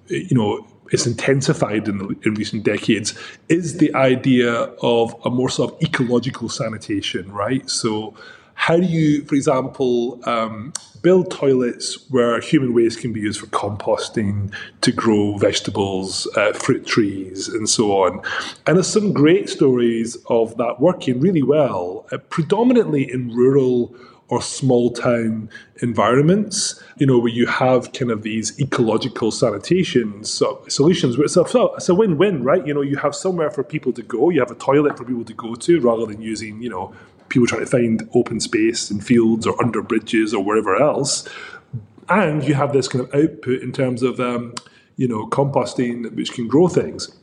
you 0.08 0.34
know, 0.34 0.66
it's 0.90 1.06
intensified 1.06 1.86
in, 1.86 1.98
the, 1.98 2.16
in 2.24 2.34
recent 2.34 2.64
decades, 2.64 3.14
is 3.48 3.76
the 3.76 3.94
idea 3.94 4.52
of 4.82 5.14
a 5.24 5.30
more 5.30 5.50
sort 5.50 5.74
of 5.74 5.82
ecological 5.82 6.48
sanitation, 6.48 7.30
right? 7.30 7.68
So, 7.68 8.14
how 8.58 8.76
do 8.76 8.82
you, 8.82 9.24
for 9.24 9.36
example, 9.36 10.20
um, 10.28 10.72
build 11.00 11.30
toilets 11.30 12.10
where 12.10 12.40
human 12.40 12.74
waste 12.74 13.00
can 13.00 13.12
be 13.12 13.20
used 13.20 13.38
for 13.38 13.46
composting 13.46 14.52
to 14.80 14.90
grow 14.90 15.38
vegetables, 15.38 16.26
uh, 16.36 16.52
fruit 16.52 16.84
trees, 16.84 17.46
and 17.46 17.68
so 17.68 18.02
on? 18.02 18.20
And 18.66 18.76
there's 18.76 18.88
some 18.88 19.12
great 19.12 19.48
stories 19.48 20.16
of 20.26 20.56
that 20.56 20.80
working 20.80 21.20
really 21.20 21.42
well, 21.42 22.04
uh, 22.10 22.18
predominantly 22.18 23.08
in 23.10 23.32
rural 23.32 23.94
or 24.28 24.42
small 24.42 24.90
town 24.90 25.48
environments, 25.80 26.82
you 26.96 27.06
know, 27.06 27.16
where 27.16 27.32
you 27.32 27.46
have 27.46 27.92
kind 27.92 28.10
of 28.10 28.22
these 28.22 28.58
ecological 28.60 29.30
sanitation 29.30 30.24
so, 30.24 30.64
solutions. 30.68 31.16
Where 31.16 31.26
it's 31.26 31.36
a, 31.36 31.44
it's 31.76 31.88
a 31.88 31.94
win 31.94 32.18
win, 32.18 32.42
right? 32.42 32.66
You 32.66 32.74
know, 32.74 32.82
you 32.82 32.96
have 32.96 33.14
somewhere 33.14 33.50
for 33.52 33.62
people 33.62 33.92
to 33.92 34.02
go, 34.02 34.30
you 34.30 34.40
have 34.40 34.50
a 34.50 34.56
toilet 34.56 34.98
for 34.98 35.04
people 35.04 35.24
to 35.24 35.32
go 35.32 35.54
to 35.54 35.80
rather 35.80 36.06
than 36.06 36.20
using, 36.20 36.60
you 36.60 36.68
know, 36.68 36.92
people 37.28 37.46
trying 37.46 37.64
to 37.64 37.66
find 37.66 38.08
open 38.14 38.40
space 38.40 38.90
in 38.90 39.00
fields 39.00 39.46
or 39.46 39.60
under 39.62 39.82
bridges 39.82 40.34
or 40.34 40.44
wherever 40.44 40.76
else. 40.76 41.28
And 42.08 42.42
you 42.42 42.54
have 42.54 42.72
this 42.72 42.88
kind 42.88 43.04
of 43.04 43.14
output 43.14 43.62
in 43.62 43.72
terms 43.72 44.02
of, 44.02 44.18
um, 44.18 44.54
you 44.96 45.06
know, 45.06 45.26
composting, 45.26 46.14
which 46.14 46.32
can 46.32 46.48
grow 46.48 46.68
things. 46.68 47.14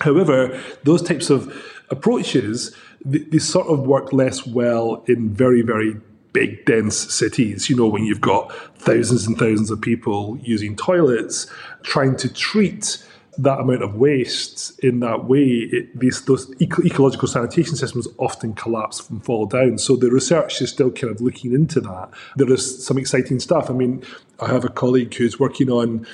However, 0.00 0.60
those 0.84 1.02
types 1.02 1.28
of 1.28 1.52
approaches, 1.90 2.74
they, 3.04 3.18
they 3.18 3.38
sort 3.38 3.66
of 3.66 3.80
work 3.80 4.12
less 4.12 4.46
well 4.46 5.02
in 5.08 5.30
very, 5.30 5.62
very 5.62 5.96
big, 6.32 6.64
dense 6.66 6.96
cities, 7.12 7.68
you 7.68 7.74
know, 7.74 7.88
when 7.88 8.04
you've 8.04 8.20
got 8.20 8.52
thousands 8.78 9.26
and 9.26 9.38
thousands 9.38 9.70
of 9.70 9.80
people 9.80 10.38
using 10.42 10.76
toilets, 10.76 11.50
trying 11.82 12.16
to 12.16 12.32
treat 12.32 13.04
that 13.38 13.60
amount 13.60 13.82
of 13.82 13.94
waste 13.94 14.78
in 14.80 15.00
that 15.00 15.24
way, 15.24 15.68
it, 15.72 15.98
these 15.98 16.22
those 16.22 16.52
eco- 16.60 16.82
ecological 16.82 17.28
sanitation 17.28 17.76
systems 17.76 18.08
often 18.18 18.52
collapse 18.54 19.08
and 19.08 19.24
fall 19.24 19.46
down. 19.46 19.78
So 19.78 19.96
the 19.96 20.10
research 20.10 20.60
is 20.60 20.70
still 20.70 20.90
kind 20.90 21.12
of 21.12 21.20
looking 21.20 21.52
into 21.52 21.80
that. 21.80 22.10
There 22.36 22.52
is 22.52 22.84
some 22.84 22.98
exciting 22.98 23.40
stuff. 23.40 23.70
I 23.70 23.74
mean, 23.74 24.02
I 24.40 24.48
have 24.48 24.64
a 24.64 24.68
colleague 24.68 25.14
who's 25.14 25.38
working 25.38 25.70
on 25.70 26.06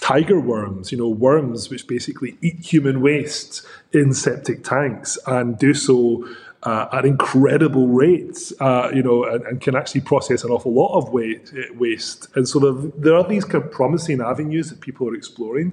tiger 0.00 0.40
worms, 0.40 0.90
you 0.90 0.98
know, 0.98 1.08
worms 1.08 1.68
which 1.68 1.86
basically 1.86 2.36
eat 2.40 2.58
human 2.60 3.02
waste 3.02 3.64
in 3.92 4.14
septic 4.14 4.64
tanks 4.64 5.18
and 5.26 5.58
do 5.58 5.74
so 5.74 6.26
uh, 6.62 6.86
at 6.92 7.06
incredible 7.06 7.88
rates, 7.88 8.52
uh, 8.60 8.90
you 8.94 9.02
know, 9.02 9.24
and, 9.24 9.44
and, 9.46 9.60
can 9.60 9.74
actually 9.74 10.02
process 10.02 10.44
an 10.44 10.50
awful 10.50 10.72
lot 10.72 10.94
of 10.94 11.10
waste. 11.10 12.28
And 12.36 12.46
so 12.46 12.58
there, 12.58 12.90
there 12.98 13.14
are 13.14 13.26
these 13.26 13.44
kind 13.44 13.64
of 13.64 13.70
promising 13.70 14.20
avenues 14.20 14.68
that 14.68 14.80
people 14.80 15.08
are 15.08 15.14
exploring. 15.14 15.72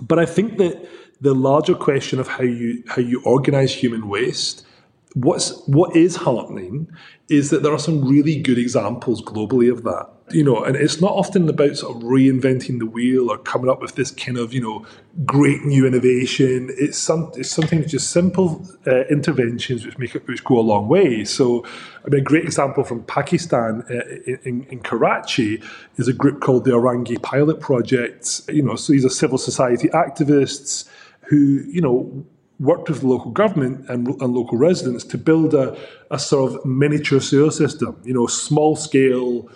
But 0.00 0.18
I 0.18 0.26
think 0.26 0.58
that 0.58 0.86
the 1.22 1.34
larger 1.34 1.74
question 1.74 2.20
of 2.20 2.28
how 2.28 2.44
you 2.44 2.82
how 2.86 3.00
you 3.00 3.22
organize 3.24 3.74
human 3.74 4.08
waste, 4.08 4.66
what's 5.14 5.66
what 5.66 5.96
is 5.96 6.16
heartening 6.16 6.88
is 7.30 7.48
that 7.50 7.62
there 7.62 7.72
are 7.72 7.78
some 7.78 8.06
really 8.06 8.40
good 8.40 8.58
examples 8.58 9.22
globally 9.22 9.72
of 9.72 9.84
that 9.84 10.10
you 10.30 10.42
know, 10.42 10.64
and 10.64 10.74
it's 10.74 11.00
not 11.00 11.12
often 11.12 11.48
about 11.48 11.76
sort 11.76 11.96
of 11.96 12.02
reinventing 12.02 12.80
the 12.80 12.86
wheel 12.86 13.30
or 13.30 13.38
coming 13.38 13.70
up 13.70 13.80
with 13.80 13.94
this 13.94 14.10
kind 14.10 14.36
of, 14.36 14.52
you 14.52 14.60
know, 14.60 14.84
great 15.24 15.62
new 15.62 15.86
innovation. 15.86 16.68
It's 16.76 16.98
some, 16.98 17.30
it's 17.36 17.50
something 17.50 17.86
just 17.86 18.10
simple 18.10 18.66
uh, 18.88 19.04
interventions 19.04 19.86
which 19.86 19.98
make 19.98 20.16
it, 20.16 20.26
which 20.26 20.42
go 20.42 20.58
a 20.58 20.62
long 20.62 20.88
way. 20.88 21.24
So, 21.24 21.64
I 22.04 22.08
mean, 22.08 22.20
a 22.20 22.24
great 22.24 22.44
example 22.44 22.82
from 22.82 23.04
Pakistan 23.04 23.84
uh, 23.88 24.40
in, 24.42 24.66
in, 24.68 24.80
Karachi 24.80 25.62
is 25.96 26.08
a 26.08 26.12
group 26.12 26.40
called 26.40 26.64
the 26.64 26.72
Orangi 26.72 27.22
Pilot 27.22 27.60
Project. 27.60 28.40
You 28.48 28.62
know, 28.62 28.74
so 28.74 28.92
these 28.92 29.04
are 29.04 29.10
civil 29.10 29.38
society 29.38 29.88
activists 29.90 30.88
who, 31.28 31.62
you 31.68 31.80
know, 31.80 32.26
worked 32.58 32.88
with 32.88 33.02
the 33.02 33.06
local 33.06 33.30
government 33.30 33.88
and, 33.88 34.08
and 34.08 34.34
local 34.34 34.58
residents 34.58 35.04
to 35.04 35.18
build 35.18 35.54
a, 35.54 35.78
a 36.10 36.18
sort 36.18 36.52
of 36.52 36.64
miniature 36.64 37.20
sewer 37.20 37.52
system. 37.52 38.00
You 38.02 38.14
know, 38.14 38.26
small 38.26 38.74
scale 38.74 39.48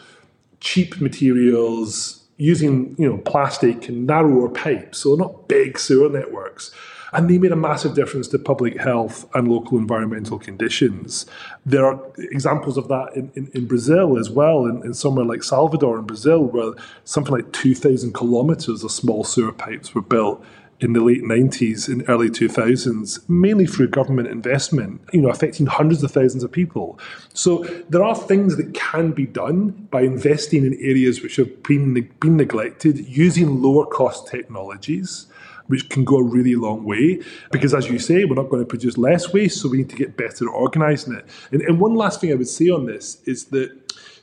cheap 0.61 1.00
materials 1.00 2.20
using 2.36 2.94
you 2.98 3.08
know 3.08 3.18
plastic 3.18 3.88
and 3.88 4.06
narrower 4.06 4.48
pipes, 4.48 4.98
so 4.98 5.14
not 5.14 5.48
big 5.48 5.78
sewer 5.78 6.08
networks. 6.08 6.70
And 7.12 7.28
they 7.28 7.38
made 7.38 7.50
a 7.50 7.56
massive 7.56 7.96
difference 7.96 8.28
to 8.28 8.38
public 8.38 8.78
health 8.78 9.28
and 9.34 9.48
local 9.48 9.78
environmental 9.78 10.38
conditions. 10.38 11.26
There 11.66 11.84
are 11.84 12.00
examples 12.16 12.76
of 12.76 12.86
that 12.86 13.16
in, 13.16 13.32
in, 13.34 13.50
in 13.52 13.66
Brazil 13.66 14.16
as 14.16 14.30
well, 14.30 14.64
in, 14.66 14.84
in 14.84 14.94
somewhere 14.94 15.24
like 15.24 15.42
Salvador 15.42 15.98
in 15.98 16.04
Brazil, 16.04 16.44
where 16.44 16.72
something 17.04 17.34
like 17.34 17.52
2,000 17.52 18.14
kilometers 18.14 18.84
of 18.84 18.92
small 18.92 19.24
sewer 19.24 19.50
pipes 19.50 19.92
were 19.92 20.02
built 20.02 20.44
in 20.80 20.94
the 20.94 21.00
late 21.00 21.22
90s 21.22 21.88
and 21.88 22.08
early 22.08 22.30
2000s, 22.30 23.28
mainly 23.28 23.66
through 23.66 23.88
government 23.88 24.28
investment, 24.28 25.00
you 25.12 25.20
know, 25.20 25.28
affecting 25.28 25.66
hundreds 25.66 26.02
of 26.02 26.10
thousands 26.10 26.42
of 26.42 26.50
people. 26.50 26.98
So 27.34 27.64
there 27.90 28.02
are 28.02 28.14
things 28.14 28.56
that 28.56 28.72
can 28.74 29.12
be 29.12 29.26
done 29.26 29.70
by 29.90 30.02
investing 30.02 30.64
in 30.64 30.74
areas 30.74 31.22
which 31.22 31.36
have 31.36 31.62
been, 31.62 31.92
been 32.20 32.36
neglected, 32.36 33.06
using 33.06 33.62
lower 33.62 33.86
cost 33.86 34.28
technologies 34.28 35.26
which 35.66 35.88
can 35.88 36.04
go 36.04 36.16
a 36.16 36.24
really 36.24 36.56
long 36.56 36.84
way. 36.84 37.20
Because 37.52 37.74
as 37.74 37.88
you 37.88 38.00
say, 38.00 38.24
we're 38.24 38.34
not 38.34 38.50
going 38.50 38.60
to 38.60 38.66
produce 38.66 38.98
less 38.98 39.32
waste, 39.32 39.60
so 39.60 39.68
we 39.68 39.78
need 39.78 39.90
to 39.90 39.94
get 39.94 40.16
better 40.16 40.48
at 40.48 40.52
organising 40.52 41.14
it. 41.14 41.24
And, 41.52 41.62
and 41.62 41.78
one 41.78 41.94
last 41.94 42.20
thing 42.20 42.32
I 42.32 42.34
would 42.34 42.48
say 42.48 42.70
on 42.70 42.86
this 42.86 43.22
is 43.24 43.44
that 43.46 43.70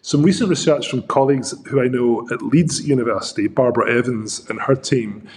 some 0.01 0.23
recent 0.23 0.49
research 0.49 0.89
from 0.89 1.03
colleagues 1.03 1.53
who 1.67 1.81
I 1.81 1.87
know 1.87 2.27
at 2.31 2.41
Leeds 2.41 2.85
University, 2.85 3.47
Barbara 3.47 3.97
Evans 3.97 4.45
and 4.49 4.59
her 4.61 4.75
team, 4.75 5.27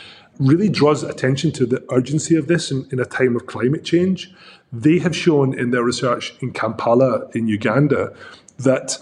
really 0.40 0.68
draws 0.68 1.02
attention 1.02 1.52
to 1.52 1.66
the 1.66 1.84
urgency 1.92 2.34
of 2.34 2.48
this 2.48 2.70
in, 2.70 2.88
in 2.90 2.98
a 2.98 3.04
time 3.04 3.36
of 3.36 3.46
climate 3.46 3.84
change. 3.84 4.32
They 4.72 4.98
have 4.98 5.14
shown 5.14 5.56
in 5.56 5.70
their 5.70 5.84
research 5.84 6.34
in 6.40 6.52
Kampala, 6.52 7.28
in 7.34 7.46
Uganda, 7.46 8.14
that 8.58 8.98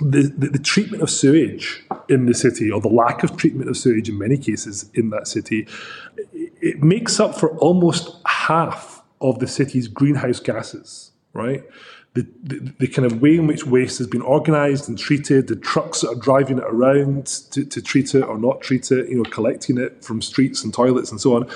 the, 0.00 0.22
the, 0.36 0.48
the, 0.48 0.58
treatment 0.58 1.02
of 1.02 1.08
sewage 1.08 1.82
in 2.08 2.26
the 2.26 2.34
city, 2.34 2.70
or 2.70 2.82
the 2.82 2.88
lack 2.88 3.22
of 3.22 3.36
treatment 3.38 3.70
of 3.70 3.78
sewage 3.78 4.10
in 4.10 4.18
many 4.18 4.36
cases 4.36 4.90
in 4.92 5.08
that 5.10 5.26
city, 5.26 5.66
it 6.34 6.82
makes 6.82 7.18
up 7.18 7.34
for 7.34 7.56
almost 7.58 8.14
half 8.26 9.02
of 9.22 9.38
the 9.38 9.46
city's 9.46 9.88
greenhouse 9.88 10.38
gases, 10.38 11.12
right? 11.32 11.64
The, 12.16 12.72
the, 12.78 12.86
kind 12.86 13.04
of 13.04 13.20
way 13.20 13.36
in 13.36 13.46
which 13.46 13.66
waste 13.66 13.98
has 13.98 14.06
been 14.06 14.22
organised 14.22 14.88
and 14.88 14.98
treated, 14.98 15.48
the 15.48 15.56
trucks 15.56 16.00
that 16.00 16.08
are 16.08 16.14
driving 16.14 16.58
it 16.58 16.64
around 16.64 17.26
to, 17.50 17.64
to 17.64 17.82
treat 17.82 18.14
it 18.14 18.22
or 18.22 18.38
not 18.38 18.62
treat 18.62 18.90
it, 18.90 19.08
you 19.08 19.16
know, 19.16 19.30
collecting 19.30 19.76
it 19.76 20.02
from 20.02 20.22
streets 20.22 20.64
and 20.64 20.72
toilets 20.72 21.10
and 21.10 21.20
so 21.20 21.36
on. 21.36 21.48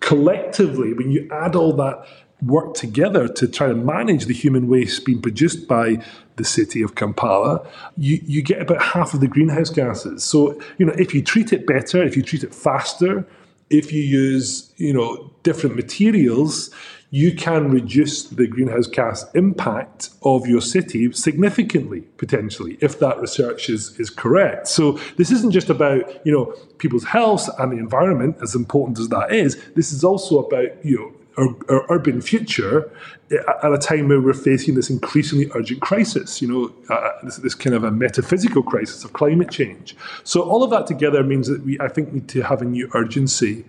Collectively, 0.00 0.92
when 0.92 1.10
you 1.10 1.28
add 1.32 1.56
all 1.56 1.72
that 1.72 2.06
work 2.42 2.74
together 2.74 3.26
to 3.26 3.48
try 3.48 3.66
to 3.66 3.74
manage 3.74 4.26
the 4.26 4.34
human 4.34 4.68
waste 4.68 5.04
being 5.04 5.20
produced 5.20 5.66
by 5.66 5.96
the 6.36 6.44
city 6.44 6.82
of 6.82 6.94
Kampala, 6.94 7.66
you, 7.96 8.20
you 8.24 8.42
get 8.42 8.60
about 8.60 8.82
half 8.82 9.14
of 9.14 9.20
the 9.20 9.28
greenhouse 9.28 9.70
gases. 9.70 10.22
So, 10.22 10.60
you 10.78 10.86
know, 10.86 10.94
if 10.96 11.14
you 11.14 11.22
treat 11.22 11.52
it 11.52 11.66
better, 11.66 12.02
if 12.02 12.16
you 12.16 12.22
treat 12.22 12.44
it 12.44 12.54
faster, 12.54 13.26
if 13.70 13.92
you 13.92 14.02
use, 14.02 14.72
you 14.76 14.92
know, 14.92 15.32
different 15.42 15.74
materials, 15.74 16.70
you 17.14 17.32
can 17.32 17.70
reduce 17.70 18.24
the 18.24 18.44
greenhouse 18.44 18.88
gas 18.88 19.24
impact 19.34 20.10
of 20.24 20.48
your 20.48 20.60
city 20.60 21.12
significantly, 21.12 22.00
potentially, 22.16 22.76
if 22.80 22.98
that 22.98 23.20
research 23.20 23.68
is, 23.68 23.96
is 24.00 24.10
correct. 24.10 24.66
So 24.66 24.98
this 25.16 25.30
isn't 25.30 25.52
just 25.52 25.70
about, 25.70 26.26
you 26.26 26.32
know, 26.32 26.46
people's 26.78 27.04
health 27.04 27.48
and 27.60 27.70
the 27.70 27.76
environment, 27.76 28.38
as 28.42 28.56
important 28.56 28.98
as 28.98 29.10
that 29.10 29.32
is. 29.32 29.62
This 29.76 29.92
is 29.92 30.02
also 30.02 30.40
about, 30.40 30.84
you 30.84 30.96
know, 30.96 31.12
our, 31.36 31.54
our, 31.68 31.86
urban 31.88 32.20
future 32.20 32.90
at 33.30 33.72
a 33.72 33.78
time 33.78 34.08
where 34.08 34.20
we're 34.20 34.32
facing 34.32 34.74
this 34.74 34.90
increasingly 34.90 35.48
urgent 35.54 35.80
crisis, 35.80 36.42
you 36.42 36.48
know, 36.48 36.74
uh, 36.94 37.10
this, 37.22 37.36
this, 37.38 37.54
kind 37.54 37.74
of 37.74 37.84
a 37.84 37.90
metaphysical 37.90 38.62
crisis 38.62 39.04
of 39.04 39.12
climate 39.12 39.50
change. 39.50 39.96
So 40.24 40.42
all 40.42 40.62
of 40.62 40.70
that 40.70 40.86
together 40.86 41.22
means 41.22 41.48
that 41.48 41.64
we, 41.64 41.78
I 41.80 41.88
think, 41.88 42.12
need 42.12 42.28
to 42.28 42.42
have 42.42 42.60
a 42.60 42.64
new 42.64 42.88
urgency 42.94 43.64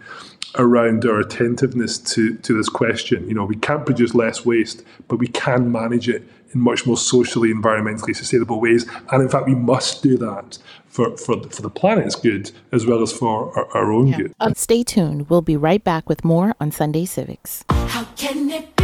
around 0.58 1.06
our 1.06 1.20
attentiveness 1.20 1.98
to, 1.98 2.36
to 2.38 2.56
this 2.56 2.70
question. 2.70 3.28
You 3.28 3.36
know, 3.36 3.46
we 3.46 3.56
can't 3.56 3.86
produce 3.86 4.14
less 4.14 4.46
waste, 4.46 4.84
but 5.08 5.18
we 5.18 5.28
can 5.28 5.72
manage 5.72 6.10
it 6.10 6.24
in 6.54 6.62
much 6.62 6.86
more 6.86 6.98
socially, 6.98 7.54
environmentally 7.54 8.16
sustainable 8.16 8.60
ways. 8.60 8.86
And 9.12 9.22
in 9.22 9.30
fact, 9.30 9.46
we 9.46 9.56
must 9.56 10.02
do 10.02 10.18
that 10.18 10.58
for, 10.88 11.18
for, 11.18 11.42
for 11.50 11.62
the 11.62 11.70
planet's 11.70 12.16
good 12.16 12.52
as 12.72 12.86
well 12.86 13.02
as 13.02 13.12
for 13.12 13.56
our, 13.58 13.78
our 13.78 13.92
own 13.92 14.08
yeah. 14.08 14.18
good. 14.18 14.34
Um, 14.40 14.54
stay 14.56 14.84
tuned. 14.84 15.30
We'll 15.30 15.42
be 15.42 15.58
right 15.58 15.84
back 15.84 16.08
with 16.08 16.24
more 16.24 16.56
on 16.60 16.72
Sunday 16.72 17.06
Civics. 17.06 17.66
How 17.70 18.06
can 18.16 18.50
it 18.50 18.75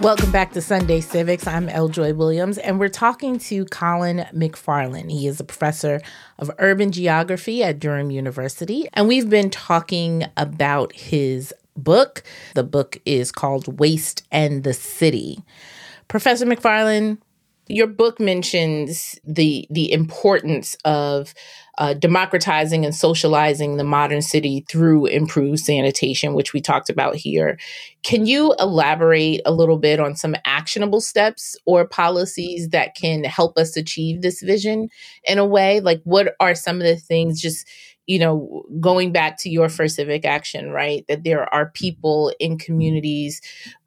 Welcome 0.00 0.30
back 0.30 0.52
to 0.52 0.60
Sunday 0.60 1.00
Civics. 1.00 1.44
I'm 1.48 1.68
L. 1.68 1.88
Joy 1.88 2.14
Williams, 2.14 2.56
and 2.56 2.78
we're 2.78 2.88
talking 2.88 3.36
to 3.40 3.64
Colin 3.64 4.26
McFarlane. 4.32 5.10
He 5.10 5.26
is 5.26 5.40
a 5.40 5.44
professor 5.44 6.00
of 6.38 6.52
urban 6.58 6.92
geography 6.92 7.64
at 7.64 7.80
Durham 7.80 8.12
University, 8.12 8.88
and 8.94 9.08
we've 9.08 9.28
been 9.28 9.50
talking 9.50 10.22
about 10.36 10.92
his 10.92 11.52
book. 11.76 12.22
The 12.54 12.62
book 12.62 12.98
is 13.04 13.32
called 13.32 13.80
Waste 13.80 14.24
and 14.30 14.62
the 14.62 14.72
City. 14.72 15.42
Professor 16.06 16.46
McFarlane, 16.46 17.18
your 17.68 17.86
book 17.86 18.18
mentions 18.18 19.18
the 19.24 19.66
the 19.70 19.92
importance 19.92 20.76
of 20.84 21.34
uh, 21.78 21.94
democratizing 21.94 22.84
and 22.84 22.94
socializing 22.94 23.76
the 23.76 23.84
modern 23.84 24.20
city 24.20 24.64
through 24.68 25.06
improved 25.06 25.60
sanitation, 25.60 26.34
which 26.34 26.52
we 26.52 26.60
talked 26.60 26.90
about 26.90 27.14
here. 27.14 27.56
Can 28.02 28.26
you 28.26 28.54
elaborate 28.58 29.40
a 29.46 29.52
little 29.52 29.78
bit 29.78 30.00
on 30.00 30.16
some 30.16 30.34
actionable 30.44 31.00
steps 31.00 31.56
or 31.66 31.86
policies 31.86 32.70
that 32.70 32.96
can 32.96 33.22
help 33.22 33.56
us 33.56 33.76
achieve 33.76 34.22
this 34.22 34.42
vision 34.42 34.88
in 35.24 35.38
a 35.38 35.46
way? 35.46 35.78
Like, 35.80 36.00
what 36.02 36.34
are 36.40 36.54
some 36.54 36.76
of 36.76 36.86
the 36.86 36.96
things 36.96 37.40
just 37.40 37.68
you 38.08 38.18
know, 38.18 38.64
going 38.80 39.12
back 39.12 39.38
to 39.38 39.50
your 39.50 39.68
first 39.68 39.96
civic 39.96 40.24
action, 40.24 40.70
right? 40.70 41.04
That 41.08 41.24
there 41.24 41.52
are 41.54 41.70
people 41.70 42.32
in 42.40 42.58
communities 42.58 43.40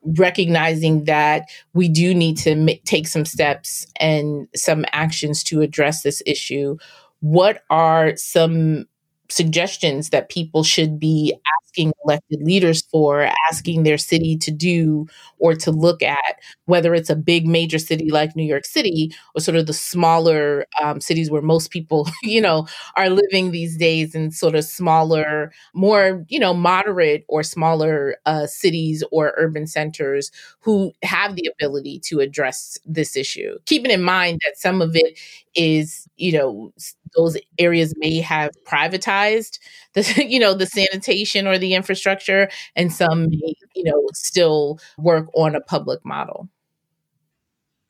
recognizing 0.04 1.06
that 1.06 1.50
we 1.74 1.90
do 1.90 2.14
need 2.14 2.38
to 2.38 2.52
m- 2.52 2.70
take 2.86 3.08
some 3.08 3.26
steps 3.26 3.86
and 4.00 4.48
some 4.56 4.86
actions 4.94 5.44
to 5.46 5.62
address 5.62 6.04
this 6.04 6.24
issue 6.26 6.78
what 7.22 7.64
are 7.70 8.16
some 8.16 8.86
suggestions 9.32 10.10
that 10.10 10.30
people 10.30 10.64
should 10.64 11.00
be 11.00 11.34
asking 11.64 11.94
elected 12.06 12.42
leaders 12.44 12.82
for, 12.92 13.30
asking 13.50 13.84
their 13.84 13.98
city 13.98 14.38
to 14.38 14.52
do 14.52 15.08
or 15.40 15.56
to 15.56 15.72
look 15.72 16.04
at, 16.04 16.36
whether 16.66 16.94
it's 16.94 17.10
a 17.10 17.16
big 17.16 17.48
major 17.48 17.80
city 17.80 18.12
like 18.12 18.36
New 18.36 18.44
York 18.44 18.66
City 18.66 19.14
or 19.36 19.42
sort 19.42 19.56
of 19.56 19.68
the 19.68 19.74
smaller 19.74 20.66
um, 20.82 21.00
cities 21.00 21.32
where 21.32 21.42
most 21.42 21.72
people, 21.72 22.10
you 22.24 22.42
know, 22.42 22.68
are 22.96 23.10
living 23.10 23.52
these 23.52 23.78
days 23.78 24.14
in 24.16 24.32
sort 24.32 24.56
of 24.56 24.66
smaller, 24.66 25.52
more, 25.74 26.26
you 26.30 26.40
know, 26.40 26.54
moderate 26.54 27.24
or 27.28 27.44
smaller 27.44 28.16
uh, 28.26 28.46
cities 28.48 29.04
or 29.12 29.34
urban 29.38 29.66
centers 29.68 30.32
who 30.60 30.92
have 31.04 31.36
the 31.36 31.50
ability 31.54 32.00
to 32.00 32.20
address 32.20 32.78
this 32.86 33.16
issue. 33.16 33.58
Keeping 33.66 33.92
in 33.92 34.02
mind 34.04 34.40
that 34.46 34.58
some 34.58 34.82
of 34.82 34.92
it 34.96 35.18
is, 35.56 36.08
you 36.16 36.32
know, 36.32 36.74
those 37.16 37.38
areas 37.60 37.94
may 37.98 38.20
have 38.20 38.52
privatized 38.66 39.60
the 39.94 40.26
you 40.26 40.40
know 40.40 40.54
the 40.54 40.66
sanitation 40.66 41.48
or 41.48 41.58
the 41.58 41.74
infrastructure 41.74 42.50
and 42.78 42.94
some 42.94 43.30
may 43.30 43.54
you 43.76 43.84
know 43.84 44.08
still 44.14 44.80
work 44.98 45.28
on 45.36 45.54
a 45.54 45.60
public 45.60 46.00
model 46.06 46.50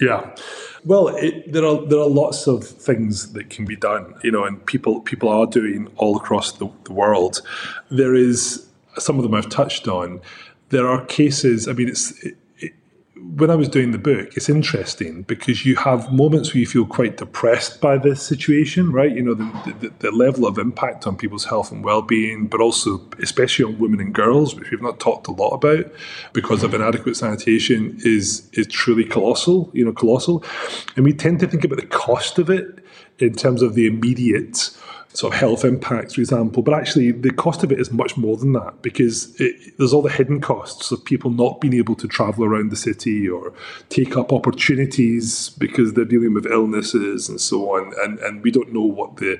yeah, 0.01 0.35
well, 0.83 1.09
it, 1.09 1.53
there 1.53 1.63
are 1.63 1.85
there 1.85 1.99
are 1.99 2.09
lots 2.09 2.47
of 2.47 2.63
things 2.63 3.33
that 3.33 3.51
can 3.51 3.65
be 3.65 3.75
done, 3.75 4.15
you 4.23 4.31
know, 4.31 4.43
and 4.45 4.65
people 4.65 4.99
people 5.01 5.29
are 5.29 5.45
doing 5.45 5.89
all 5.97 6.17
across 6.17 6.53
the, 6.53 6.67
the 6.85 6.91
world. 6.91 7.43
There 7.91 8.15
is 8.15 8.67
some 8.97 9.17
of 9.17 9.23
them 9.23 9.35
I've 9.35 9.49
touched 9.49 9.87
on. 9.87 10.19
There 10.69 10.87
are 10.87 11.05
cases. 11.05 11.67
I 11.67 11.73
mean, 11.73 11.87
it's 11.87 12.11
it, 12.23 12.35
when 13.23 13.49
I 13.49 13.55
was 13.55 13.69
doing 13.69 13.91
the 13.91 13.97
book, 13.97 14.35
it's 14.35 14.49
interesting 14.49 15.23
because 15.23 15.65
you 15.65 15.75
have 15.77 16.11
moments 16.11 16.53
where 16.53 16.59
you 16.59 16.67
feel 16.67 16.85
quite 16.85 17.17
depressed 17.17 17.79
by 17.79 17.97
this 17.97 18.21
situation, 18.21 18.91
right? 18.91 19.11
You 19.11 19.21
know, 19.21 19.33
the, 19.33 19.75
the, 19.79 19.93
the 19.99 20.11
level 20.11 20.45
of 20.45 20.57
impact 20.57 21.05
on 21.07 21.15
people's 21.15 21.45
health 21.45 21.71
and 21.71 21.83
well-being, 21.83 22.47
but 22.47 22.61
also 22.61 23.01
especially 23.19 23.65
on 23.65 23.79
women 23.79 23.99
and 23.99 24.13
girls, 24.13 24.55
which 24.55 24.71
we've 24.71 24.81
not 24.81 24.99
talked 24.99 25.27
a 25.27 25.31
lot 25.31 25.49
about 25.49 25.85
because 26.33 26.63
of 26.63 26.73
inadequate 26.73 27.15
sanitation, 27.15 27.97
is 28.03 28.49
is 28.53 28.67
truly 28.67 29.05
colossal. 29.05 29.69
You 29.73 29.85
know, 29.85 29.93
colossal, 29.93 30.43
and 30.95 31.05
we 31.05 31.13
tend 31.13 31.39
to 31.41 31.47
think 31.47 31.63
about 31.63 31.79
the 31.79 31.87
cost 31.87 32.39
of 32.39 32.49
it 32.49 32.83
in 33.19 33.35
terms 33.35 33.61
of 33.61 33.75
the 33.75 33.87
immediate 33.87 34.71
sort 35.13 35.33
of 35.33 35.39
health 35.39 35.65
impacts, 35.65 36.15
for 36.15 36.21
example. 36.21 36.63
But 36.63 36.73
actually, 36.73 37.11
the 37.11 37.31
cost 37.31 37.63
of 37.63 37.71
it 37.71 37.79
is 37.79 37.91
much 37.91 38.17
more 38.17 38.37
than 38.37 38.53
that 38.53 38.81
because 38.81 39.39
it, 39.39 39.77
there's 39.77 39.93
all 39.93 40.01
the 40.01 40.09
hidden 40.11 40.41
costs 40.41 40.91
of 40.91 41.03
people 41.03 41.29
not 41.31 41.59
being 41.59 41.73
able 41.73 41.95
to 41.95 42.07
travel 42.07 42.45
around 42.45 42.71
the 42.71 42.75
city 42.75 43.27
or 43.27 43.53
take 43.89 44.15
up 44.15 44.31
opportunities 44.31 45.49
because 45.49 45.93
they're 45.93 46.05
dealing 46.05 46.33
with 46.33 46.45
illnesses 46.45 47.27
and 47.29 47.41
so 47.41 47.75
on. 47.75 47.93
And, 47.99 48.19
and 48.19 48.43
we 48.43 48.51
don't 48.51 48.73
know 48.73 48.81
what 48.81 49.17
the 49.17 49.39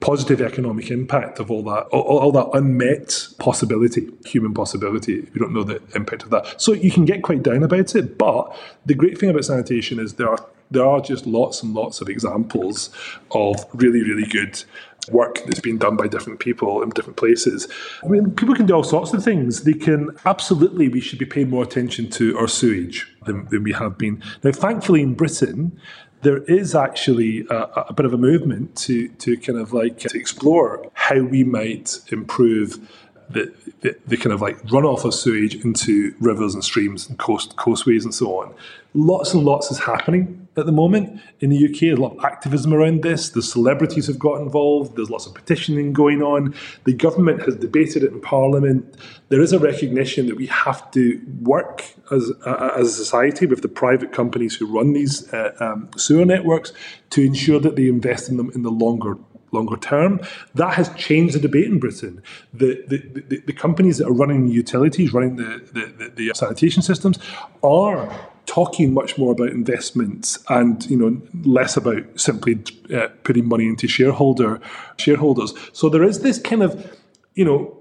positive 0.00 0.40
economic 0.40 0.90
impact 0.90 1.40
of 1.40 1.50
all 1.50 1.62
that, 1.64 1.86
all, 1.88 2.02
all, 2.18 2.32
that 2.32 2.48
unmet 2.56 3.28
possibility, 3.38 4.08
human 4.24 4.54
possibility. 4.54 5.28
We 5.34 5.40
don't 5.40 5.52
know 5.52 5.64
the 5.64 5.82
impact 5.94 6.22
of 6.22 6.30
that. 6.30 6.60
So 6.60 6.72
you 6.72 6.90
can 6.90 7.04
get 7.04 7.22
quite 7.22 7.42
down 7.42 7.62
about 7.62 7.94
it. 7.96 8.16
But 8.16 8.56
the 8.86 8.94
great 8.94 9.18
thing 9.18 9.30
about 9.30 9.44
sanitation 9.44 9.98
is 9.98 10.14
there 10.14 10.28
are 10.28 10.44
there 10.70 10.84
are 10.84 11.00
just 11.00 11.26
lots 11.26 11.62
and 11.62 11.74
lots 11.74 12.00
of 12.00 12.08
examples 12.08 12.90
of 13.30 13.64
really, 13.72 14.02
really 14.02 14.26
good 14.26 14.62
work 15.10 15.42
that's 15.46 15.60
been 15.60 15.78
done 15.78 15.96
by 15.96 16.08
different 16.08 16.40
people 16.40 16.82
in 16.82 16.90
different 16.90 17.16
places. 17.16 17.68
I 18.02 18.08
mean, 18.08 18.30
people 18.32 18.54
can 18.54 18.66
do 18.66 18.74
all 18.74 18.84
sorts 18.84 19.12
of 19.12 19.22
things. 19.22 19.64
They 19.64 19.72
can 19.72 20.10
absolutely, 20.24 20.88
we 20.88 21.00
should 21.00 21.18
be 21.18 21.26
paying 21.26 21.50
more 21.50 21.62
attention 21.62 22.10
to 22.10 22.38
our 22.38 22.48
sewage 22.48 23.06
than, 23.26 23.46
than 23.46 23.62
we 23.62 23.72
have 23.72 23.98
been. 23.98 24.22
Now, 24.42 24.52
thankfully, 24.52 25.02
in 25.02 25.14
Britain, 25.14 25.78
there 26.22 26.38
is 26.44 26.74
actually 26.74 27.46
a, 27.48 27.56
a, 27.88 27.92
bit 27.92 28.04
of 28.04 28.12
a 28.12 28.18
movement 28.18 28.76
to 28.76 29.08
to 29.08 29.36
kind 29.36 29.58
of 29.58 29.72
like 29.72 30.00
to 30.00 30.18
explore 30.18 30.90
how 30.94 31.20
we 31.20 31.44
might 31.44 32.00
improve 32.10 32.88
the, 33.30 33.52
the, 33.82 33.96
the, 34.06 34.16
kind 34.16 34.32
of 34.32 34.40
like 34.40 34.60
runoff 34.68 35.04
of 35.04 35.14
sewage 35.14 35.54
into 35.64 36.14
rivers 36.18 36.54
and 36.54 36.64
streams 36.64 37.08
and 37.08 37.18
coast 37.18 37.56
coastways 37.56 38.04
and 38.04 38.14
so 38.14 38.40
on. 38.40 38.54
Lots 38.94 39.34
and 39.34 39.44
lots 39.44 39.70
is 39.70 39.78
happening 39.78 40.47
at 40.58 40.66
the 40.66 40.72
moment 40.72 41.20
in 41.40 41.50
the 41.50 41.64
UK. 41.64 41.80
There's 41.80 41.98
a 41.98 42.02
lot 42.02 42.16
of 42.16 42.24
activism 42.24 42.74
around 42.74 43.02
this. 43.02 43.30
The 43.30 43.42
celebrities 43.42 44.06
have 44.06 44.18
got 44.18 44.40
involved. 44.40 44.96
There's 44.96 45.10
lots 45.10 45.26
of 45.26 45.34
petitioning 45.34 45.92
going 45.92 46.22
on. 46.22 46.54
The 46.84 46.92
government 46.92 47.42
has 47.42 47.56
debated 47.56 48.02
it 48.02 48.12
in 48.12 48.20
Parliament. 48.20 48.96
There 49.28 49.40
is 49.40 49.52
a 49.52 49.58
recognition 49.58 50.26
that 50.26 50.36
we 50.36 50.46
have 50.46 50.90
to 50.92 51.20
work 51.42 51.84
as 52.10 52.32
uh, 52.44 52.72
as 52.76 52.88
a 52.88 52.92
society 52.92 53.46
with 53.46 53.62
the 53.62 53.68
private 53.68 54.12
companies 54.12 54.56
who 54.56 54.66
run 54.66 54.92
these 54.92 55.32
uh, 55.32 55.54
um, 55.60 55.90
sewer 55.96 56.24
networks 56.24 56.72
to 57.10 57.22
ensure 57.22 57.60
that 57.60 57.76
they 57.76 57.88
invest 57.88 58.28
in 58.28 58.36
them 58.36 58.50
in 58.54 58.62
the 58.62 58.70
longer 58.70 59.16
longer 59.52 59.76
term. 59.76 60.20
That 60.54 60.74
has 60.74 60.92
changed 60.94 61.34
the 61.34 61.40
debate 61.40 61.66
in 61.66 61.78
Britain. 61.78 62.22
The, 62.52 62.84
the, 62.86 62.98
the, 63.20 63.42
the 63.46 63.52
companies 63.52 63.98
that 63.98 64.06
are 64.06 64.12
running 64.12 64.46
the 64.46 64.52
utilities, 64.52 65.12
running 65.12 65.36
the, 65.36 65.62
the, 65.72 66.12
the, 66.14 66.34
sanitation 66.34 66.82
systems, 66.82 67.18
are 67.62 68.30
talking 68.48 68.94
much 68.94 69.16
more 69.18 69.32
about 69.32 69.50
investments 69.50 70.38
and 70.48 70.84
you 70.90 70.96
know 70.96 71.20
less 71.44 71.76
about 71.76 72.02
simply 72.18 72.58
uh, 72.92 73.08
putting 73.22 73.46
money 73.46 73.66
into 73.66 73.86
shareholder 73.86 74.60
shareholders. 74.96 75.54
So 75.72 75.88
there 75.88 76.02
is 76.02 76.20
this 76.20 76.40
kind 76.40 76.62
of 76.62 76.98
you 77.34 77.44
know 77.44 77.74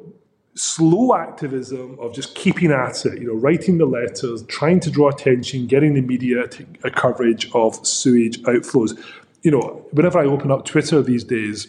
slow 0.53 1.15
activism 1.15 1.97
of 1.99 2.13
just 2.13 2.33
keeping 2.33 2.71
at 2.71 3.05
it, 3.05 3.21
you 3.21 3.27
know, 3.27 3.35
writing 3.35 3.77
the 3.77 3.85
letters, 3.85 4.41
trying 4.47 4.79
to 4.79 4.89
draw 4.89 5.07
attention, 5.07 5.67
getting 5.67 5.93
the 5.93 6.01
media 6.01 6.47
to, 6.47 6.65
a 6.83 6.89
coverage 6.89 7.47
of 7.53 7.85
sewage 7.85 8.41
outflows 8.41 8.97
you 9.43 9.51
know, 9.51 9.85
whenever 9.91 10.19
I 10.19 10.25
open 10.25 10.51
up 10.51 10.65
Twitter 10.65 11.01
these 11.01 11.23
days, 11.23 11.67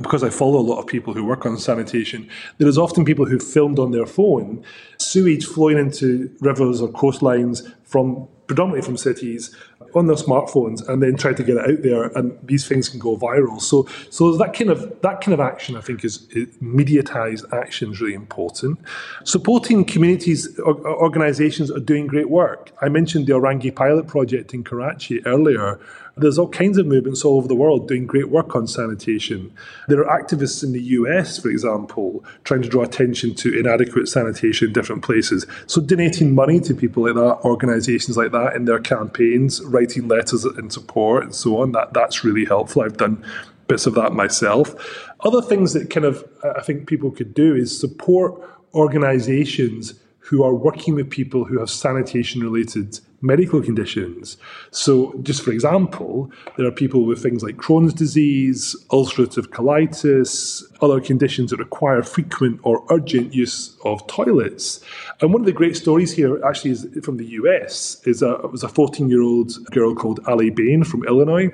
because 0.00 0.22
I 0.22 0.30
follow 0.30 0.58
a 0.58 0.62
lot 0.62 0.78
of 0.78 0.86
people 0.86 1.14
who 1.14 1.24
work 1.24 1.46
on 1.46 1.56
sanitation, 1.58 2.28
there 2.58 2.68
is 2.68 2.78
often 2.78 3.04
people 3.04 3.26
who 3.26 3.38
filmed 3.38 3.78
on 3.78 3.92
their 3.92 4.06
phone 4.06 4.64
sewage 4.98 5.44
flowing 5.44 5.78
into 5.78 6.34
rivers 6.40 6.80
or 6.80 6.88
coastlines 6.88 7.72
from 7.84 8.26
predominantly 8.46 8.84
from 8.84 8.96
cities 8.96 9.54
on 9.94 10.06
their 10.06 10.16
smartphones 10.16 10.86
and 10.88 11.02
then 11.02 11.16
try 11.16 11.32
to 11.32 11.42
get 11.42 11.56
it 11.56 11.70
out 11.70 11.82
there 11.82 12.04
and 12.18 12.36
these 12.42 12.66
things 12.66 12.88
can 12.88 12.98
go 12.98 13.16
viral. 13.16 13.60
So 13.60 13.86
so 14.10 14.36
that 14.36 14.52
kind 14.52 14.70
of 14.70 15.00
that 15.02 15.20
kind 15.20 15.32
of 15.32 15.40
action 15.40 15.76
i 15.76 15.80
think 15.80 16.04
is, 16.04 16.26
is 16.30 16.48
mediatized 16.58 17.50
action 17.52 17.92
is 17.92 18.00
really 18.00 18.14
important. 18.14 18.78
Supporting 19.24 19.84
communities 19.84 20.58
or, 20.60 20.74
organizations 20.86 21.70
are 21.70 21.80
doing 21.80 22.06
great 22.06 22.28
work. 22.28 22.72
I 22.82 22.88
mentioned 22.88 23.26
the 23.26 23.34
orangi 23.34 23.74
pilot 23.74 24.06
project 24.08 24.52
in 24.52 24.64
karachi 24.64 25.24
earlier 25.26 25.78
there's 26.16 26.38
all 26.38 26.48
kinds 26.48 26.78
of 26.78 26.86
movements 26.86 27.24
all 27.24 27.36
over 27.38 27.48
the 27.48 27.54
world 27.54 27.88
doing 27.88 28.06
great 28.06 28.28
work 28.28 28.54
on 28.54 28.66
sanitation. 28.66 29.52
There 29.88 30.08
are 30.08 30.22
activists 30.22 30.62
in 30.62 30.72
the 30.72 30.80
US, 30.80 31.38
for 31.38 31.48
example, 31.48 32.24
trying 32.44 32.62
to 32.62 32.68
draw 32.68 32.82
attention 32.82 33.34
to 33.36 33.58
inadequate 33.58 34.08
sanitation 34.08 34.68
in 34.68 34.72
different 34.72 35.02
places. 35.02 35.46
So 35.66 35.80
donating 35.80 36.34
money 36.34 36.60
to 36.60 36.74
people 36.74 37.04
like 37.04 37.14
that, 37.14 37.44
organizations 37.44 38.16
like 38.16 38.32
that 38.32 38.54
in 38.54 38.64
their 38.64 38.78
campaigns, 38.78 39.60
writing 39.62 40.06
letters 40.08 40.44
in 40.44 40.70
support 40.70 41.24
and 41.24 41.34
so 41.34 41.60
on, 41.60 41.72
that, 41.72 41.92
that's 41.92 42.24
really 42.24 42.44
helpful. 42.44 42.82
I've 42.82 42.96
done 42.96 43.24
bits 43.66 43.86
of 43.86 43.94
that 43.94 44.12
myself. 44.12 44.74
Other 45.20 45.42
things 45.42 45.72
that 45.72 45.90
kind 45.90 46.06
of 46.06 46.24
uh, 46.42 46.52
I 46.56 46.62
think 46.62 46.86
people 46.86 47.10
could 47.10 47.34
do 47.34 47.54
is 47.54 47.78
support 47.78 48.40
organizations 48.74 49.94
who 50.18 50.42
are 50.42 50.54
working 50.54 50.94
with 50.94 51.10
people 51.10 51.44
who 51.44 51.58
have 51.58 51.70
sanitation 51.70 52.42
related 52.42 52.98
medical 53.24 53.62
conditions. 53.62 54.36
So, 54.70 55.18
just 55.22 55.42
for 55.42 55.50
example, 55.50 56.30
there 56.56 56.66
are 56.66 56.70
people 56.70 57.06
with 57.06 57.22
things 57.22 57.42
like 57.42 57.56
Crohn's 57.56 57.94
disease, 57.94 58.76
ulcerative 58.90 59.48
colitis, 59.48 60.62
other 60.82 61.00
conditions 61.00 61.50
that 61.50 61.58
require 61.58 62.02
frequent 62.02 62.60
or 62.62 62.84
urgent 62.90 63.34
use 63.34 63.76
of 63.84 64.06
toilets. 64.06 64.84
And 65.20 65.32
one 65.32 65.42
of 65.42 65.46
the 65.46 65.52
great 65.52 65.76
stories 65.76 66.12
here 66.12 66.44
actually 66.44 66.72
is 66.72 66.86
from 67.02 67.16
the 67.16 67.26
US. 67.40 68.00
Is 68.04 68.22
a, 68.22 68.34
it 68.34 68.52
was 68.52 68.62
a 68.62 68.68
14 68.68 69.08
year 69.08 69.22
old 69.22 69.52
girl 69.70 69.94
called 69.94 70.20
Ally 70.28 70.50
Bain 70.50 70.84
from 70.84 71.04
Illinois 71.04 71.50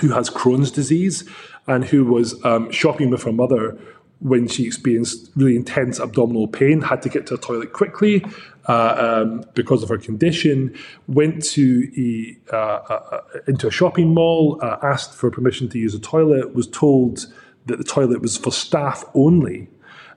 who 0.00 0.10
has 0.10 0.30
Crohn's 0.30 0.70
disease 0.70 1.28
and 1.66 1.84
who 1.84 2.04
was 2.04 2.42
um, 2.44 2.70
shopping 2.70 3.10
with 3.10 3.24
her 3.24 3.32
mother 3.32 3.78
when 4.20 4.48
she 4.48 4.66
experienced 4.66 5.30
really 5.36 5.56
intense 5.56 6.00
abdominal 6.00 6.48
pain, 6.48 6.80
had 6.80 7.02
to 7.02 7.08
get 7.08 7.26
to 7.26 7.36
the 7.36 7.42
toilet 7.42 7.72
quickly 7.72 8.24
uh, 8.66 9.22
um, 9.24 9.44
because 9.54 9.82
of 9.82 9.88
her 9.88 9.98
condition, 9.98 10.76
went 11.06 11.42
to 11.42 11.88
a, 11.96 12.54
uh, 12.54 12.82
uh, 12.92 13.20
into 13.46 13.68
a 13.68 13.70
shopping 13.70 14.12
mall, 14.12 14.58
uh, 14.62 14.76
asked 14.82 15.14
for 15.14 15.30
permission 15.30 15.68
to 15.68 15.78
use 15.78 15.94
a 15.94 16.00
toilet, 16.00 16.54
was 16.54 16.66
told 16.66 17.32
that 17.66 17.78
the 17.78 17.84
toilet 17.84 18.20
was 18.20 18.36
for 18.36 18.50
staff 18.50 19.04
only 19.14 19.68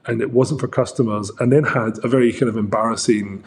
and 0.06 0.22
it 0.22 0.32
wasn't 0.32 0.60
for 0.60 0.68
customers, 0.68 1.32
and 1.40 1.52
then 1.52 1.64
had 1.64 2.04
a 2.04 2.08
very 2.08 2.32
kind 2.32 2.50
of 2.50 2.58
embarrassing 2.58 3.44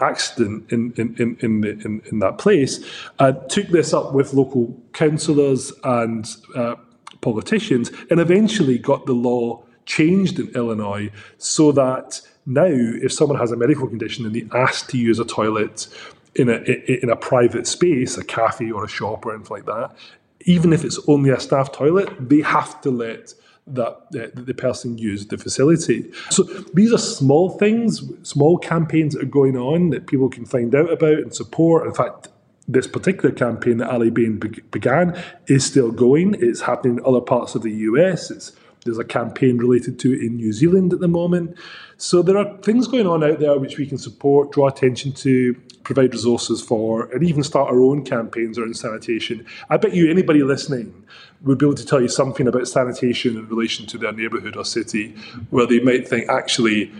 accident 0.00 0.70
in 0.70 0.92
in 0.96 1.16
in 1.18 1.36
in, 1.40 1.60
the, 1.62 1.70
in, 1.70 2.02
in 2.10 2.18
that 2.18 2.38
place. 2.38 2.84
Uh, 3.18 3.32
took 3.32 3.68
this 3.68 3.94
up 3.94 4.12
with 4.12 4.34
local 4.34 4.78
councillors 4.92 5.72
and 5.82 6.36
uh, 6.54 6.74
politicians, 7.20 7.90
and 8.10 8.20
eventually 8.20 8.78
got 8.78 9.06
the 9.06 9.14
law 9.14 9.63
changed 9.86 10.38
in 10.38 10.48
Illinois 10.50 11.10
so 11.38 11.72
that 11.72 12.20
now 12.46 12.66
if 12.66 13.12
someone 13.12 13.38
has 13.38 13.52
a 13.52 13.56
medical 13.56 13.86
condition 13.86 14.26
and 14.26 14.34
they 14.34 14.46
ask 14.56 14.88
to 14.90 14.98
use 14.98 15.18
a 15.18 15.24
toilet 15.24 15.86
in 16.34 16.48
a 16.48 16.56
in 17.02 17.10
a 17.10 17.16
private 17.16 17.66
space, 17.66 18.16
a 18.18 18.24
cafe 18.24 18.70
or 18.70 18.84
a 18.84 18.88
shop 18.88 19.24
or 19.24 19.34
anything 19.34 19.50
like 19.50 19.66
that, 19.66 19.94
even 20.40 20.72
if 20.72 20.84
it's 20.84 20.98
only 21.08 21.30
a 21.30 21.40
staff 21.40 21.72
toilet, 21.72 22.10
they 22.28 22.40
have 22.40 22.80
to 22.82 22.90
let 22.90 23.34
that 23.66 23.88
uh, 23.88 24.28
the 24.34 24.52
person 24.52 24.98
used 24.98 25.30
the 25.30 25.38
facility. 25.38 26.10
So 26.30 26.42
these 26.74 26.92
are 26.92 26.98
small 26.98 27.50
things, 27.50 28.02
small 28.22 28.58
campaigns 28.58 29.14
that 29.14 29.22
are 29.22 29.26
going 29.26 29.56
on 29.56 29.90
that 29.90 30.06
people 30.06 30.28
can 30.28 30.44
find 30.44 30.74
out 30.74 30.92
about 30.92 31.18
and 31.18 31.34
support. 31.34 31.86
In 31.86 31.94
fact, 31.94 32.28
this 32.68 32.86
particular 32.86 33.34
campaign 33.34 33.78
that 33.78 33.90
Ally 33.90 34.10
Bain 34.10 34.38
be- 34.38 34.60
began 34.70 35.18
is 35.46 35.64
still 35.64 35.90
going. 35.90 36.36
It's 36.40 36.62
happening 36.62 36.98
in 36.98 37.04
other 37.06 37.20
parts 37.20 37.54
of 37.54 37.62
the 37.62 37.72
US. 37.72 38.30
It's, 38.30 38.52
there's 38.84 38.98
a 38.98 39.04
campaign 39.04 39.58
related 39.58 39.98
to 40.00 40.12
it 40.12 40.20
in 40.20 40.36
New 40.36 40.52
Zealand 40.52 40.92
at 40.92 41.00
the 41.00 41.08
moment. 41.08 41.56
So 41.96 42.22
there 42.22 42.36
are 42.36 42.56
things 42.58 42.86
going 42.86 43.06
on 43.06 43.24
out 43.24 43.38
there 43.38 43.58
which 43.58 43.78
we 43.78 43.86
can 43.86 43.98
support, 43.98 44.52
draw 44.52 44.68
attention 44.68 45.12
to, 45.12 45.54
provide 45.84 46.12
resources 46.12 46.62
for, 46.62 47.10
and 47.12 47.22
even 47.22 47.42
start 47.42 47.70
our 47.70 47.80
own 47.80 48.04
campaigns 48.04 48.58
around 48.58 48.76
sanitation. 48.76 49.46
I 49.70 49.76
bet 49.76 49.94
you 49.94 50.10
anybody 50.10 50.42
listening 50.42 51.04
would 51.42 51.58
be 51.58 51.66
able 51.66 51.74
to 51.76 51.86
tell 51.86 52.00
you 52.00 52.08
something 52.08 52.46
about 52.46 52.68
sanitation 52.68 53.36
in 53.36 53.48
relation 53.48 53.86
to 53.86 53.98
their 53.98 54.12
neighbourhood 54.12 54.56
or 54.56 54.64
city, 54.64 55.14
where 55.50 55.66
they 55.66 55.80
might 55.80 56.08
think, 56.08 56.28
actually, 56.28 56.90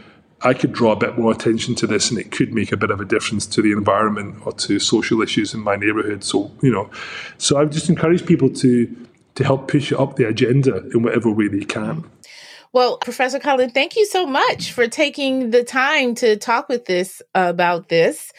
I 0.43 0.53
could 0.53 0.73
draw 0.73 0.93
a 0.93 0.97
bit 0.97 1.19
more 1.19 1.33
attention 1.33 1.75
to 1.77 1.87
this 1.87 2.11
and 2.11 2.19
it 2.19 2.31
could 2.31 2.53
make 2.53 2.71
a 2.71 2.77
bit 2.77 2.91
of 2.91 3.01
a 3.01 3.05
difference 3.05 3.47
to 3.47 3.63
the 3.63 3.73
environment 3.73 4.47
or 4.47 4.53
to 4.53 4.79
social 4.79 5.23
issues 5.23 5.55
in 5.55 5.61
my 5.61 5.77
neighbourhood. 5.77 6.23
So, 6.23 6.51
you 6.61 6.71
know, 6.71 6.91
so 7.39 7.57
I 7.57 7.63
would 7.63 7.73
just 7.73 7.89
encourage 7.89 8.27
people 8.27 8.51
to 8.51 8.95
to 9.35 9.45
help 9.45 9.69
push 9.69 9.93
it 9.93 9.99
up 9.99 10.17
the 10.17 10.29
agenda 10.29 10.89
in 10.93 11.03
whatever 11.03 11.31
way 11.31 11.49
they 11.49 11.65
can. 11.65 12.05
Well, 12.73 12.99
Professor 12.99 13.39
Colin, 13.39 13.71
thank 13.71 13.95
you 13.95 14.05
so 14.05 14.27
much 14.27 14.73
for 14.73 14.89
taking 14.89 15.51
the 15.51 15.63
time 15.63 16.15
to 16.17 16.37
talk 16.37 16.69
with 16.69 16.87
this 16.87 17.23
about 17.35 17.89
this. 17.89 18.33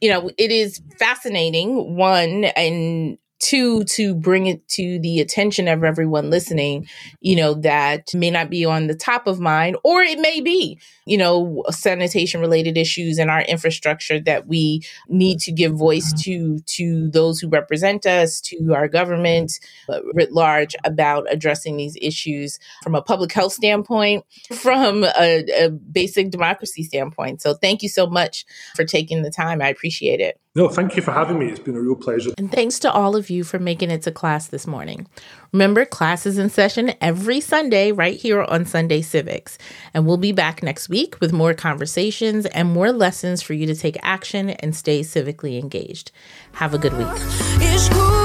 You 0.00 0.10
know, 0.10 0.30
it 0.38 0.52
is 0.52 0.80
fascinating, 0.98 1.96
one, 1.96 2.44
and 2.44 3.18
two 3.40 3.84
to 3.84 4.14
bring 4.14 4.46
it 4.46 4.66
to 4.68 4.98
the 5.00 5.20
attention 5.20 5.68
of 5.68 5.82
everyone 5.82 6.30
listening 6.30 6.86
you 7.20 7.34
know 7.34 7.54
that 7.54 8.14
may 8.14 8.30
not 8.30 8.50
be 8.50 8.64
on 8.64 8.86
the 8.86 8.94
top 8.94 9.26
of 9.26 9.40
mind 9.40 9.76
or 9.82 10.02
it 10.02 10.18
may 10.18 10.40
be 10.40 10.78
you 11.06 11.16
know 11.16 11.64
sanitation 11.70 12.40
related 12.40 12.76
issues 12.76 13.18
in 13.18 13.28
our 13.28 13.42
infrastructure 13.42 14.20
that 14.20 14.46
we 14.46 14.82
need 15.08 15.38
to 15.40 15.52
give 15.52 15.72
voice 15.74 16.12
to 16.22 16.58
to 16.66 17.10
those 17.10 17.40
who 17.40 17.48
represent 17.48 18.06
us 18.06 18.40
to 18.40 18.74
our 18.74 18.88
government 18.88 19.58
uh, 19.88 20.00
writ 20.14 20.32
large 20.32 20.76
about 20.84 21.26
addressing 21.30 21.76
these 21.76 21.96
issues 22.00 22.58
from 22.82 22.94
a 22.94 23.02
public 23.02 23.32
health 23.32 23.52
standpoint 23.52 24.24
from 24.52 25.04
a, 25.04 25.44
a 25.64 25.70
basic 25.70 26.30
democracy 26.30 26.82
standpoint. 26.82 27.42
So 27.42 27.54
thank 27.54 27.82
you 27.82 27.88
so 27.88 28.06
much 28.06 28.44
for 28.74 28.84
taking 28.84 29.22
the 29.22 29.30
time. 29.30 29.62
I 29.62 29.68
appreciate 29.68 30.20
it 30.20 30.40
no, 30.56 30.68
thank 30.68 30.96
you 30.96 31.02
for 31.02 31.12
having 31.12 31.38
me. 31.38 31.46
It's 31.46 31.60
been 31.60 31.76
a 31.76 31.80
real 31.80 31.94
pleasure. 31.94 32.30
And 32.36 32.50
thanks 32.50 32.80
to 32.80 32.92
all 32.92 33.14
of 33.14 33.30
you 33.30 33.44
for 33.44 33.60
making 33.60 33.90
it 33.90 34.02
to 34.02 34.10
class 34.10 34.48
this 34.48 34.66
morning. 34.66 35.06
Remember, 35.52 35.84
class 35.84 36.26
is 36.26 36.38
in 36.38 36.50
session 36.50 36.92
every 37.00 37.40
Sunday 37.40 37.92
right 37.92 38.18
here 38.18 38.42
on 38.42 38.64
Sunday 38.64 39.00
Civics. 39.00 39.58
And 39.94 40.06
we'll 40.06 40.16
be 40.16 40.32
back 40.32 40.62
next 40.62 40.88
week 40.88 41.20
with 41.20 41.32
more 41.32 41.54
conversations 41.54 42.46
and 42.46 42.68
more 42.68 42.90
lessons 42.90 43.42
for 43.42 43.54
you 43.54 43.66
to 43.66 43.76
take 43.76 43.96
action 44.02 44.50
and 44.50 44.74
stay 44.74 45.00
civically 45.00 45.60
engaged. 45.60 46.10
Have 46.52 46.74
a 46.74 46.78
good 46.78 46.96
week. 46.98 48.19